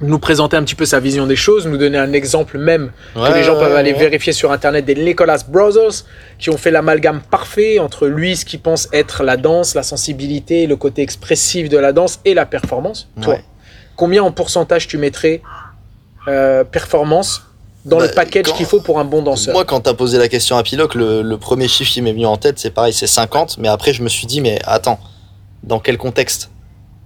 nous 0.00 0.18
présenter 0.18 0.56
un 0.56 0.64
petit 0.64 0.74
peu 0.74 0.84
sa 0.84 0.98
vision 1.00 1.26
des 1.26 1.36
choses, 1.36 1.66
nous 1.66 1.78
donner 1.78 1.96
un 1.96 2.12
exemple 2.12 2.58
même 2.58 2.90
que 3.14 3.32
les 3.32 3.42
gens 3.44 3.54
peuvent 3.58 3.72
ouais, 3.72 3.78
aller 3.78 3.92
ouais. 3.92 3.98
vérifier 3.98 4.32
sur 4.32 4.50
internet 4.52 4.84
des 4.84 4.96
Nicholas 4.96 5.44
Brothers 5.48 6.02
qui 6.38 6.50
ont 6.50 6.56
fait 6.58 6.72
l'amalgame 6.72 7.22
parfait 7.30 7.78
entre 7.78 8.08
lui, 8.08 8.36
ce 8.36 8.44
qu'il 8.44 8.60
pense 8.60 8.88
être 8.92 9.22
la 9.22 9.36
danse, 9.36 9.74
la 9.74 9.84
sensibilité, 9.84 10.66
le 10.66 10.76
côté 10.76 11.00
expressif 11.00 11.68
de 11.70 11.78
la 11.78 11.92
danse 11.92 12.18
et 12.24 12.34
la 12.34 12.44
performance. 12.44 13.08
Toi, 13.22 13.34
Ouais. 13.34 13.44
Combien 13.96 14.22
en 14.22 14.32
pourcentage 14.32 14.86
tu 14.88 14.98
mettrais 14.98 15.42
euh, 16.28 16.64
performance 16.64 17.42
dans 17.84 17.98
Bah, 17.98 18.06
le 18.06 18.12
package 18.12 18.46
quand- 18.46 18.52
qu'il 18.54 18.66
faut 18.66 18.80
pour 18.80 18.98
un 18.98 19.04
bon 19.04 19.22
danseur? 19.22 19.52
Moi, 19.54 19.64
quand 19.64 19.80
t'as 19.80 19.94
posé 19.94 20.18
la 20.18 20.28
question 20.28 20.56
à 20.56 20.62
Piloc, 20.62 20.94
le, 20.94 21.22
le 21.22 21.38
premier 21.38 21.68
chiffre 21.68 21.90
qui 21.92 22.00
m'est 22.02 22.12
venu 22.12 22.26
en 22.26 22.36
tête, 22.36 22.58
c'est 22.58 22.70
pareil, 22.70 22.92
c'est 22.92 23.06
50. 23.06 23.58
Mais 23.58 23.68
après, 23.68 23.92
je 23.92 24.02
me 24.02 24.08
suis 24.08 24.26
dit, 24.26 24.40
mais 24.40 24.58
attends, 24.64 24.98
dans 25.62 25.80
quel 25.80 25.98
contexte? 25.98 26.50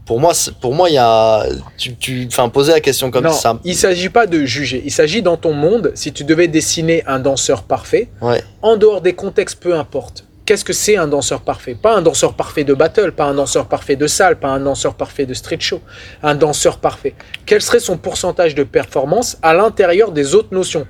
Pour 0.06 0.20
moi, 0.20 0.32
pour 0.62 0.74
moi, 0.74 0.88
il 0.88 0.94
y 0.94 0.98
a, 0.98 1.44
tu, 1.76 1.94
tu, 1.96 2.26
enfin, 2.30 2.48
poser 2.48 2.72
la 2.72 2.80
question 2.80 3.10
comme 3.10 3.24
non, 3.24 3.32
ça. 3.32 3.58
il 3.64 3.76
s'agit 3.76 4.08
pas 4.08 4.26
de 4.26 4.42
juger. 4.46 4.80
Il 4.86 4.90
s'agit 4.90 5.20
dans 5.20 5.36
ton 5.36 5.52
monde, 5.52 5.92
si 5.94 6.12
tu 6.14 6.24
devais 6.24 6.48
dessiner 6.48 7.04
un 7.06 7.18
danseur 7.18 7.64
parfait, 7.64 8.08
Ouais. 8.22 8.42
en 8.62 8.76
dehors 8.78 9.02
des 9.02 9.12
contextes, 9.14 9.60
peu 9.60 9.74
importe. 9.76 10.24
Qu'est-ce 10.48 10.64
que 10.64 10.72
c'est 10.72 10.96
un 10.96 11.06
danseur 11.06 11.42
parfait? 11.42 11.74
Pas 11.74 11.94
un 11.94 12.00
danseur 12.00 12.32
parfait 12.32 12.64
de 12.64 12.72
battle, 12.72 13.12
pas 13.12 13.24
un 13.26 13.34
danseur 13.34 13.66
parfait 13.68 13.96
de 13.96 14.06
salle, 14.06 14.36
pas 14.40 14.48
un 14.48 14.60
danseur 14.60 14.94
parfait 14.94 15.26
de 15.26 15.34
street 15.34 15.58
show. 15.60 15.82
Un 16.22 16.34
danseur 16.34 16.78
parfait. 16.78 17.12
Quel 17.44 17.60
serait 17.60 17.80
son 17.80 17.98
pourcentage 17.98 18.54
de 18.54 18.62
performance 18.64 19.36
à 19.42 19.52
l'intérieur 19.52 20.10
des 20.10 20.34
autres 20.34 20.48
notions? 20.54 20.86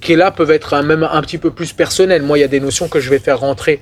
Qui 0.00 0.16
là 0.16 0.32
peuvent 0.32 0.50
être 0.50 0.82
même 0.82 1.04
un 1.04 1.20
petit 1.22 1.38
peu 1.38 1.52
plus 1.52 1.72
personnelles. 1.72 2.22
Moi, 2.22 2.38
il 2.38 2.40
y 2.40 2.44
a 2.44 2.48
des 2.48 2.58
notions 2.58 2.88
que 2.88 2.98
je 2.98 3.08
vais 3.08 3.20
faire 3.20 3.38
rentrer 3.38 3.80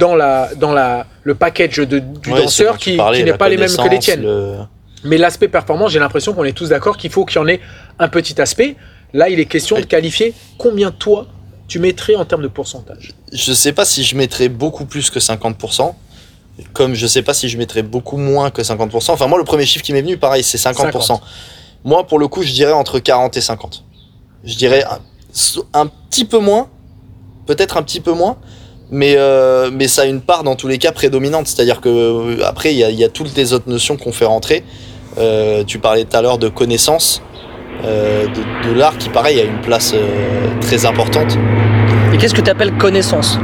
dans, 0.00 0.16
la, 0.16 0.50
dans 0.56 0.72
la, 0.72 1.06
le 1.22 1.36
package 1.36 1.76
de, 1.76 2.00
du 2.00 2.32
Ouais, 2.32 2.40
danseur 2.42 2.76
qui, 2.76 2.96
n'est 2.96 3.34
pas 3.34 3.48
les 3.48 3.56
mêmes 3.56 3.68
que 3.76 3.88
les 3.88 4.00
tiennes. 4.00 4.22
le- 4.22 4.56
Mais 5.04 5.16
l'aspect 5.16 5.46
performance, 5.46 5.92
j'ai 5.92 6.00
l'impression 6.00 6.32
qu'on 6.32 6.42
est 6.42 6.56
tous 6.56 6.70
d'accord 6.70 6.96
qu'il 6.96 7.12
faut 7.12 7.24
qu'il 7.24 7.36
y 7.36 7.44
en 7.44 7.46
ait 7.46 7.60
un 8.00 8.08
petit 8.08 8.40
aspect. 8.40 8.74
Là, 9.12 9.28
il 9.28 9.38
est 9.38 9.44
question 9.46 9.78
de 9.78 9.84
qualifier 9.84 10.34
combien 10.58 10.90
toi 10.90 11.28
tu 11.68 11.78
mettrais 11.78 12.14
en 12.16 12.24
termes 12.24 12.42
de 12.42 12.48
pourcentage. 12.48 13.12
Je 13.32 13.52
sais 13.52 13.72
pas 13.72 13.84
si 13.84 14.04
je 14.04 14.16
mettrais 14.16 14.48
beaucoup 14.48 14.84
plus 14.84 15.10
que 15.10 15.18
50%. 15.18 15.94
Comme 16.72 16.94
je 16.94 17.06
sais 17.06 17.22
pas 17.22 17.34
si 17.34 17.48
je 17.48 17.58
mettrais 17.58 17.82
beaucoup 17.82 18.16
moins 18.16 18.50
que 18.50 18.62
50%. 18.62 19.10
Enfin, 19.10 19.26
moi, 19.26 19.38
le 19.38 19.44
premier 19.44 19.66
chiffre 19.66 19.84
qui 19.84 19.92
m'est 19.92 20.02
venu, 20.02 20.18
pareil, 20.18 20.44
c'est 20.44 20.58
50%. 20.58 20.92
50. 20.92 21.22
Moi, 21.84 22.06
pour 22.06 22.18
le 22.18 22.28
coup, 22.28 22.42
je 22.42 22.52
dirais 22.52 22.72
entre 22.72 22.98
40 23.00 23.36
et 23.36 23.40
50. 23.40 23.84
Je 24.44 24.54
dirais 24.54 24.84
un, 24.84 25.00
un 25.72 25.86
petit 25.86 26.24
peu 26.24 26.38
moins, 26.38 26.68
peut-être 27.46 27.76
un 27.76 27.82
petit 27.82 28.00
peu 28.00 28.12
moins, 28.12 28.36
mais, 28.90 29.14
euh, 29.16 29.70
mais 29.72 29.88
ça 29.88 30.02
a 30.02 30.04
une 30.04 30.20
part 30.20 30.44
dans 30.44 30.54
tous 30.54 30.68
les 30.68 30.78
cas 30.78 30.92
prédominante. 30.92 31.48
C'est-à-dire 31.48 31.80
que 31.80 31.88
euh, 31.88 32.46
après, 32.46 32.72
il 32.72 32.78
y 32.78 32.84
a, 32.84 32.90
il 32.90 32.98
y 32.98 33.04
a 33.04 33.08
toutes 33.08 33.36
les 33.36 33.52
autres 33.52 33.68
notions 33.68 33.96
qu'on 33.96 34.12
fait 34.12 34.24
rentrer. 34.24 34.62
Euh, 35.18 35.64
tu 35.64 35.78
parlais 35.78 36.04
tout 36.04 36.16
à 36.16 36.22
l'heure 36.22 36.38
de 36.38 36.48
connaissance, 36.48 37.22
euh, 37.84 38.26
de, 38.64 38.72
l'art 38.72 38.96
qui, 38.98 39.08
pareil, 39.08 39.40
a 39.40 39.44
une 39.44 39.60
place 39.60 39.92
euh, 39.94 40.60
très 40.60 40.86
importante. 40.86 41.38
Et 42.12 42.16
qu'est-ce 42.16 42.34
que 42.34 42.40
tu 42.40 42.50
appelles 42.50 42.72
connaissance? 42.74 43.38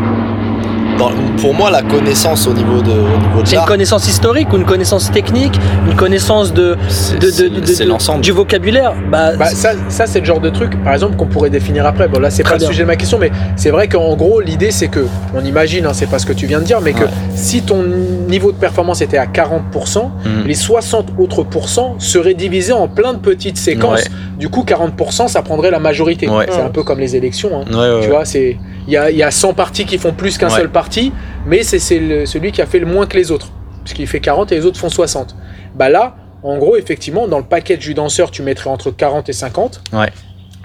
Dans- 1.00 1.10
pour 1.40 1.54
moi, 1.54 1.70
la 1.70 1.82
connaissance 1.82 2.46
au 2.46 2.52
niveau 2.52 2.82
de, 2.82 2.90
au 2.90 3.18
niveau 3.28 3.42
de 3.42 3.48
C'est 3.48 3.56
une 3.56 3.64
connaissance 3.64 4.06
historique 4.06 4.52
ou 4.52 4.56
une 4.56 4.64
connaissance 4.64 5.10
technique, 5.10 5.58
une 5.88 5.96
connaissance 5.96 6.52
de, 6.52 6.76
c'est 6.88 7.18
de, 7.18 7.26
de- 7.26 7.30
c'est- 7.30 7.48
de- 7.48 7.66
c'est 7.66 7.84
de- 7.84 7.88
l'ensemble. 7.88 8.20
du 8.20 8.32
vocabulaire. 8.32 8.92
Bah, 9.10 9.34
Bah, 9.36 9.46
ça, 9.46 9.70
ça 9.88 10.06
c'est 10.06 10.20
le 10.20 10.26
genre 10.26 10.40
de 10.40 10.50
truc, 10.50 10.72
par 10.84 10.92
exemple, 10.92 11.16
qu'on 11.16 11.26
pourrait 11.26 11.50
définir 11.50 11.86
après. 11.86 12.06
Bon, 12.08 12.20
là, 12.20 12.30
c'est 12.30 12.42
pas 12.42 12.54
le 12.54 12.60
sujet 12.60 12.82
de 12.82 12.86
ma 12.88 12.96
question, 12.96 13.18
mais 13.18 13.30
c'est 13.56 13.70
vrai 13.70 13.88
qu'en 13.88 14.14
gros, 14.14 14.40
l'idée, 14.40 14.70
c'est 14.70 14.88
que, 14.88 15.06
on 15.34 15.44
imagine, 15.44 15.86
hein, 15.86 15.92
c'est 15.94 16.06
pas 16.08 16.18
ce 16.18 16.26
que 16.26 16.32
tu 16.34 16.46
viens 16.46 16.58
de 16.60 16.64
dire, 16.64 16.80
mais 16.82 16.92
que 16.92 17.04
Ouais. 17.04 17.10
si 17.34 17.62
ton 17.62 17.82
niveau 18.28 18.52
de 18.52 18.56
performance 18.58 19.00
était 19.00 19.18
à 19.18 19.26
40%, 19.26 20.12
Mhm. 20.24 20.46
les 20.46 20.54
60 20.54 21.06
autres 21.18 21.42
pourcents 21.44 21.94
seraient 21.98 22.34
divisés 22.34 22.72
en 22.74 22.88
plein 22.88 23.14
de 23.14 23.18
petites 23.18 23.56
séquences. 23.58 24.00
Ouais. 24.00 24.10
Du 24.40 24.48
coup, 24.48 24.64
40%, 24.64 25.28
ça 25.28 25.42
prendrait 25.42 25.70
la 25.70 25.78
majorité. 25.78 26.28
Ouais. 26.28 26.46
C'est 26.50 26.60
un 26.60 26.70
peu 26.70 26.82
comme 26.82 26.98
les 26.98 27.14
élections. 27.14 27.60
hein. 27.60 27.64
Ouais, 27.70 27.76
ouais, 27.76 28.00
Tu 28.00 28.06
ouais. 28.06 28.06
vois, 28.08 28.24
c'est 28.24 28.56
il 28.88 28.92
y 28.92 28.96
a, 28.96 29.10
il 29.10 29.16
y 29.16 29.22
a 29.22 29.30
100 29.30 29.52
partis 29.54 29.84
qui 29.84 29.98
font 29.98 30.12
plus 30.12 30.38
qu'un 30.38 30.48
Ouais. 30.48 30.56
seul 30.56 30.70
parti, 30.70 31.12
mais 31.46 31.62
c'est 31.62 31.78
celui 31.78 32.50
qui 32.50 32.60
a 32.62 32.66
fait 32.66 32.78
le 32.80 32.86
moins 32.86 33.06
que 33.06 33.16
les 33.16 33.30
autres, 33.30 33.52
puisqu'il 33.84 34.06
fait 34.08 34.20
40 34.20 34.50
et 34.50 34.56
les 34.56 34.64
autres 34.66 34.78
font 34.80 34.88
60. 34.88 35.36
Bah 35.76 35.88
là, 35.90 36.16
en 36.42 36.56
gros, 36.58 36.76
effectivement, 36.76 37.28
dans 37.28 37.38
le 37.38 37.44
package 37.44 37.78
du 37.80 37.92
danseur, 37.94 38.30
tu 38.30 38.42
mettrais 38.42 38.70
entre 38.70 38.90
40 38.90 39.28
et 39.28 39.32
50. 39.34 39.82
Ouais. 39.92 40.08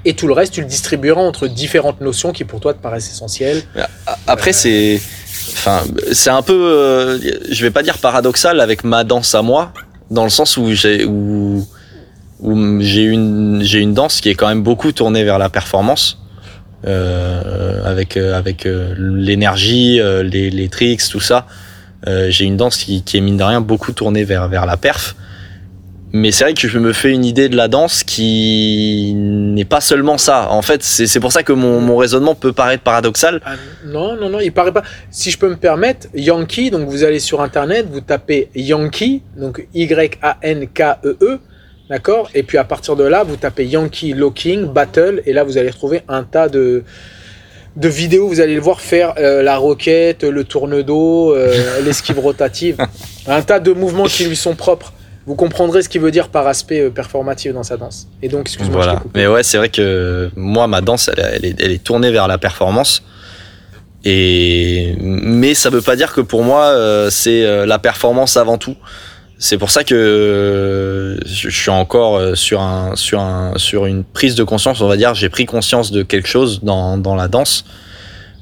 Et 0.05 0.13
tout 0.13 0.27
le 0.27 0.33
reste, 0.33 0.53
tu 0.53 0.61
le 0.61 0.67
distribueras 0.67 1.21
entre 1.21 1.47
différentes 1.47 1.99
notions 1.99 2.31
qui 2.31 2.43
pour 2.45 2.59
toi 2.61 2.73
te 2.73 2.79
paraissent 2.81 3.09
essentielles. 3.09 3.61
Après, 4.27 4.53
c'est. 4.53 5.01
Enfin, 5.53 5.81
c'est 6.13 6.29
un 6.29 6.41
peu. 6.43 6.53
euh, 6.53 7.17
je 7.51 7.61
vais 7.65 7.71
pas 7.71 7.83
dire 7.83 7.97
paradoxal 7.97 8.61
avec 8.61 8.83
ma 8.83 9.03
danse 9.03 9.35
à 9.35 9.41
moi, 9.41 9.71
dans 10.11 10.23
le 10.23 10.29
sens 10.29 10.57
où 10.57 10.71
j'ai. 10.73 11.05
Où, 11.05 11.65
où 12.39 12.81
j'ai 12.81 13.03
une, 13.03 13.61
j'ai 13.63 13.79
une 13.79 13.93
danse 13.93 14.21
qui 14.21 14.29
est 14.29 14.35
quand 14.35 14.47
même 14.47 14.63
beaucoup 14.63 14.91
tournée 14.91 15.23
vers 15.23 15.37
la 15.37 15.49
performance. 15.49 16.19
euh, 16.87 17.83
avec 17.83 18.15
euh, 18.15 18.37
avec 18.37 18.65
euh, 18.65 18.93
l'énergie, 18.97 19.99
les, 20.23 20.69
tricks, 20.69 21.07
tout 21.09 21.19
ça. 21.19 21.47
J'ai 22.05 22.45
une 22.45 22.57
danse 22.57 22.77
qui, 22.77 23.01
qui 23.03 23.17
est 23.17 23.21
mine 23.21 23.37
de 23.37 23.43
rien 23.43 23.61
beaucoup 23.61 23.91
tournée 23.91 24.23
vers, 24.23 24.47
vers 24.47 24.67
la 24.67 24.77
perf. 24.77 25.15
Mais 26.13 26.31
c'est 26.31 26.43
vrai 26.43 26.53
que 26.53 26.67
je 26.67 26.77
me 26.77 26.93
fais 26.93 27.11
une 27.11 27.25
idée 27.25 27.49
de 27.49 27.57
la 27.57 27.67
danse 27.67 28.03
qui 28.03 29.13
n'est 29.15 29.65
pas 29.65 29.81
seulement 29.81 30.17
ça. 30.19 30.49
En 30.51 30.61
fait, 30.61 30.83
c'est 30.83 31.19
pour 31.19 31.31
ça 31.31 31.41
que 31.41 31.51
mon, 31.51 31.81
mon 31.81 31.97
raisonnement 31.97 32.35
peut 32.35 32.53
paraître 32.53 32.83
paradoxal. 32.83 33.41
Ah, 33.43 33.55
non, 33.85 34.15
non, 34.15 34.29
non, 34.29 34.39
il 34.39 34.53
paraît 34.53 34.71
pas. 34.71 34.83
Si 35.09 35.31
je 35.31 35.37
peux 35.39 35.49
me 35.49 35.57
permettre, 35.57 36.07
Yankee, 36.13 36.69
donc 36.69 36.87
vous 36.87 37.03
allez 37.03 37.19
sur 37.19 37.41
internet, 37.41 37.87
vous 37.91 38.01
tapez 38.01 38.49
Yankee, 38.55 39.23
donc 39.35 39.67
Y-A-N-K-E-E, 39.73 41.17
E, 41.21 41.39
d'accord? 41.89 42.29
Et 42.33 42.43
puis 42.43 42.57
à 42.57 42.63
partir 42.63 42.95
de 42.95 43.03
là, 43.03 43.23
vous 43.23 43.35
tapez 43.35 43.65
Yankee 43.65 44.13
Locking 44.13 44.65
Battle, 44.65 45.21
et 45.25 45.33
là 45.33 45.43
vous 45.43 45.57
allez 45.57 45.69
retrouver 45.69 46.01
un 46.07 46.23
tas 46.23 46.49
de 46.49 46.83
de 47.75 47.89
vidéos, 47.89 48.27
vous 48.27 48.39
allez 48.39 48.55
le 48.55 48.61
voir 48.61 48.79
faire 48.79 49.15
euh, 49.17 49.43
la 49.43 49.57
roquette, 49.57 50.23
le 50.23 50.43
tourne-dos, 50.43 51.33
euh, 51.33 51.81
l'esquive 51.85 52.19
rotative, 52.19 52.77
un 53.27 53.41
tas 53.41 53.59
de 53.59 53.71
mouvements 53.73 54.05
qui 54.05 54.25
lui 54.25 54.35
sont 54.35 54.55
propres. 54.55 54.93
Vous 55.27 55.35
comprendrez 55.35 55.81
ce 55.81 55.89
qu'il 55.89 56.01
veut 56.01 56.11
dire 56.11 56.29
par 56.29 56.47
aspect 56.47 56.81
euh, 56.81 56.89
performatif 56.89 57.51
dans 57.51 57.63
sa 57.63 57.77
danse. 57.77 58.07
Et 58.21 58.29
donc, 58.29 58.41
excuse-moi, 58.41 58.77
Voilà. 58.77 59.03
Mais 59.15 59.27
ouais, 59.27 59.43
c'est 59.43 59.57
vrai 59.57 59.69
que 59.69 60.29
moi, 60.35 60.67
ma 60.67 60.81
danse, 60.81 61.09
elle, 61.09 61.31
elle 61.33 61.45
est, 61.45 61.61
elle 61.61 61.71
est 61.71 61.83
tournée 61.83 62.11
vers 62.11 62.27
la 62.27 62.37
performance. 62.37 63.01
Et 64.07 64.95
mais 65.01 65.55
ça 65.55 65.71
veut 65.71 65.81
pas 65.81 65.95
dire 65.95 66.13
que 66.13 66.21
pour 66.21 66.43
moi, 66.43 66.65
euh, 66.65 67.09
c'est 67.09 67.65
la 67.65 67.79
performance 67.79 68.37
avant 68.37 68.59
tout. 68.59 68.75
C'est 69.37 69.57
pour 69.57 69.69
ça 69.69 69.83
que 69.83 69.95
euh, 69.95 71.17
je 71.25 71.49
suis 71.49 71.69
encore 71.69 72.17
euh, 72.17 72.35
sur 72.35 72.61
un 72.61 72.95
sur 72.95 73.19
un 73.19 73.53
sur 73.57 73.85
une 73.85 74.03
prise 74.03 74.35
de 74.35 74.43
conscience, 74.43 74.81
on 74.81 74.87
va 74.87 74.97
dire. 74.97 75.13
J'ai 75.13 75.29
pris 75.29 75.45
conscience 75.45 75.91
de 75.91 76.03
quelque 76.03 76.27
chose 76.27 76.61
dans 76.63 76.97
dans 76.97 77.15
la 77.15 77.27
danse, 77.27 77.65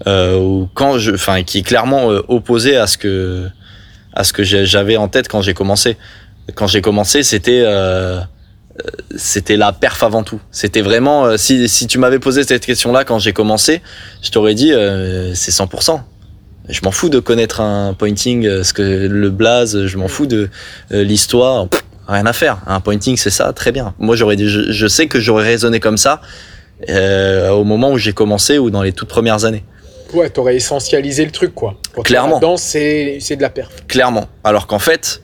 euh, 0.05 0.37
où 0.37 0.69
quand 0.73 0.99
je, 0.99 1.11
enfin, 1.11 1.43
qui 1.43 1.59
est 1.59 1.63
clairement 1.63 2.11
euh, 2.11 2.21
opposé 2.27 2.77
à 2.77 2.85
ce 2.85 2.97
que 2.97 3.47
à 4.13 4.23
ce 4.23 4.33
que 4.33 4.43
j'avais 4.43 4.97
en 4.97 5.07
tête 5.07 5.27
quand 5.27 5.41
j'ai 5.41 5.53
commencé. 5.53 5.97
Quand 6.55 6.67
j'ai 6.67 6.81
commencé, 6.81 7.23
c'était 7.23 7.63
euh, 7.65 8.19
c'était 9.15 9.57
la 9.57 9.71
perf 9.71 10.01
avant 10.03 10.23
tout. 10.23 10.41
C'était 10.51 10.81
vraiment, 10.81 11.25
euh, 11.25 11.37
si, 11.37 11.69
si 11.69 11.87
tu 11.87 11.99
m'avais 11.99 12.19
posé 12.19 12.43
cette 12.43 12.65
question-là 12.65 13.03
quand 13.03 13.19
j'ai 13.19 13.33
commencé, 13.33 13.81
je 14.21 14.31
t'aurais 14.31 14.55
dit, 14.55 14.73
euh, 14.73 15.33
c'est 15.35 15.51
100%. 15.51 16.01
Je 16.69 16.79
m'en 16.83 16.91
fous 16.91 17.09
de 17.09 17.19
connaître 17.19 17.59
un 17.61 17.93
pointing, 17.93 18.45
euh, 18.45 18.63
ce 18.63 18.73
que 18.73 18.81
le 18.81 19.29
blaze, 19.29 19.85
je 19.85 19.97
m'en 19.97 20.07
fous 20.07 20.25
de 20.25 20.49
euh, 20.93 21.03
l'histoire, 21.03 21.67
rien 22.07 22.25
à 22.25 22.33
faire. 22.33 22.59
Un 22.67 22.79
pointing, 22.79 23.17
c'est 23.17 23.29
ça, 23.29 23.51
très 23.53 23.71
bien. 23.71 23.93
Moi, 23.99 24.15
j'aurais, 24.15 24.37
je, 24.37 24.71
je 24.71 24.87
sais 24.87 25.07
que 25.07 25.19
j'aurais 25.19 25.43
raisonné 25.43 25.79
comme 25.81 25.97
ça 25.97 26.21
euh, 26.89 27.49
au 27.49 27.63
moment 27.65 27.91
où 27.91 27.97
j'ai 27.97 28.13
commencé 28.13 28.57
ou 28.59 28.69
dans 28.69 28.81
les 28.81 28.93
toutes 28.93 29.09
premières 29.09 29.45
années, 29.45 29.63
Ouais, 30.13 30.29
t'aurais 30.29 30.55
essentialisé 30.55 31.25
le 31.25 31.31
truc, 31.31 31.55
quoi. 31.55 31.75
Toi, 31.93 32.03
Clairement. 32.03 32.55
C'est 32.57 33.17
c'est 33.19 33.35
de 33.35 33.41
la 33.41 33.49
perf. 33.49 33.71
clairement. 33.87 34.27
Alors 34.43 34.67
qu'en 34.67 34.77
fait, 34.77 35.23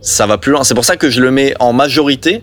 ça 0.00 0.26
va 0.26 0.38
plus 0.38 0.52
loin. 0.52 0.64
C'est 0.64 0.74
pour 0.74 0.86
ça 0.86 0.96
que 0.96 1.10
je 1.10 1.20
le 1.20 1.30
mets 1.30 1.54
en 1.60 1.74
majorité, 1.74 2.42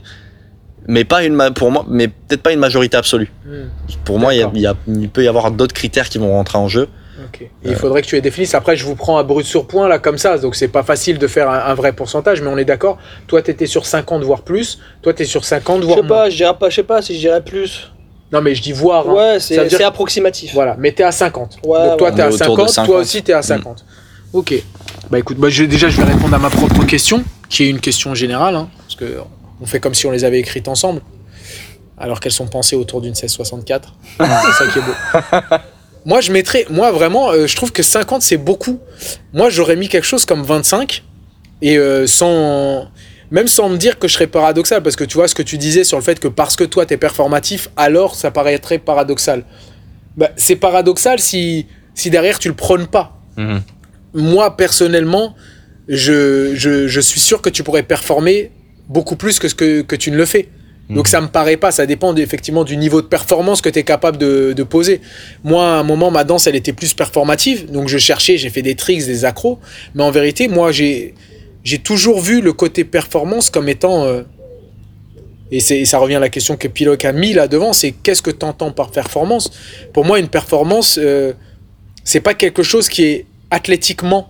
mais 0.87 1.03
pas 1.03 1.23
une, 1.23 1.35
pour 1.55 1.71
moi, 1.71 1.83
mais 1.89 2.07
peut-être 2.09 2.43
pas 2.43 2.51
une 2.53 2.59
majorité 2.59 2.95
absolue. 2.95 3.31
Hmm. 3.45 3.69
Pour 4.05 4.19
moi, 4.19 4.35
il, 4.35 4.37
y 4.37 4.41
a- 4.41 4.43
D'accord. 4.45 4.57
il 4.57 4.61
y 4.61 4.67
a- 4.67 4.75
il 5.01 5.09
peut 5.09 5.23
y 5.23 5.27
avoir 5.27 5.49
d'autres 5.51 5.73
critères 5.73 6.09
qui 6.09 6.19
vont 6.19 6.31
rentrer 6.31 6.59
en 6.59 6.67
jeu. 6.67 6.87
Il 7.63 7.75
faudrait 7.75 8.01
que 8.01 8.07
tu 8.07 8.15
les 8.15 8.21
définisses. 8.21 8.53
Après, 8.55 8.75
je 8.75 8.85
vous 8.85 8.95
prends 8.95 9.17
à 9.17 9.23
brut 9.23 9.45
sur 9.45 9.67
point, 9.67 9.87
là, 9.87 9.99
comme 9.99 10.17
ça. 10.17 10.37
Donc, 10.37 10.55
c'est 10.55 10.67
pas 10.67 10.83
facile 10.83 11.17
de 11.17 11.27
faire 11.27 11.49
un, 11.49 11.59
un 11.59 11.73
vrai 11.73 11.93
pourcentage, 11.93 12.41
mais 12.41 12.49
on 12.49 12.57
est 12.57 12.65
d'accord. 12.65 12.97
Toi, 13.27 13.41
t'étais 13.41 13.65
sur 13.67 13.85
50, 13.85 14.23
voire 14.23 14.41
plus. 14.41 14.79
Toi, 15.01 15.13
t'es 15.13 15.25
sur 15.25 15.43
50, 15.45 15.81
je 15.81 15.85
voire 15.85 15.97
sais 15.99 16.03
moins. 16.03 16.17
pas, 16.17 16.29
je 16.29 16.35
dirais 16.37 16.57
pas, 16.57 16.69
je 16.69 16.75
sais 16.75 16.83
pas 16.83 17.01
si 17.01 17.15
je 17.15 17.19
dirais 17.19 17.41
plus. 17.43 17.91
Non, 18.31 18.41
mais 18.41 18.55
je 18.55 18.61
dis 18.61 18.71
voir. 18.71 19.09
hein. 19.09 19.13
Ouais, 19.13 19.39
c'est 19.39 19.65
dire- 19.67 19.87
approximatif. 19.87 20.53
Voilà, 20.53 20.75
mais 20.79 20.91
t'es 20.93 21.03
à 21.03 21.11
50. 21.11 21.57
Ouais, 21.65 21.79
Donc, 21.89 21.97
toi, 21.97 22.09
ouais. 22.09 22.15
t'es 22.15 22.21
à 22.21 22.29
est 22.29 22.33
autour 22.33 22.55
de 22.57 22.61
50, 22.61 22.69
50. 22.69 22.85
toi 22.87 22.97
aussi, 22.99 23.23
t'es 23.23 23.33
à 23.33 23.41
50. 23.41 23.83
Ok. 24.33 24.53
Bah, 25.09 25.19
écoute, 25.19 25.37
bah, 25.37 25.49
je- 25.49 25.63
déjà, 25.65 25.89
je 25.89 25.97
vais 25.97 26.05
répondre 26.11 26.33
à 26.33 26.39
ma 26.39 26.49
propre 26.49 26.85
question, 26.85 27.23
qui 27.49 27.63
est 27.65 27.69
une 27.69 27.81
question 27.81 28.15
générale, 28.15 28.55
hein, 28.55 28.69
parce 28.87 28.95
que 28.95 29.17
on 29.59 29.65
fait 29.65 29.79
comme 29.81 29.93
si 29.93 30.05
on 30.05 30.11
les 30.11 30.23
avait 30.23 30.39
écrites 30.39 30.69
ensemble, 30.69 31.01
alors 31.97 32.21
qu'elles 32.21 32.31
sont 32.31 32.47
pensées 32.47 32.77
autour 32.77 33.01
d'une 33.01 33.11
1664. 33.11 33.93
c'est 34.17 34.25
ça 34.25 34.71
qui 34.71 34.79
est 34.79 34.81
beau. 34.81 35.57
Moi, 36.05 36.21
je 36.21 36.31
mettrais, 36.31 36.65
moi 36.69 36.91
vraiment, 36.91 37.31
euh, 37.31 37.47
je 37.47 37.55
trouve 37.55 37.71
que 37.71 37.83
50 37.83 38.21
c'est 38.21 38.37
beaucoup. 38.37 38.79
Moi, 39.33 39.49
j'aurais 39.49 39.75
mis 39.75 39.87
quelque 39.87 40.05
chose 40.05 40.25
comme 40.25 40.43
25 40.43 41.03
et 41.61 41.77
euh, 41.77 42.07
sans, 42.07 42.87
même 43.29 43.47
sans 43.47 43.69
me 43.69 43.77
dire 43.77 43.99
que 43.99 44.07
je 44.07 44.13
serais 44.13 44.27
paradoxal, 44.27 44.81
parce 44.81 44.95
que 44.95 45.03
tu 45.03 45.15
vois 45.15 45.27
ce 45.27 45.35
que 45.35 45.43
tu 45.43 45.57
disais 45.57 45.83
sur 45.83 45.97
le 45.97 46.03
fait 46.03 46.19
que 46.19 46.27
parce 46.27 46.55
que 46.55 46.63
toi 46.63 46.85
t'es 46.85 46.97
performatif, 46.97 47.69
alors 47.77 48.15
ça 48.15 48.31
paraîtrait 48.31 48.79
paradoxal. 48.79 49.45
Bah, 50.17 50.31
c'est 50.35 50.55
paradoxal 50.55 51.19
si, 51.19 51.67
si 51.93 52.09
derrière 52.09 52.39
tu 52.39 52.47
le 52.47 52.55
prônes 52.55 52.87
pas. 52.87 53.17
Moi 54.13 54.57
personnellement, 54.57 55.35
je, 55.87 56.53
je, 56.55 56.87
je 56.87 57.01
suis 57.01 57.19
sûr 57.19 57.41
que 57.41 57.49
tu 57.49 57.63
pourrais 57.63 57.83
performer 57.83 58.51
beaucoup 58.89 59.15
plus 59.15 59.39
que 59.39 59.47
ce 59.47 59.55
que, 59.55 59.81
que 59.81 59.95
tu 59.95 60.11
ne 60.11 60.17
le 60.17 60.25
fais. 60.25 60.49
Donc 60.95 61.07
ça 61.07 61.21
me 61.21 61.27
paraît 61.27 61.57
pas, 61.57 61.71
ça 61.71 61.85
dépend 61.85 62.15
effectivement 62.15 62.63
du 62.63 62.75
niveau 62.77 63.01
de 63.01 63.07
performance 63.07 63.61
que 63.61 63.69
tu 63.69 63.79
es 63.79 63.83
capable 63.83 64.17
de, 64.17 64.53
de 64.53 64.63
poser. 64.63 65.01
Moi, 65.43 65.63
à 65.65 65.79
un 65.79 65.83
moment, 65.83 66.11
ma 66.11 66.23
danse, 66.23 66.47
elle 66.47 66.55
était 66.55 66.73
plus 66.73 66.93
performative, 66.93 67.71
donc 67.71 67.87
je 67.87 67.97
cherchais, 67.97 68.37
j'ai 68.37 68.49
fait 68.49 68.61
des 68.61 68.75
tricks, 68.75 69.05
des 69.05 69.23
accros, 69.25 69.59
mais 69.95 70.03
en 70.03 70.11
vérité, 70.11 70.47
moi, 70.47 70.71
j'ai 70.71 71.13
j'ai 71.63 71.77
toujours 71.77 72.19
vu 72.19 72.41
le 72.41 72.53
côté 72.53 72.83
performance 72.83 73.49
comme 73.49 73.69
étant... 73.69 74.05
euh, 74.05 74.23
et, 75.51 75.57
et 75.57 75.85
ça 75.85 75.99
revient 75.99 76.15
à 76.15 76.19
la 76.19 76.29
question 76.29 76.57
que 76.57 76.67
Piloc 76.67 77.05
a 77.05 77.11
mis 77.11 77.33
là 77.33 77.47
devant, 77.47 77.71
c'est 77.73 77.91
qu'est-ce 77.91 78.21
que 78.21 78.31
tu 78.31 78.45
entends 78.45 78.71
par 78.71 78.89
performance? 78.89 79.51
Pour 79.93 80.03
moi, 80.05 80.19
une 80.19 80.27
performance, 80.27 80.99
euh, 81.01 81.33
c'est 82.03 82.21
pas 82.21 82.33
quelque 82.33 82.63
chose 82.63 82.89
qui 82.89 83.03
est 83.03 83.25
athlétiquement 83.51 84.29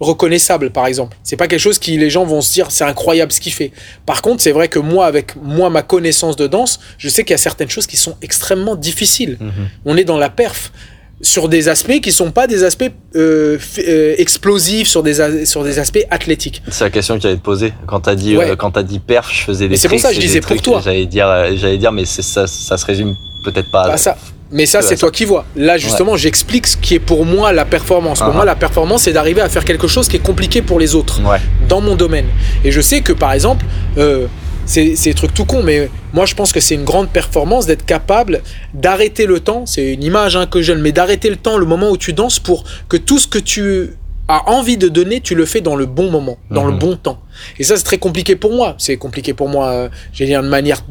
reconnaissable, 0.00 0.70
par 0.70 0.86
exemple. 0.86 1.16
C'est 1.22 1.36
pas 1.36 1.48
quelque 1.48 1.60
chose 1.60 1.78
qui 1.78 1.96
les 1.98 2.10
gens 2.10 2.24
vont 2.24 2.40
se 2.40 2.52
dire 2.52 2.70
c'est 2.70 2.84
incroyable 2.84 3.32
ce 3.32 3.40
qu'il 3.40 3.52
fait. 3.52 3.72
Par 4.06 4.22
contre, 4.22 4.42
c'est 4.42 4.52
vrai 4.52 4.68
que 4.68 4.78
moi, 4.78 5.06
avec 5.06 5.34
moi 5.36 5.70
ma 5.70 5.82
connaissance 5.82 6.36
de 6.36 6.46
danse, 6.46 6.78
je 6.98 7.08
sais 7.08 7.24
qu'il 7.24 7.32
y 7.32 7.34
a 7.34 7.38
certaines 7.38 7.70
choses 7.70 7.86
qui 7.86 7.96
sont 7.96 8.16
extrêmement 8.22 8.76
difficiles. 8.76 9.38
On 9.84 9.96
est 9.96 10.04
dans 10.04 10.18
la 10.18 10.30
perf 10.30 10.72
sur 11.20 11.48
des 11.48 11.68
aspects 11.68 12.00
qui 12.00 12.12
sont 12.12 12.30
pas 12.30 12.46
des 12.46 12.62
aspects 12.62 12.92
euh, 13.16 13.58
euh, 13.78 14.14
explosifs, 14.18 14.86
sur 14.86 15.02
des 15.02 15.44
sur 15.46 15.64
des 15.64 15.80
aspects 15.80 16.06
athlétiques. 16.10 16.62
C'est 16.70 16.84
la 16.84 16.90
question 16.90 17.16
que 17.16 17.22
j'allais 17.22 17.36
te 17.36 17.42
poser. 17.42 17.72
Quand 17.88 18.00
t'as 18.00 18.14
dit, 18.14 18.36
Ouais. 18.36 18.50
euh, 18.50 18.56
quand 18.56 18.78
dit 18.78 19.00
perf, 19.00 19.28
je 19.32 19.42
faisais 19.42 19.66
des 19.66 19.76
c'est 19.76 19.88
pour 19.88 19.98
ça 19.98 20.10
que 20.10 20.14
je 20.14 20.20
disais 20.20 20.40
pour 20.40 20.62
toi. 20.62 20.80
J'allais 20.84 21.06
dire, 21.06 21.26
j'allais 21.56 21.78
dire, 21.78 21.90
mais 21.90 22.04
ça, 22.04 22.46
ça 22.46 22.76
se 22.76 22.86
résume 22.86 23.16
peut-être 23.44 23.70
pas. 23.70 23.88
Bah, 23.88 23.96
ça. 23.96 24.16
Mais 24.50 24.64
ça, 24.66 24.80
c'est 24.82 24.96
toi 24.96 25.10
qui 25.10 25.24
vois. 25.24 25.44
Là, 25.56 25.76
justement, 25.76 26.16
j'explique 26.16 26.66
ce 26.66 26.76
qui 26.76 26.94
est 26.94 26.98
pour 27.00 27.26
moi 27.26 27.52
la 27.52 27.64
performance. 27.66 28.18
Pour 28.20 28.28
Ah. 28.28 28.32
moi, 28.32 28.44
la 28.44 28.54
performance, 28.56 29.02
c'est 29.02 29.12
d'arriver 29.12 29.40
à 29.42 29.48
faire 29.48 29.64
quelque 29.64 29.88
chose 29.88 30.08
qui 30.08 30.16
est 30.16 30.20
compliqué 30.22 30.62
pour 30.62 30.78
les 30.78 30.94
autres. 30.94 31.20
Ouais. 31.22 31.38
dans 31.68 31.80
mon 31.82 31.96
domaine. 31.96 32.26
Et 32.64 32.72
je 32.72 32.80
sais 32.80 33.02
que 33.02 33.12
par 33.12 33.32
exemple, 33.32 33.64
euh, 33.98 34.26
c'est 34.64 34.94
des 35.04 35.14
trucs 35.14 35.34
tout 35.34 35.44
con, 35.44 35.62
mais 35.62 35.90
moi 36.14 36.24
je 36.26 36.34
pense 36.34 36.50
que 36.52 36.60
c'est 36.60 36.74
une 36.74 36.84
grande 36.84 37.10
performance 37.10 37.66
d'être 37.66 37.84
capable 37.84 38.40
d'arrêter 38.72 39.26
le 39.26 39.40
temps. 39.40 39.64
C'est 39.66 39.92
une 39.92 40.02
image 40.02 40.34
hein, 40.36 40.46
que 40.46 40.62
je 40.62 40.72
donne, 40.72 40.80
mais 40.82 40.92
d'arrêter 40.92 41.28
le 41.28 41.36
temps, 41.36 41.58
le 41.58 41.66
moment 41.66 41.90
où 41.90 41.96
tu 41.98 42.12
danses, 42.14 42.38
pour 42.38 42.64
que 42.88 42.96
tout 42.96 43.18
ce 43.18 43.26
que 43.26 43.38
tu 43.38 43.90
as 44.28 44.48
envie 44.50 44.76
de 44.76 44.88
donner, 44.88 45.20
tu 45.20 45.34
le 45.34 45.46
fais 45.46 45.60
dans 45.62 45.74
le 45.74 45.86
bon 45.86 46.10
moment, 46.10 46.38
dans 46.50 46.64
le 46.64 46.72
Mhm. 46.72 46.78
bon 46.78 46.96
temps. 46.96 47.20
Et 47.58 47.64
ça, 47.64 47.76
c'est 47.76 47.82
très 47.84 47.98
compliqué 47.98 48.36
pour 48.36 48.52
moi. 48.52 48.74
C'est 48.78 48.96
compliqué 48.98 49.32
pour 49.32 49.48
moi, 49.48 49.70
euh, 49.70 49.88
j'ai 50.12 50.26
dire 50.26 50.42
de 50.42 50.48
manière 50.48 50.84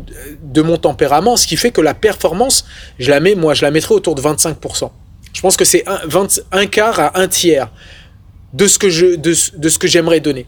de 0.44 0.62
mon 0.64 0.78
tempérament, 0.78 1.38
ce 1.38 1.46
qui 1.46 1.56
fait 1.56 1.72
que 1.72 1.82
la 1.82 1.94
performance, 1.94 2.66
je 2.98 3.12
la 3.12 3.20
mets, 3.20 3.36
moi, 3.36 3.54
je 3.54 3.64
la 3.64 3.72
mettrais 3.72 3.94
autour 3.94 4.16
de 4.16 4.22
25%. 4.22 4.92
Je 5.34 5.42
pense 5.42 5.56
que 5.56 5.66
c'est 5.66 5.88
un, 5.88 6.00
20 6.06 6.42
un 6.52 6.66
quart 6.66 7.00
à 7.00 7.20
un 7.20 7.28
tiers 7.28 7.70
de 8.54 8.66
ce 8.66 8.80
que 8.80 8.90
je 8.90 9.16
de 9.16 9.34
ce 9.70 9.78
que 9.78 9.88
j'aimerais 9.88 10.20
donner. 10.20 10.48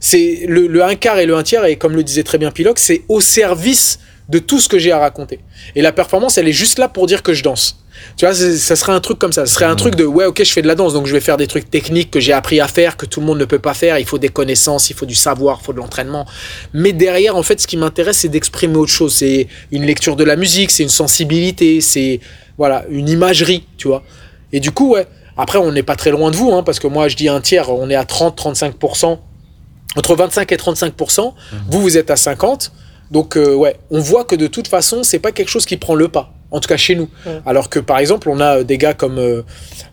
C'est 0.00 0.44
le, 0.46 0.66
le 0.66 0.84
un 0.84 0.96
quart 0.96 1.18
et 1.18 1.26
le 1.26 1.34
un 1.34 1.42
tiers, 1.42 1.64
et 1.64 1.76
comme 1.76 1.96
le 1.96 2.04
disait 2.04 2.24
très 2.24 2.36
bien 2.38 2.50
Piloc, 2.50 2.78
c'est 2.78 3.02
au 3.08 3.20
service 3.20 3.98
de 4.28 4.38
tout 4.38 4.60
ce 4.60 4.68
que 4.68 4.78
j'ai 4.78 4.92
à 4.92 4.98
raconter. 4.98 5.40
Et 5.74 5.80
la 5.82 5.92
performance, 5.92 6.36
elle 6.36 6.46
est 6.48 6.52
juste 6.52 6.78
là 6.78 6.88
pour 6.88 7.06
dire 7.06 7.22
que 7.22 7.32
je 7.32 7.42
danse. 7.42 7.82
Tu 8.16 8.26
vois, 8.26 8.34
ça 8.34 8.76
serait 8.76 8.92
un 8.92 9.00
truc 9.00 9.18
comme 9.18 9.32
ça. 9.32 9.46
Ce 9.46 9.54
serait 9.54 9.64
un 9.64 9.76
truc 9.76 9.94
de 9.94 10.04
ouais, 10.04 10.24
ok, 10.24 10.42
je 10.44 10.52
fais 10.52 10.62
de 10.62 10.66
la 10.66 10.74
danse, 10.74 10.92
donc 10.92 11.06
je 11.06 11.12
vais 11.12 11.20
faire 11.20 11.36
des 11.36 11.46
trucs 11.46 11.70
techniques 11.70 12.10
que 12.10 12.20
j'ai 12.20 12.32
appris 12.32 12.60
à 12.60 12.68
faire, 12.68 12.96
que 12.96 13.06
tout 13.06 13.20
le 13.20 13.26
monde 13.26 13.38
ne 13.38 13.44
peut 13.44 13.58
pas 13.58 13.74
faire. 13.74 13.98
Il 13.98 14.06
faut 14.06 14.18
des 14.18 14.28
connaissances, 14.28 14.90
il 14.90 14.96
faut 14.96 15.06
du 15.06 15.14
savoir, 15.14 15.58
il 15.62 15.64
faut 15.64 15.72
de 15.72 15.78
l'entraînement. 15.78 16.26
Mais 16.72 16.92
derrière, 16.92 17.36
en 17.36 17.42
fait, 17.42 17.60
ce 17.60 17.66
qui 17.66 17.76
m'intéresse, 17.76 18.18
c'est 18.18 18.28
d'exprimer 18.28 18.76
autre 18.76 18.92
chose. 18.92 19.14
C'est 19.14 19.48
une 19.70 19.84
lecture 19.84 20.16
de 20.16 20.24
la 20.24 20.36
musique, 20.36 20.70
c'est 20.70 20.82
une 20.82 20.88
sensibilité, 20.88 21.80
c'est 21.80 22.20
voilà, 22.56 22.84
une 22.90 23.08
imagerie, 23.08 23.64
tu 23.76 23.88
vois. 23.88 24.02
Et 24.52 24.60
du 24.60 24.70
coup, 24.70 24.94
ouais. 24.94 25.06
Après, 25.40 25.58
on 25.58 25.70
n'est 25.70 25.84
pas 25.84 25.94
très 25.94 26.10
loin 26.10 26.32
de 26.32 26.36
vous, 26.36 26.52
hein, 26.52 26.64
parce 26.64 26.80
que 26.80 26.88
moi, 26.88 27.06
je 27.06 27.14
dis 27.14 27.28
un 27.28 27.40
tiers, 27.40 27.70
on 27.70 27.88
est 27.88 27.94
à 27.94 28.02
30-35%, 28.02 29.18
entre 29.96 30.16
25 30.16 30.50
et 30.50 30.56
35%. 30.56 31.32
Vous, 31.70 31.80
vous 31.80 31.96
êtes 31.96 32.10
à 32.10 32.16
50. 32.16 32.72
Donc, 33.12 33.36
euh, 33.36 33.54
ouais, 33.54 33.76
on 33.90 34.00
voit 34.00 34.24
que 34.24 34.34
de 34.34 34.48
toute 34.48 34.66
façon, 34.66 35.04
c'est 35.04 35.20
pas 35.20 35.30
quelque 35.30 35.48
chose 35.48 35.64
qui 35.64 35.76
prend 35.76 35.94
le 35.94 36.08
pas. 36.08 36.32
En 36.50 36.60
tout 36.60 36.68
cas, 36.68 36.76
chez 36.78 36.94
nous. 36.94 37.08
Ouais. 37.26 37.40
Alors 37.44 37.68
que, 37.68 37.78
par 37.78 37.98
exemple, 37.98 38.30
on 38.30 38.40
a 38.40 38.58
euh, 38.58 38.64
des 38.64 38.78
gars 38.78 38.94
comme. 38.94 39.18
euh, 39.18 39.42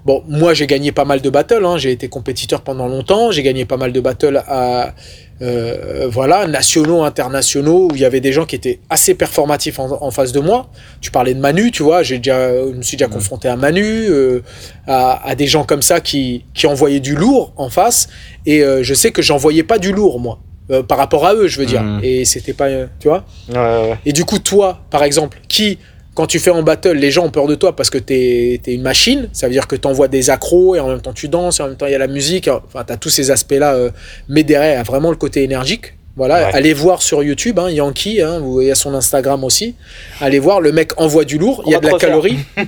bon, 0.06 0.24
moi, 0.30 0.54
j'ai 0.54 0.68
gagné 0.68 0.92
pas 0.94 1.04
mal 1.06 1.20
de 1.22 1.30
battles. 1.30 1.66
hein, 1.66 1.78
j'ai 1.78 1.92
été 1.92 2.08
compétiteur 2.08 2.62
pendant 2.62 2.88
longtemps. 2.88 3.32
J'ai 3.32 3.44
gagné 3.44 3.66
pas 3.66 3.76
mal 3.78 3.92
de 3.92 4.00
battles 4.00 4.42
à. 4.48 4.94
euh, 5.42 6.08
voilà, 6.10 6.48
nationaux, 6.48 7.04
internationaux, 7.04 7.90
où 7.92 7.96
il 7.96 8.00
y 8.02 8.06
avait 8.06 8.22
des 8.22 8.32
gens 8.32 8.46
qui 8.46 8.56
étaient 8.56 8.80
assez 8.90 9.16
performatifs 9.16 9.80
en, 9.80 10.02
en 10.02 10.12
face 10.12 10.32
de 10.32 10.40
moi. 10.40 10.70
Tu 11.02 11.12
parlais 11.12 11.34
de 11.34 11.40
Manu, 11.40 11.72
tu 11.72 11.84
vois, 11.84 12.04
j'ai 12.04 12.18
déjà, 12.20 12.52
je 12.54 12.72
me 12.74 12.82
suis 12.82 12.96
déjà 12.98 13.10
confronté 13.10 13.48
à 13.50 13.58
Manu, 13.58 13.84
euh, 14.08 14.40
à, 14.88 15.28
à 15.28 15.36
des 15.36 15.48
gens 15.48 15.66
comme 15.66 15.82
ça 15.82 16.00
qui, 16.00 16.46
qui 16.54 16.68
envoyaient 16.68 17.02
du 17.02 17.16
lourd 17.16 17.52
en 17.58 17.70
face, 17.70 18.08
et 18.46 18.64
euh, 18.64 18.82
je 18.82 18.94
sais 18.94 19.12
que 19.12 19.22
j'envoyais 19.22 19.64
pas 19.64 19.78
du 19.78 19.92
lourd, 19.92 20.22
moi, 20.22 20.40
euh, 20.72 20.84
par 20.84 20.98
rapport 20.98 21.26
à 21.26 21.34
eux, 21.34 21.48
je 21.48 21.60
veux 21.60 21.66
dire, 21.66 21.84
Mhm. 21.84 22.00
et 22.04 22.24
c'était 22.24 22.54
pas, 22.54 22.68
euh, 22.68 22.88
tu 23.02 23.10
vois. 23.10 23.26
Ouais, 23.50 23.56
ouais. 23.58 24.00
Et 24.06 24.14
du 24.14 24.24
coup, 24.24 24.40
toi, 24.40 24.80
par 24.90 25.04
exemple, 25.04 25.40
qui, 25.50 25.80
quand 26.16 26.26
tu 26.26 26.40
fais 26.40 26.50
en 26.50 26.64
battle, 26.64 26.94
les 26.94 27.12
gens 27.12 27.26
ont 27.26 27.30
peur 27.30 27.46
de 27.46 27.54
toi 27.56 27.76
parce 27.76 27.90
que 27.92 27.98
t'es 28.00 28.60
es 28.66 28.74
une 28.74 28.82
machine, 28.82 29.30
ça 29.34 29.46
veut 29.48 29.54
dire 29.54 29.68
que 29.68 29.76
t'envoies 29.76 30.08
des 30.08 30.30
accros 30.32 30.76
et 30.76 30.80
en 30.80 30.88
même 30.88 31.02
temps 31.02 31.14
tu 31.14 31.28
danses, 31.28 31.60
et 31.60 31.64
en 31.64 31.68
même 31.68 31.76
temps 31.78 31.86
il 31.86 31.92
y 31.92 31.96
a 31.96 32.00
la 32.00 32.08
musique, 32.08 32.48
enfin 32.48 32.84
t'as 32.86 32.98
tous 32.98 33.10
ces 33.10 33.30
aspects-là, 33.32 33.76
euh, 33.76 33.92
mais 34.30 34.44
derrière, 34.44 34.72
il 34.74 34.78
y 34.78 34.80
a 34.80 34.84
vraiment 34.84 35.12
le 35.12 35.18
côté 35.18 35.44
énergique. 35.44 35.94
Voilà, 36.18 36.48
Ouais. 36.48 36.54
allez 36.54 36.74
voir 36.74 37.02
sur 37.02 37.22
YouTube, 37.24 37.60
hein, 37.60 37.70
Yankee, 37.70 38.22
hein, 38.22 38.40
vous 38.40 38.54
voyez 38.54 38.74
son 38.74 38.94
Instagram 38.96 39.44
aussi. 39.44 39.76
Allez 40.22 40.40
voir, 40.40 40.62
le 40.62 40.72
mec 40.72 40.92
envoie 40.98 41.26
du 41.26 41.38
lourd, 41.38 41.62
il 41.66 41.74
y 41.74 41.76
a 41.76 41.80
de 41.80 41.88
la 41.88 41.98
calorie. 41.98 42.38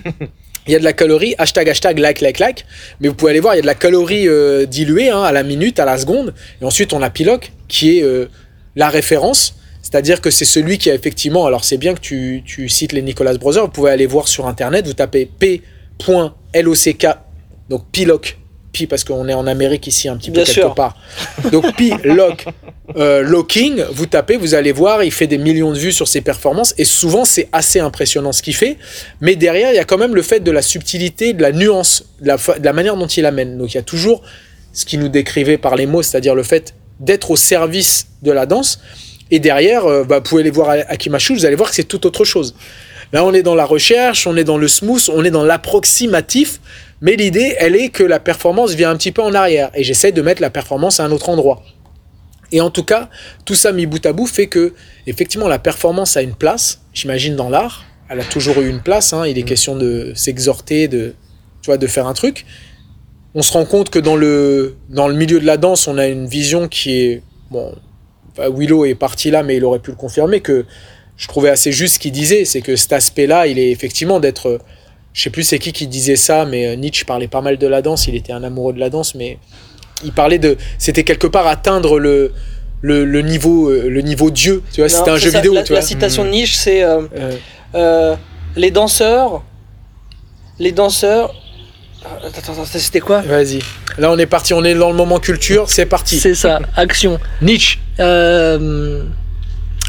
Il 0.70 0.74
y 0.74 0.76
a 0.76 0.80
de 0.80 0.84
la 0.84 0.92
calorie, 0.92 1.34
hashtag, 1.38 1.70
hashtag, 1.70 1.98
like, 1.98 2.20
like, 2.20 2.40
like. 2.40 2.66
Mais 3.00 3.08
vous 3.08 3.14
pouvez 3.14 3.32
aller 3.32 3.40
voir, 3.40 3.54
il 3.56 3.60
y 3.60 3.60
a 3.60 3.62
de 3.62 3.68
la 3.68 3.74
calorie 3.74 4.28
euh, 4.28 4.66
diluée 4.66 5.10
hein, 5.10 5.22
à 5.24 5.32
la 5.32 5.44
minute, 5.44 5.80
à 5.80 5.86
la 5.86 5.98
seconde. 5.98 6.34
Et 6.62 6.66
ensuite, 6.66 6.92
on 6.92 7.02
a 7.02 7.10
Piloc, 7.10 7.54
qui 7.70 8.00
est 8.00 8.04
euh, 8.04 8.26
la 8.76 8.90
référence. 8.90 9.56
C'est-à-dire 9.90 10.20
que 10.20 10.32
c'est 10.32 10.44
celui 10.44 10.78
qui 10.78 10.90
a 10.92 10.94
effectivement. 10.94 11.46
Alors, 11.46 11.64
c'est 11.64 11.78
bien 11.78 11.94
que 11.94 12.02
tu, 12.02 12.44
tu 12.46 12.68
cites 12.68 12.92
les 12.92 13.02
Nicolas 13.02 13.34
Brothers. 13.36 13.64
Vous 13.64 13.72
pouvez 13.72 13.92
aller 13.92 14.06
voir 14.06 14.28
sur 14.28 14.46
Internet. 14.46 14.86
Vous 14.86 14.94
tapez 14.94 15.26
P.LOCK. 15.40 17.08
Donc, 17.70 17.86
Piloc. 17.92 18.38
Pi, 18.74 18.86
parce 18.86 19.06
qu'on 19.06 19.30
est 19.30 19.34
en 19.34 19.48
Amérique 19.48 19.88
ici, 19.88 20.10
un 20.10 20.18
petit 20.18 20.30
peu 20.30 20.36
Bien 20.36 20.44
quelque 20.44 20.54
sûr. 20.56 20.76
part. 20.76 20.98
Donc, 21.54 21.74
Piloc. 21.78 22.46
Euh, 22.98 23.22
Locking, 23.22 23.82
vous 23.92 24.06
tapez, 24.08 24.36
vous 24.38 24.56
allez 24.56 24.72
voir, 24.74 25.04
il 25.04 25.12
fait 25.12 25.28
des 25.28 25.38
millions 25.38 25.72
de 25.72 25.78
vues 25.78 25.92
sur 25.94 26.08
ses 26.08 26.22
performances 26.22 26.74
et 26.78 26.86
souvent 26.86 27.26
c'est 27.26 27.50
assez 27.52 27.80
impressionnant 27.82 28.32
ce 28.32 28.42
qu'il 28.42 28.56
fait. 28.56 28.78
Mais 29.20 29.36
derrière, 29.36 29.72
il 29.72 29.76
y 29.76 29.80
a 29.80 29.84
quand 29.84 29.98
même 29.98 30.16
le 30.16 30.22
fait 30.22 30.40
de 30.42 30.52
la 30.52 30.62
subtilité, 30.62 31.34
de 31.34 31.42
la 31.42 31.52
nuance, 31.52 32.06
de 32.22 32.28
la, 32.28 32.38
fa- 32.38 32.60
de 32.60 32.64
la 32.66 32.72
manière 32.74 32.96
dont 32.96 33.08
il 33.08 33.26
amène. 33.26 33.58
Donc 33.58 33.74
il 33.74 33.76
y 33.76 33.80
a 33.80 33.84
toujours 33.84 34.22
ce 34.74 34.86
qui 34.86 34.98
nous 34.98 35.10
décrivait 35.10 35.58
par 35.58 35.76
les 35.76 35.86
mots, 35.86 36.02
c'est-à-dire 36.02 36.34
le 36.36 36.44
fait 36.44 36.76
d'être 37.02 37.32
au 37.32 37.36
service 37.36 38.08
de 38.22 38.32
la 38.32 38.46
danse. 38.46 38.80
Et 39.32 39.40
derrière, 39.40 39.86
euh, 39.86 40.04
bah, 40.04 40.18
vous 40.18 40.24
pouvez 40.24 40.42
aller 40.42 40.52
voir 40.52 40.70
Akimashu, 40.70 41.34
vous 41.34 41.46
allez 41.46 41.56
voir 41.56 41.70
que 41.70 41.76
c'est 41.76 41.84
tout 41.84 42.06
autre 42.06 42.24
chose. 42.26 42.56
Là, 43.14 43.24
on 43.24 43.34
est 43.34 43.44
dans 43.44 43.56
la 43.56 43.66
recherche, 43.66 44.28
on 44.28 44.36
est 44.36 44.44
dans 44.44 44.58
le 44.58 44.68
smooth, 44.68 45.10
on 45.14 45.24
est 45.24 45.32
dans 45.32 45.44
l'approximatif. 45.44 46.60
Mais 47.02 47.16
l'idée, 47.16 47.56
elle 47.60 47.76
est 47.76 47.90
que 47.90 48.04
la 48.04 48.20
performance 48.20 48.74
vient 48.74 48.90
un 48.90 48.98
petit 48.98 49.12
peu 49.12 49.22
en 49.22 49.34
arrière. 49.34 49.70
Et 49.76 49.84
j'essaie 49.84 50.12
de 50.12 50.22
mettre 50.22 50.42
la 50.42 50.50
performance 50.50 51.00
à 51.00 51.06
un 51.06 51.12
autre 51.12 51.30
endroit. 51.30 51.64
Et 52.52 52.62
en 52.62 52.70
tout 52.70 52.84
cas, 52.84 53.10
tout 53.46 53.56
ça 53.56 53.72
mis 53.72 53.86
bout 53.86 54.06
à 54.06 54.14
bout 54.14 54.28
fait 54.28 54.48
que, 54.48 54.74
effectivement, 55.06 55.48
la 55.48 55.60
performance 55.60 56.18
a 56.18 56.22
une 56.22 56.36
place, 56.36 56.82
j'imagine, 56.94 57.36
dans 57.36 57.50
l'art. 57.50 57.86
Elle 58.10 58.22
a 58.22 58.24
toujours 58.24 58.62
eu 58.62 58.70
une 58.70 58.82
place. 58.82 59.14
hein. 59.14 59.26
Il 59.28 59.38
est 59.38 59.44
question 59.44 59.76
de 59.76 60.14
s'exhorter, 60.16 60.88
de, 60.88 61.14
tu 61.62 61.66
vois, 61.68 61.78
de 61.78 61.88
faire 61.88 62.08
un 62.08 62.14
truc. 62.14 62.46
On 63.36 63.42
se 63.42 63.52
rend 63.52 63.66
compte 63.66 63.90
que 63.90 64.00
dans 64.00 64.16
le, 64.16 64.76
dans 64.90 65.08
le 65.08 65.14
milieu 65.14 65.40
de 65.40 65.46
la 65.46 65.58
danse, 65.58 65.88
on 65.88 65.98
a 65.98 66.08
une 66.08 66.28
vision 66.28 66.68
qui 66.68 67.02
est. 67.02 67.22
Bon, 67.52 67.76
Willow 68.40 68.86
est 68.86 68.96
parti 68.96 69.32
là, 69.32 69.44
mais 69.44 69.58
il 69.58 69.66
aurait 69.66 69.80
pu 69.80 69.92
le 69.92 69.98
confirmer, 69.98 70.42
que 70.42 70.66
je 71.18 71.28
trouvais 71.28 71.50
assez 71.50 71.72
juste 71.72 71.96
ce 71.96 72.00
qu'il 72.00 72.12
disait. 72.12 72.46
C'est 72.46 72.62
que 72.62 72.76
cet 72.76 72.94
aspect-là, 72.94 73.48
il 73.48 73.58
est 73.60 73.72
effectivement 73.72 74.20
d'être. 74.20 74.60
Je 75.14 75.24
sais 75.24 75.30
plus 75.32 75.44
c'est 75.44 75.58
qui 75.58 75.74
qui 75.74 75.88
disait 75.88 76.16
ça, 76.16 76.46
mais 76.46 76.68
euh, 76.68 76.76
Nietzsche 76.76 77.04
parlait 77.06 77.28
pas 77.28 77.42
mal 77.42 77.58
de 77.58 77.66
la 77.68 77.82
danse. 77.82 78.08
Il 78.08 78.16
était 78.16 78.34
un 78.34 78.44
amoureux 78.44 78.74
de 78.74 78.80
la 78.80 78.90
danse, 78.92 79.16
mais 79.16 79.40
il 80.04 80.12
parlait 80.12 80.38
de. 80.38 80.58
C'était 80.78 81.04
quelque 81.04 81.26
part 81.26 81.48
atteindre 81.48 82.00
le, 82.00 82.32
le, 82.82 83.04
le 83.04 83.22
niveau, 83.24 83.70
euh, 83.70 83.90
le 83.90 84.02
niveau 84.02 84.30
Dieu. 84.30 84.62
Tu 84.72 84.82
vois, 84.82 84.90
c'était 84.90 85.10
un 85.10 85.18
jeu 85.18 85.32
ça, 85.32 85.40
vidéo. 85.40 85.54
La, 85.54 85.64
tu 85.64 85.74
vois. 85.74 85.80
la 85.80 85.86
citation 85.86 86.24
de 86.24 86.30
Nietzsche, 86.30 86.56
c'est 86.56 86.84
euh, 86.84 87.02
Euh, 87.18 87.32
euh, 87.74 88.16
les 88.56 88.70
danseurs. 88.70 89.44
Les 90.60 90.72
danseurs. 90.72 91.34
Attends, 92.24 92.54
attends, 92.54 92.66
c'était 92.66 93.00
quoi? 93.00 93.22
Vas-y. 93.22 93.60
Là, 93.98 94.12
on 94.12 94.18
est 94.18 94.28
parti. 94.28 94.54
On 94.54 94.64
est 94.64 94.76
dans 94.76 94.90
le 94.90 94.96
moment 94.96 95.20
culture. 95.20 95.68
C'est 95.68 95.88
parti. 95.88 96.20
C'est 96.20 96.36
ça, 96.36 96.60
action. 96.76 97.20
Nietzsche. 97.42 97.80
Euh, 98.00 99.04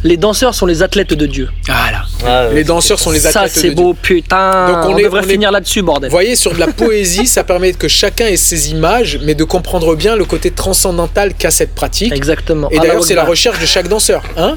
les 0.05 0.17
danseurs 0.17 0.55
sont 0.55 0.67
les 0.67 0.83
athlètes 0.85 1.13
de 1.13 1.27
Dieu. 1.27 1.49
Voilà. 1.67 2.05
Ouais, 2.49 2.55
Les 2.55 2.65
danseurs 2.65 2.99
sont 3.01 3.11
les 3.11 3.19
Ça, 3.19 3.31
athlètes 3.41 3.53
c'est 3.53 3.71
de 3.71 3.75
beau, 3.75 3.95
putain. 3.95 4.69
Donc, 4.69 4.77
on 4.85 4.95
on, 4.95 4.99
est- 4.99 5.03
devrait 5.03 5.21
on 5.21 5.25
est- 5.25 5.33
finir 5.33 5.51
là-dessus, 5.51 5.81
Vous 5.81 5.87
bordel. 5.87 6.11
voyez, 6.11 6.37
sur 6.37 6.55
de 6.55 6.61
la 6.61 6.69
poésie, 6.69 7.27
ça 7.27 7.43
permet 7.43 7.73
que 7.73 7.89
chacun 7.89 8.27
ait 8.27 8.37
ses 8.37 8.71
images, 8.71 9.19
mais 9.25 9.35
de 9.35 9.43
comprendre 9.45 9.97
bien 9.97 10.15
le 10.15 10.25
côté 10.25 10.51
transcendantal 10.53 11.35
qu'a 11.35 11.51
cette 11.51 11.75
pratique. 11.75 12.13
Exactement. 12.13 12.71
Et 12.71 12.77
Ah, 12.79 12.83
d'ailleurs, 12.83 12.97
bah, 13.01 13.05
c'est 13.07 13.15
la 13.17 13.25
recherche 13.25 13.59
de 13.61 13.67
chaque 13.67 13.89
danseur. 13.89 14.23
Hein? 14.37 14.57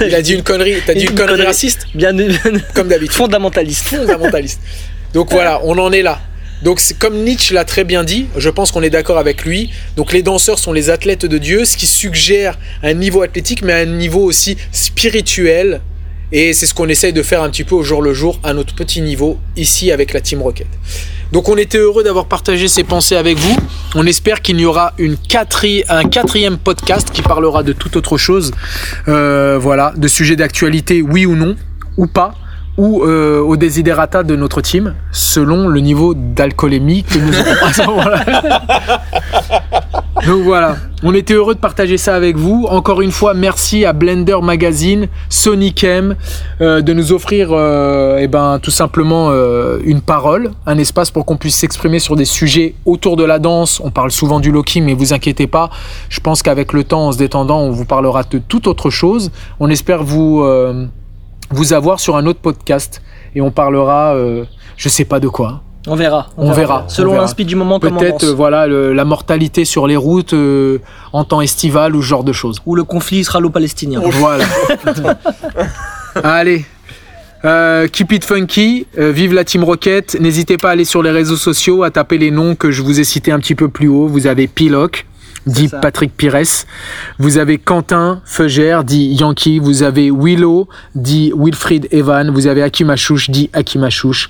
Il 0.00 0.14
a 0.14 0.22
dit 0.22 0.32
une 0.34 0.42
connerie. 0.42 0.76
T'as 0.86 0.94
dit 0.94 1.00
une, 1.04 1.10
Une 1.10 1.14
connerie 1.14 1.32
connerie. 1.32 1.46
raciste? 1.46 1.86
Bien 1.94 2.14
Comme 2.74 2.88
d'habitude. 2.88 3.12
fondamentaliste. 3.16 3.88
fondamentaliste. 3.88 4.60
Donc 5.12 5.30
voilà, 5.30 5.60
on 5.64 5.76
en 5.78 5.92
est 5.92 6.02
là. 6.02 6.20
Donc 6.62 6.80
comme 6.98 7.22
Nietzsche 7.22 7.54
l'a 7.54 7.64
très 7.64 7.84
bien 7.84 8.04
dit, 8.04 8.26
je 8.36 8.48
pense 8.48 8.72
qu'on 8.72 8.82
est 8.82 8.90
d'accord 8.90 9.18
avec 9.18 9.44
lui. 9.44 9.70
Donc 9.96 10.12
les 10.12 10.22
danseurs 10.22 10.58
sont 10.58 10.72
les 10.72 10.90
athlètes 10.90 11.26
de 11.26 11.38
Dieu, 11.38 11.64
ce 11.64 11.76
qui 11.76 11.86
suggère 11.86 12.58
un 12.82 12.94
niveau 12.94 13.22
athlétique, 13.22 13.62
mais 13.62 13.72
un 13.72 13.86
niveau 13.86 14.22
aussi 14.22 14.56
spirituel. 14.72 15.80
Et 16.32 16.52
c'est 16.54 16.66
ce 16.66 16.74
qu'on 16.74 16.88
essaye 16.88 17.12
de 17.12 17.22
faire 17.22 17.42
un 17.42 17.50
petit 17.50 17.62
peu 17.62 17.76
au 17.76 17.84
jour 17.84 18.02
le 18.02 18.12
jour 18.12 18.40
à 18.42 18.52
notre 18.52 18.74
petit 18.74 19.00
niveau 19.00 19.38
ici 19.56 19.92
avec 19.92 20.12
la 20.12 20.20
Team 20.20 20.42
Rocket. 20.42 20.66
Donc 21.30 21.48
on 21.48 21.56
était 21.56 21.78
heureux 21.78 22.02
d'avoir 22.02 22.26
partagé 22.26 22.68
ces 22.68 22.84
pensées 22.84 23.16
avec 23.16 23.36
vous. 23.36 23.56
On 23.94 24.06
espère 24.06 24.42
qu'il 24.42 24.58
y 24.58 24.64
aura 24.64 24.94
un 24.98 26.08
quatrième 26.08 26.58
podcast 26.58 27.10
qui 27.12 27.22
parlera 27.22 27.62
de 27.62 27.72
toute 27.72 27.96
autre 27.96 28.16
chose. 28.16 28.52
Euh, 29.08 29.58
voilà, 29.60 29.92
de 29.96 30.08
sujets 30.08 30.36
d'actualité, 30.36 31.02
oui 31.02 31.26
ou 31.26 31.36
non, 31.36 31.56
ou 31.96 32.06
pas, 32.06 32.34
ou 32.76 33.02
euh, 33.02 33.40
au 33.40 33.56
desiderata 33.56 34.22
de 34.22 34.36
notre 34.36 34.60
team, 34.60 34.94
selon 35.12 35.68
le 35.68 35.80
niveau 35.80 36.14
d'alcoolémie 36.14 37.02
que 37.04 37.18
nous 37.18 37.38
aurons 37.38 37.66
à 37.66 37.72
ce 37.72 37.82
moment-là. 37.82 38.24
Donc 40.26 40.42
voilà, 40.42 40.76
on 41.04 41.14
était 41.14 41.34
heureux 41.34 41.54
de 41.54 41.60
partager 41.60 41.98
ça 41.98 42.16
avec 42.16 42.36
vous. 42.36 42.66
Encore 42.68 43.00
une 43.00 43.12
fois, 43.12 43.32
merci 43.32 43.84
à 43.84 43.92
Blender 43.92 44.38
Magazine, 44.42 45.08
Sonic 45.28 45.84
M, 45.84 46.16
euh, 46.60 46.80
de 46.80 46.92
nous 46.92 47.12
offrir 47.12 47.50
euh, 47.52 48.18
eh 48.20 48.26
ben, 48.26 48.58
tout 48.60 48.72
simplement 48.72 49.28
euh, 49.30 49.78
une 49.84 50.00
parole, 50.00 50.50
un 50.66 50.78
espace 50.78 51.12
pour 51.12 51.26
qu'on 51.26 51.36
puisse 51.36 51.54
s'exprimer 51.54 52.00
sur 52.00 52.16
des 52.16 52.24
sujets 52.24 52.74
autour 52.86 53.16
de 53.16 53.24
la 53.24 53.38
danse. 53.38 53.80
On 53.84 53.90
parle 53.90 54.10
souvent 54.10 54.40
du 54.40 54.50
locking, 54.50 54.84
mais 54.84 54.94
vous 54.94 55.12
inquiétez 55.12 55.46
pas, 55.46 55.70
je 56.08 56.18
pense 56.18 56.42
qu'avec 56.42 56.72
le 56.72 56.82
temps, 56.82 57.08
en 57.08 57.12
se 57.12 57.18
détendant, 57.18 57.60
on 57.60 57.70
vous 57.70 57.84
parlera 57.84 58.24
de 58.24 58.38
toute 58.38 58.66
autre 58.66 58.90
chose. 58.90 59.30
On 59.60 59.70
espère 59.70 60.02
vous, 60.02 60.40
euh, 60.42 60.86
vous 61.50 61.72
avoir 61.72 62.00
sur 62.00 62.16
un 62.16 62.26
autre 62.26 62.40
podcast 62.40 63.02
et 63.34 63.40
on 63.40 63.50
parlera, 63.50 64.14
euh, 64.14 64.44
je 64.76 64.88
sais 64.88 65.04
pas 65.04 65.20
de 65.20 65.28
quoi. 65.28 65.62
On 65.88 65.94
verra. 65.94 66.26
On 66.36 66.50
verra, 66.52 66.84
Selon 66.88 67.10
on 67.10 67.12
verra. 67.12 67.22
l'inspi 67.26 67.44
du 67.44 67.54
moment, 67.54 67.78
Peut-être 67.78 68.24
euh, 68.24 68.34
voilà 68.34 68.66
le- 68.66 68.92
la 68.92 69.04
mortalité 69.04 69.64
sur 69.64 69.86
les 69.86 69.94
routes 69.96 70.32
euh, 70.32 70.78
en 71.12 71.22
temps 71.22 71.40
estival 71.40 71.94
ou 71.94 72.02
ce 72.02 72.08
genre 72.08 72.24
de 72.24 72.32
choses. 72.32 72.60
Ou 72.66 72.74
le 72.74 72.82
conflit 72.82 73.18
israélo-palestinien. 73.18 74.00
Voilà. 74.10 74.44
Allez. 76.22 76.64
Euh, 77.44 77.86
keep 77.86 78.10
it 78.12 78.24
funky, 78.24 78.86
vive 78.96 79.32
la 79.34 79.44
Team 79.44 79.62
Rocket. 79.62 80.16
N'hésitez 80.20 80.56
pas 80.56 80.70
à 80.70 80.72
aller 80.72 80.84
sur 80.84 81.02
les 81.02 81.10
réseaux 81.10 81.36
sociaux, 81.36 81.84
à 81.84 81.90
taper 81.90 82.18
les 82.18 82.30
noms 82.32 82.56
que 82.56 82.70
je 82.72 82.82
vous 82.82 82.98
ai 82.98 83.04
cités 83.04 83.30
un 83.30 83.38
petit 83.38 83.54
peu 83.54 83.68
plus 83.68 83.86
haut. 83.88 84.08
Vous 84.08 84.26
avez 84.26 84.48
Piloc, 84.48 85.06
dit 85.46 85.68
ça. 85.68 85.78
Patrick 85.78 86.16
Pires. 86.16 86.36
Vous 87.18 87.38
avez 87.38 87.58
Quentin 87.58 88.20
Feugère, 88.24 88.84
dit 88.84 89.06
Yankee. 89.14 89.58
Vous 89.58 89.82
avez 89.82 90.10
Willow, 90.10 90.68
dit 90.94 91.32
Wilfried 91.36 91.88
Evan. 91.90 92.30
Vous 92.30 92.46
avez 92.46 92.62
Akimachouche, 92.62 93.30
dit 93.30 93.50
Akimachouche. 93.52 94.28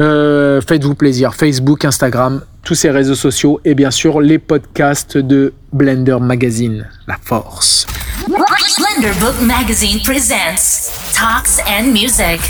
Euh, 0.00 0.60
Faites-vous 0.60 0.94
plaisir. 0.94 1.34
Facebook, 1.34 1.84
Instagram, 1.84 2.42
tous 2.62 2.74
ces 2.74 2.90
réseaux 2.90 3.14
sociaux 3.14 3.60
et 3.64 3.74
bien 3.74 3.90
sûr 3.90 4.20
les 4.20 4.38
podcasts 4.38 5.16
de 5.16 5.52
Blender 5.72 6.18
Magazine. 6.20 6.88
La 7.06 7.16
force. 7.22 7.86
Blender 8.26 9.12
Book 9.20 9.40
Magazine 9.42 10.00
presents 10.02 10.90
Talks 11.14 11.60
and 11.66 11.92
Music. 11.92 12.40